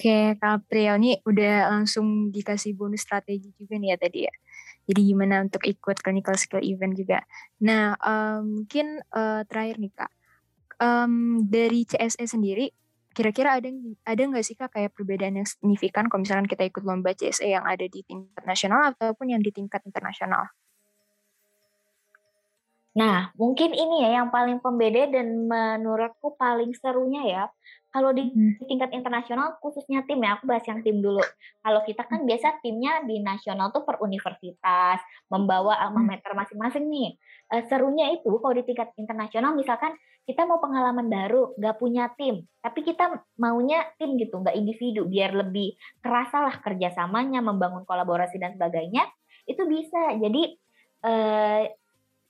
Oke, 0.00 0.32
Kak 0.40 0.64
April 0.64 0.96
ini 0.96 1.20
udah 1.28 1.76
langsung 1.76 2.32
dikasih 2.32 2.72
bonus 2.72 3.04
strategi 3.04 3.52
juga 3.52 3.76
nih 3.76 3.92
ya 3.92 3.96
tadi 4.00 4.24
ya. 4.24 4.32
Jadi 4.88 5.00
gimana 5.12 5.44
untuk 5.44 5.60
ikut 5.60 6.00
clinical 6.00 6.40
skill 6.40 6.64
event 6.64 6.96
juga. 6.96 7.20
Nah, 7.60 8.00
um, 8.00 8.64
mungkin 8.64 9.04
uh, 9.12 9.44
terakhir 9.44 9.76
nih 9.76 9.92
Kak, 9.92 10.08
um, 10.80 11.44
dari 11.44 11.84
CSE 11.84 12.24
sendiri, 12.24 12.72
kira-kira 13.12 13.60
ada 13.60 13.68
ada 14.08 14.22
nggak 14.24 14.40
sih 14.40 14.56
Kak 14.56 14.72
kayak 14.72 14.96
perbedaan 14.96 15.36
yang 15.36 15.44
signifikan 15.44 16.08
kalau 16.08 16.24
misalkan 16.24 16.48
kita 16.48 16.64
ikut 16.64 16.80
lomba 16.80 17.12
CSE 17.12 17.52
yang 17.52 17.68
ada 17.68 17.84
di 17.84 18.00
tingkat 18.00 18.40
nasional 18.48 18.96
ataupun 18.96 19.36
yang 19.36 19.44
di 19.44 19.52
tingkat 19.52 19.84
internasional? 19.84 20.48
Nah, 22.96 23.36
mungkin 23.36 23.70
ini 23.76 24.02
ya 24.02 24.24
yang 24.24 24.32
paling 24.32 24.64
pembeda 24.64 25.12
dan 25.12 25.46
menurutku 25.46 26.34
paling 26.34 26.74
serunya 26.74 27.22
ya, 27.28 27.44
kalau 27.90 28.14
di 28.14 28.30
hmm. 28.30 28.62
tingkat 28.70 28.94
internasional 28.94 29.58
khususnya 29.58 30.06
tim 30.06 30.22
ya, 30.22 30.38
aku 30.38 30.46
bahas 30.46 30.62
yang 30.66 30.80
tim 30.86 31.02
dulu. 31.02 31.22
Kalau 31.60 31.80
kita 31.82 32.06
kan 32.06 32.22
biasa 32.22 32.62
timnya 32.62 33.02
di 33.02 33.18
nasional 33.18 33.74
tuh 33.74 33.82
per 33.82 33.98
universitas, 33.98 35.02
membawa 35.26 35.74
alma 35.82 36.06
hmm. 36.06 36.08
mater 36.14 36.32
masing-masing 36.38 36.86
nih. 36.86 37.18
Uh, 37.50 37.62
serunya 37.66 38.14
itu 38.14 38.30
kalau 38.38 38.54
di 38.54 38.62
tingkat 38.62 38.94
internasional 38.94 39.58
misalkan 39.58 39.90
kita 40.22 40.46
mau 40.46 40.62
pengalaman 40.62 41.10
baru, 41.10 41.58
nggak 41.58 41.76
punya 41.82 42.06
tim, 42.14 42.46
tapi 42.62 42.86
kita 42.86 43.10
maunya 43.34 43.82
tim 43.98 44.14
gitu, 44.14 44.38
nggak 44.38 44.54
individu, 44.54 45.02
biar 45.10 45.34
lebih 45.34 45.74
kerasa 45.98 46.46
lah 46.46 46.54
kerjasamanya, 46.62 47.42
membangun 47.42 47.82
kolaborasi 47.82 48.38
dan 48.38 48.54
sebagainya, 48.54 49.02
itu 49.50 49.66
bisa. 49.66 50.14
Jadi 50.22 50.54
uh, 51.02 51.66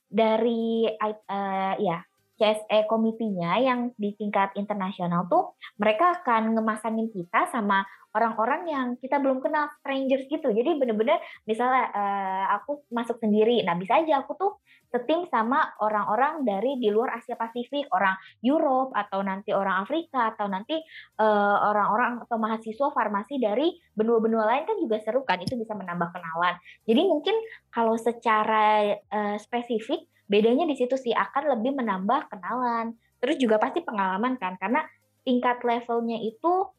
dari 0.09 0.89
uh, 0.89 1.75
ya 1.77 2.01
CSE 2.41 2.89
komitinya 2.89 3.61
yang 3.61 3.93
di 4.01 4.17
tingkat 4.17 4.49
internasional 4.57 5.29
tuh 5.29 5.53
mereka 5.77 6.17
akan 6.17 6.57
ngemasanin 6.57 7.13
kita 7.13 7.45
sama 7.53 7.85
orang-orang 8.17 8.61
yang 8.67 8.87
kita 8.97 9.21
belum 9.21 9.39
kenal 9.39 9.69
strangers 9.79 10.25
gitu. 10.27 10.49
Jadi 10.51 10.75
bener-bener 10.75 11.21
misalnya 11.47 11.87
uh, 11.93 12.45
aku 12.59 12.83
masuk 12.91 13.21
sendiri. 13.21 13.63
Nah 13.63 13.77
bisa 13.77 14.01
aja 14.01 14.25
aku 14.25 14.35
tuh 14.35 14.51
setim 14.91 15.23
sama 15.31 15.71
orang-orang 15.79 16.43
dari 16.43 16.75
di 16.75 16.91
luar 16.91 17.15
Asia 17.15 17.39
Pasifik 17.39 17.87
orang 17.95 18.19
Europe 18.43 18.91
atau 18.91 19.23
nanti 19.23 19.55
orang 19.55 19.87
Afrika 19.87 20.35
atau 20.35 20.51
nanti 20.51 20.75
uh, 21.23 21.57
orang-orang 21.71 22.27
atau 22.27 22.35
mahasiswa 22.35 22.91
farmasi 22.91 23.39
dari 23.39 23.71
benua-benua 23.95 24.43
lain 24.43 24.67
kan 24.67 24.75
juga 24.75 24.99
seru 24.99 25.23
kan 25.23 25.39
itu 25.39 25.55
bisa 25.55 25.71
menambah 25.71 26.11
kenalan. 26.11 26.59
Jadi 26.83 27.01
mungkin 27.07 27.35
kalau 27.71 27.95
secara 27.95 28.91
uh, 28.91 29.37
spesifik 29.39 30.11
bedanya 30.31 30.63
di 30.63 30.79
situ 30.79 30.95
sih 30.95 31.11
akan 31.11 31.59
lebih 31.59 31.75
menambah 31.75 32.31
kenalan. 32.31 32.95
Terus 33.19 33.35
juga 33.35 33.59
pasti 33.59 33.83
pengalaman 33.83 34.39
kan 34.39 34.55
karena 34.55 34.87
tingkat 35.27 35.59
levelnya 35.67 36.17
itu 36.23 36.71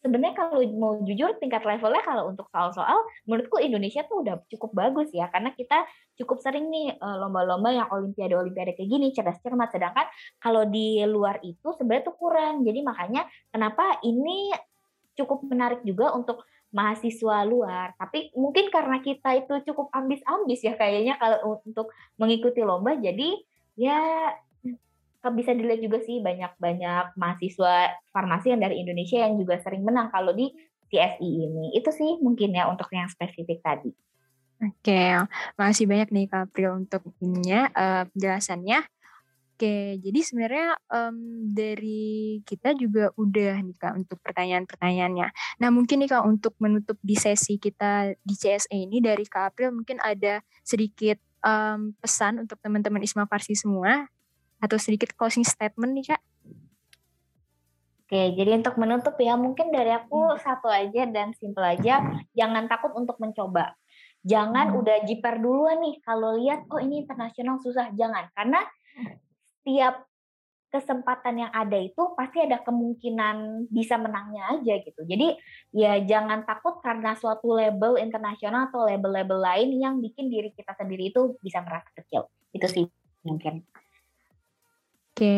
sebenarnya 0.00 0.34
kalau 0.38 0.62
mau 0.78 0.96
jujur 1.04 1.36
tingkat 1.36 1.66
levelnya 1.66 2.00
kalau 2.06 2.30
untuk 2.30 2.48
soal-soal 2.48 3.04
menurutku 3.28 3.58
Indonesia 3.60 4.06
tuh 4.08 4.24
udah 4.24 4.40
cukup 4.48 4.72
bagus 4.72 5.12
ya. 5.12 5.28
Karena 5.28 5.52
kita 5.52 5.84
cukup 6.16 6.40
sering 6.40 6.72
nih 6.72 6.96
eh, 6.96 7.16
lomba-lomba 7.20 7.68
yang 7.76 7.88
olimpiade-olimpiade 7.92 8.72
kayak 8.72 8.88
gini 8.88 9.12
cerdas 9.12 9.36
cermat 9.44 9.68
sedangkan 9.68 10.08
kalau 10.40 10.64
di 10.64 11.04
luar 11.04 11.44
itu 11.44 11.76
sebenarnya 11.76 12.08
tuh 12.08 12.16
kurang. 12.16 12.64
Jadi 12.64 12.80
makanya 12.80 13.28
kenapa 13.52 14.00
ini 14.00 14.56
cukup 15.16 15.44
menarik 15.48 15.80
juga 15.84 16.16
untuk 16.16 16.44
mahasiswa 16.76 17.48
luar 17.48 17.96
tapi 17.96 18.28
mungkin 18.36 18.68
karena 18.68 19.00
kita 19.00 19.32
itu 19.32 19.72
cukup 19.72 19.88
ambis-ambis 19.96 20.60
ya 20.60 20.76
kayaknya 20.76 21.16
kalau 21.16 21.56
untuk 21.64 21.88
mengikuti 22.20 22.60
lomba 22.60 22.92
jadi 23.00 23.32
ya 23.80 23.98
bisa 25.32 25.56
dilihat 25.56 25.82
juga 25.82 25.98
sih 26.04 26.22
banyak-banyak 26.22 27.18
mahasiswa 27.18 27.98
farmasi 28.14 28.54
yang 28.54 28.62
dari 28.62 28.78
Indonesia 28.78 29.26
yang 29.26 29.34
juga 29.40 29.58
sering 29.58 29.82
menang 29.82 30.12
kalau 30.14 30.30
di 30.30 30.52
CSI 30.86 31.30
ini. 31.50 31.74
Itu 31.74 31.90
sih 31.90 32.22
mungkin 32.22 32.54
ya 32.54 32.70
untuk 32.70 32.86
yang 32.94 33.10
spesifik 33.10 33.58
tadi. 33.58 33.90
Oke, 34.56 35.20
makasih 35.60 35.84
banyak 35.84 36.08
nih 36.16 36.26
Kak 36.32 36.56
untuk 36.72 37.12
ininya 37.20 37.68
uh, 37.76 38.02
penjelasannya. 38.08 38.88
Oke, 39.56 39.96
jadi 40.04 40.20
sebenarnya 40.20 40.76
um, 40.92 41.16
dari 41.56 42.44
kita 42.44 42.76
juga 42.76 43.08
udah 43.16 43.56
nih 43.64 43.76
Kak 43.80 43.96
untuk 43.96 44.20
pertanyaan-pertanyaannya. 44.20 45.32
Nah 45.64 45.68
mungkin 45.72 46.04
nih 46.04 46.12
Kak 46.12 46.28
untuk 46.28 46.52
menutup 46.60 47.00
di 47.00 47.16
sesi 47.16 47.56
kita 47.56 48.12
di 48.20 48.34
CSE 48.36 48.76
ini 48.76 49.00
dari 49.00 49.24
Kak 49.24 49.56
April 49.56 49.72
mungkin 49.72 49.96
ada 50.04 50.44
sedikit 50.60 51.16
um, 51.40 51.96
pesan 52.04 52.44
untuk 52.44 52.60
teman-teman 52.60 53.00
Isma 53.00 53.24
Farsi 53.24 53.56
semua 53.56 54.12
atau 54.60 54.76
sedikit 54.80 55.12
closing 55.14 55.44
statement 55.44 55.92
nih 55.96 56.06
kak? 56.12 56.22
Oke, 58.06 58.22
jadi 58.38 58.54
untuk 58.54 58.78
menutup 58.78 59.18
ya 59.18 59.34
mungkin 59.34 59.74
dari 59.74 59.90
aku 59.90 60.36
hmm. 60.36 60.38
satu 60.38 60.70
aja 60.70 61.10
dan 61.10 61.34
simple 61.34 61.64
aja, 61.64 62.22
jangan 62.38 62.70
takut 62.70 62.94
untuk 62.94 63.18
mencoba. 63.18 63.74
Jangan 64.22 64.70
hmm. 64.70 64.78
udah 64.78 64.96
jiper 65.06 65.42
duluan 65.42 65.82
nih 65.82 65.98
kalau 66.06 66.38
lihat 66.38 66.70
oh 66.70 66.78
ini 66.78 67.02
internasional 67.02 67.58
susah, 67.58 67.90
jangan 67.98 68.30
karena 68.36 68.62
setiap 69.66 70.06
kesempatan 70.70 71.42
yang 71.42 71.50
ada 71.50 71.74
itu 71.74 72.14
pasti 72.14 72.46
ada 72.46 72.62
kemungkinan 72.62 73.66
bisa 73.66 73.98
menangnya 73.98 74.54
aja 74.54 74.78
gitu. 74.78 75.02
Jadi 75.02 75.34
ya 75.74 75.98
jangan 76.06 76.46
takut 76.46 76.78
karena 76.86 77.18
suatu 77.18 77.50
label 77.50 77.98
internasional 77.98 78.70
atau 78.70 78.86
label-label 78.86 79.42
lain 79.42 79.74
yang 79.74 79.98
bikin 79.98 80.30
diri 80.30 80.54
kita 80.54 80.70
sendiri 80.78 81.10
itu 81.10 81.34
bisa 81.42 81.66
merasa 81.66 81.90
kecil. 81.98 82.30
Itu 82.54 82.70
sih 82.70 82.86
mungkin. 83.26 83.66
Oke, 85.10 85.34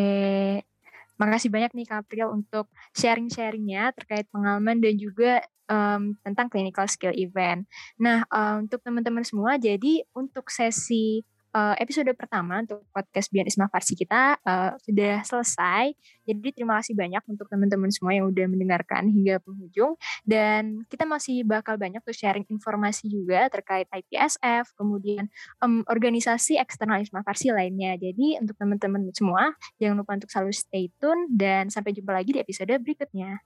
makasih 1.17 1.49
banyak 1.49 1.73
nih 1.73 1.87
Kak 1.89 2.05
April 2.05 2.29
untuk 2.37 2.69
sharing-sharingnya 2.93 3.97
terkait 3.97 4.29
pengalaman 4.29 4.77
dan 4.85 4.99
juga 5.01 5.41
um, 5.73 6.19
tentang 6.21 6.53
clinical 6.53 6.85
skill 6.85 7.17
event. 7.17 7.65
Nah, 7.97 8.29
um, 8.29 8.69
untuk 8.69 8.85
teman-teman 8.85 9.25
semua, 9.25 9.57
jadi 9.57 10.05
untuk 10.13 10.53
sesi 10.53 11.25
uh, 11.55 11.75
episode 11.81 12.09
pertama 12.17 12.61
untuk 12.61 12.85
podcast 12.93 13.29
Bian 13.33 13.49
Isma 13.49 13.69
Farsi 13.71 13.97
kita 13.97 14.37
uh, 14.43 14.77
sudah 14.83 15.25
selesai. 15.25 15.93
Jadi 16.29 16.49
terima 16.53 16.81
kasih 16.81 16.93
banyak 16.93 17.23
untuk 17.25 17.49
teman-teman 17.49 17.89
semua 17.89 18.13
yang 18.13 18.29
udah 18.29 18.47
mendengarkan 18.49 19.09
hingga 19.09 19.41
penghujung 19.41 19.97
dan 20.29 20.85
kita 20.93 21.09
masih 21.09 21.45
bakal 21.45 21.81
banyak 21.81 22.01
tuh 22.05 22.13
sharing 22.13 22.45
informasi 22.53 23.09
juga 23.09 23.49
terkait 23.49 23.89
IPSF, 23.89 24.77
kemudian 24.77 25.29
um, 25.65 25.81
organisasi 25.89 26.61
eksternal 26.61 27.01
Isma 27.01 27.25
Farsi 27.25 27.49
lainnya. 27.53 27.97
Jadi 27.97 28.37
untuk 28.41 28.57
teman-teman 28.61 29.09
semua 29.17 29.57
jangan 29.81 30.05
lupa 30.05 30.17
untuk 30.17 30.29
selalu 30.29 30.53
stay 30.53 30.93
tune 31.01 31.33
dan 31.33 31.73
sampai 31.73 31.97
jumpa 31.97 32.13
lagi 32.13 32.37
di 32.37 32.41
episode 32.45 32.73
berikutnya. 32.81 33.41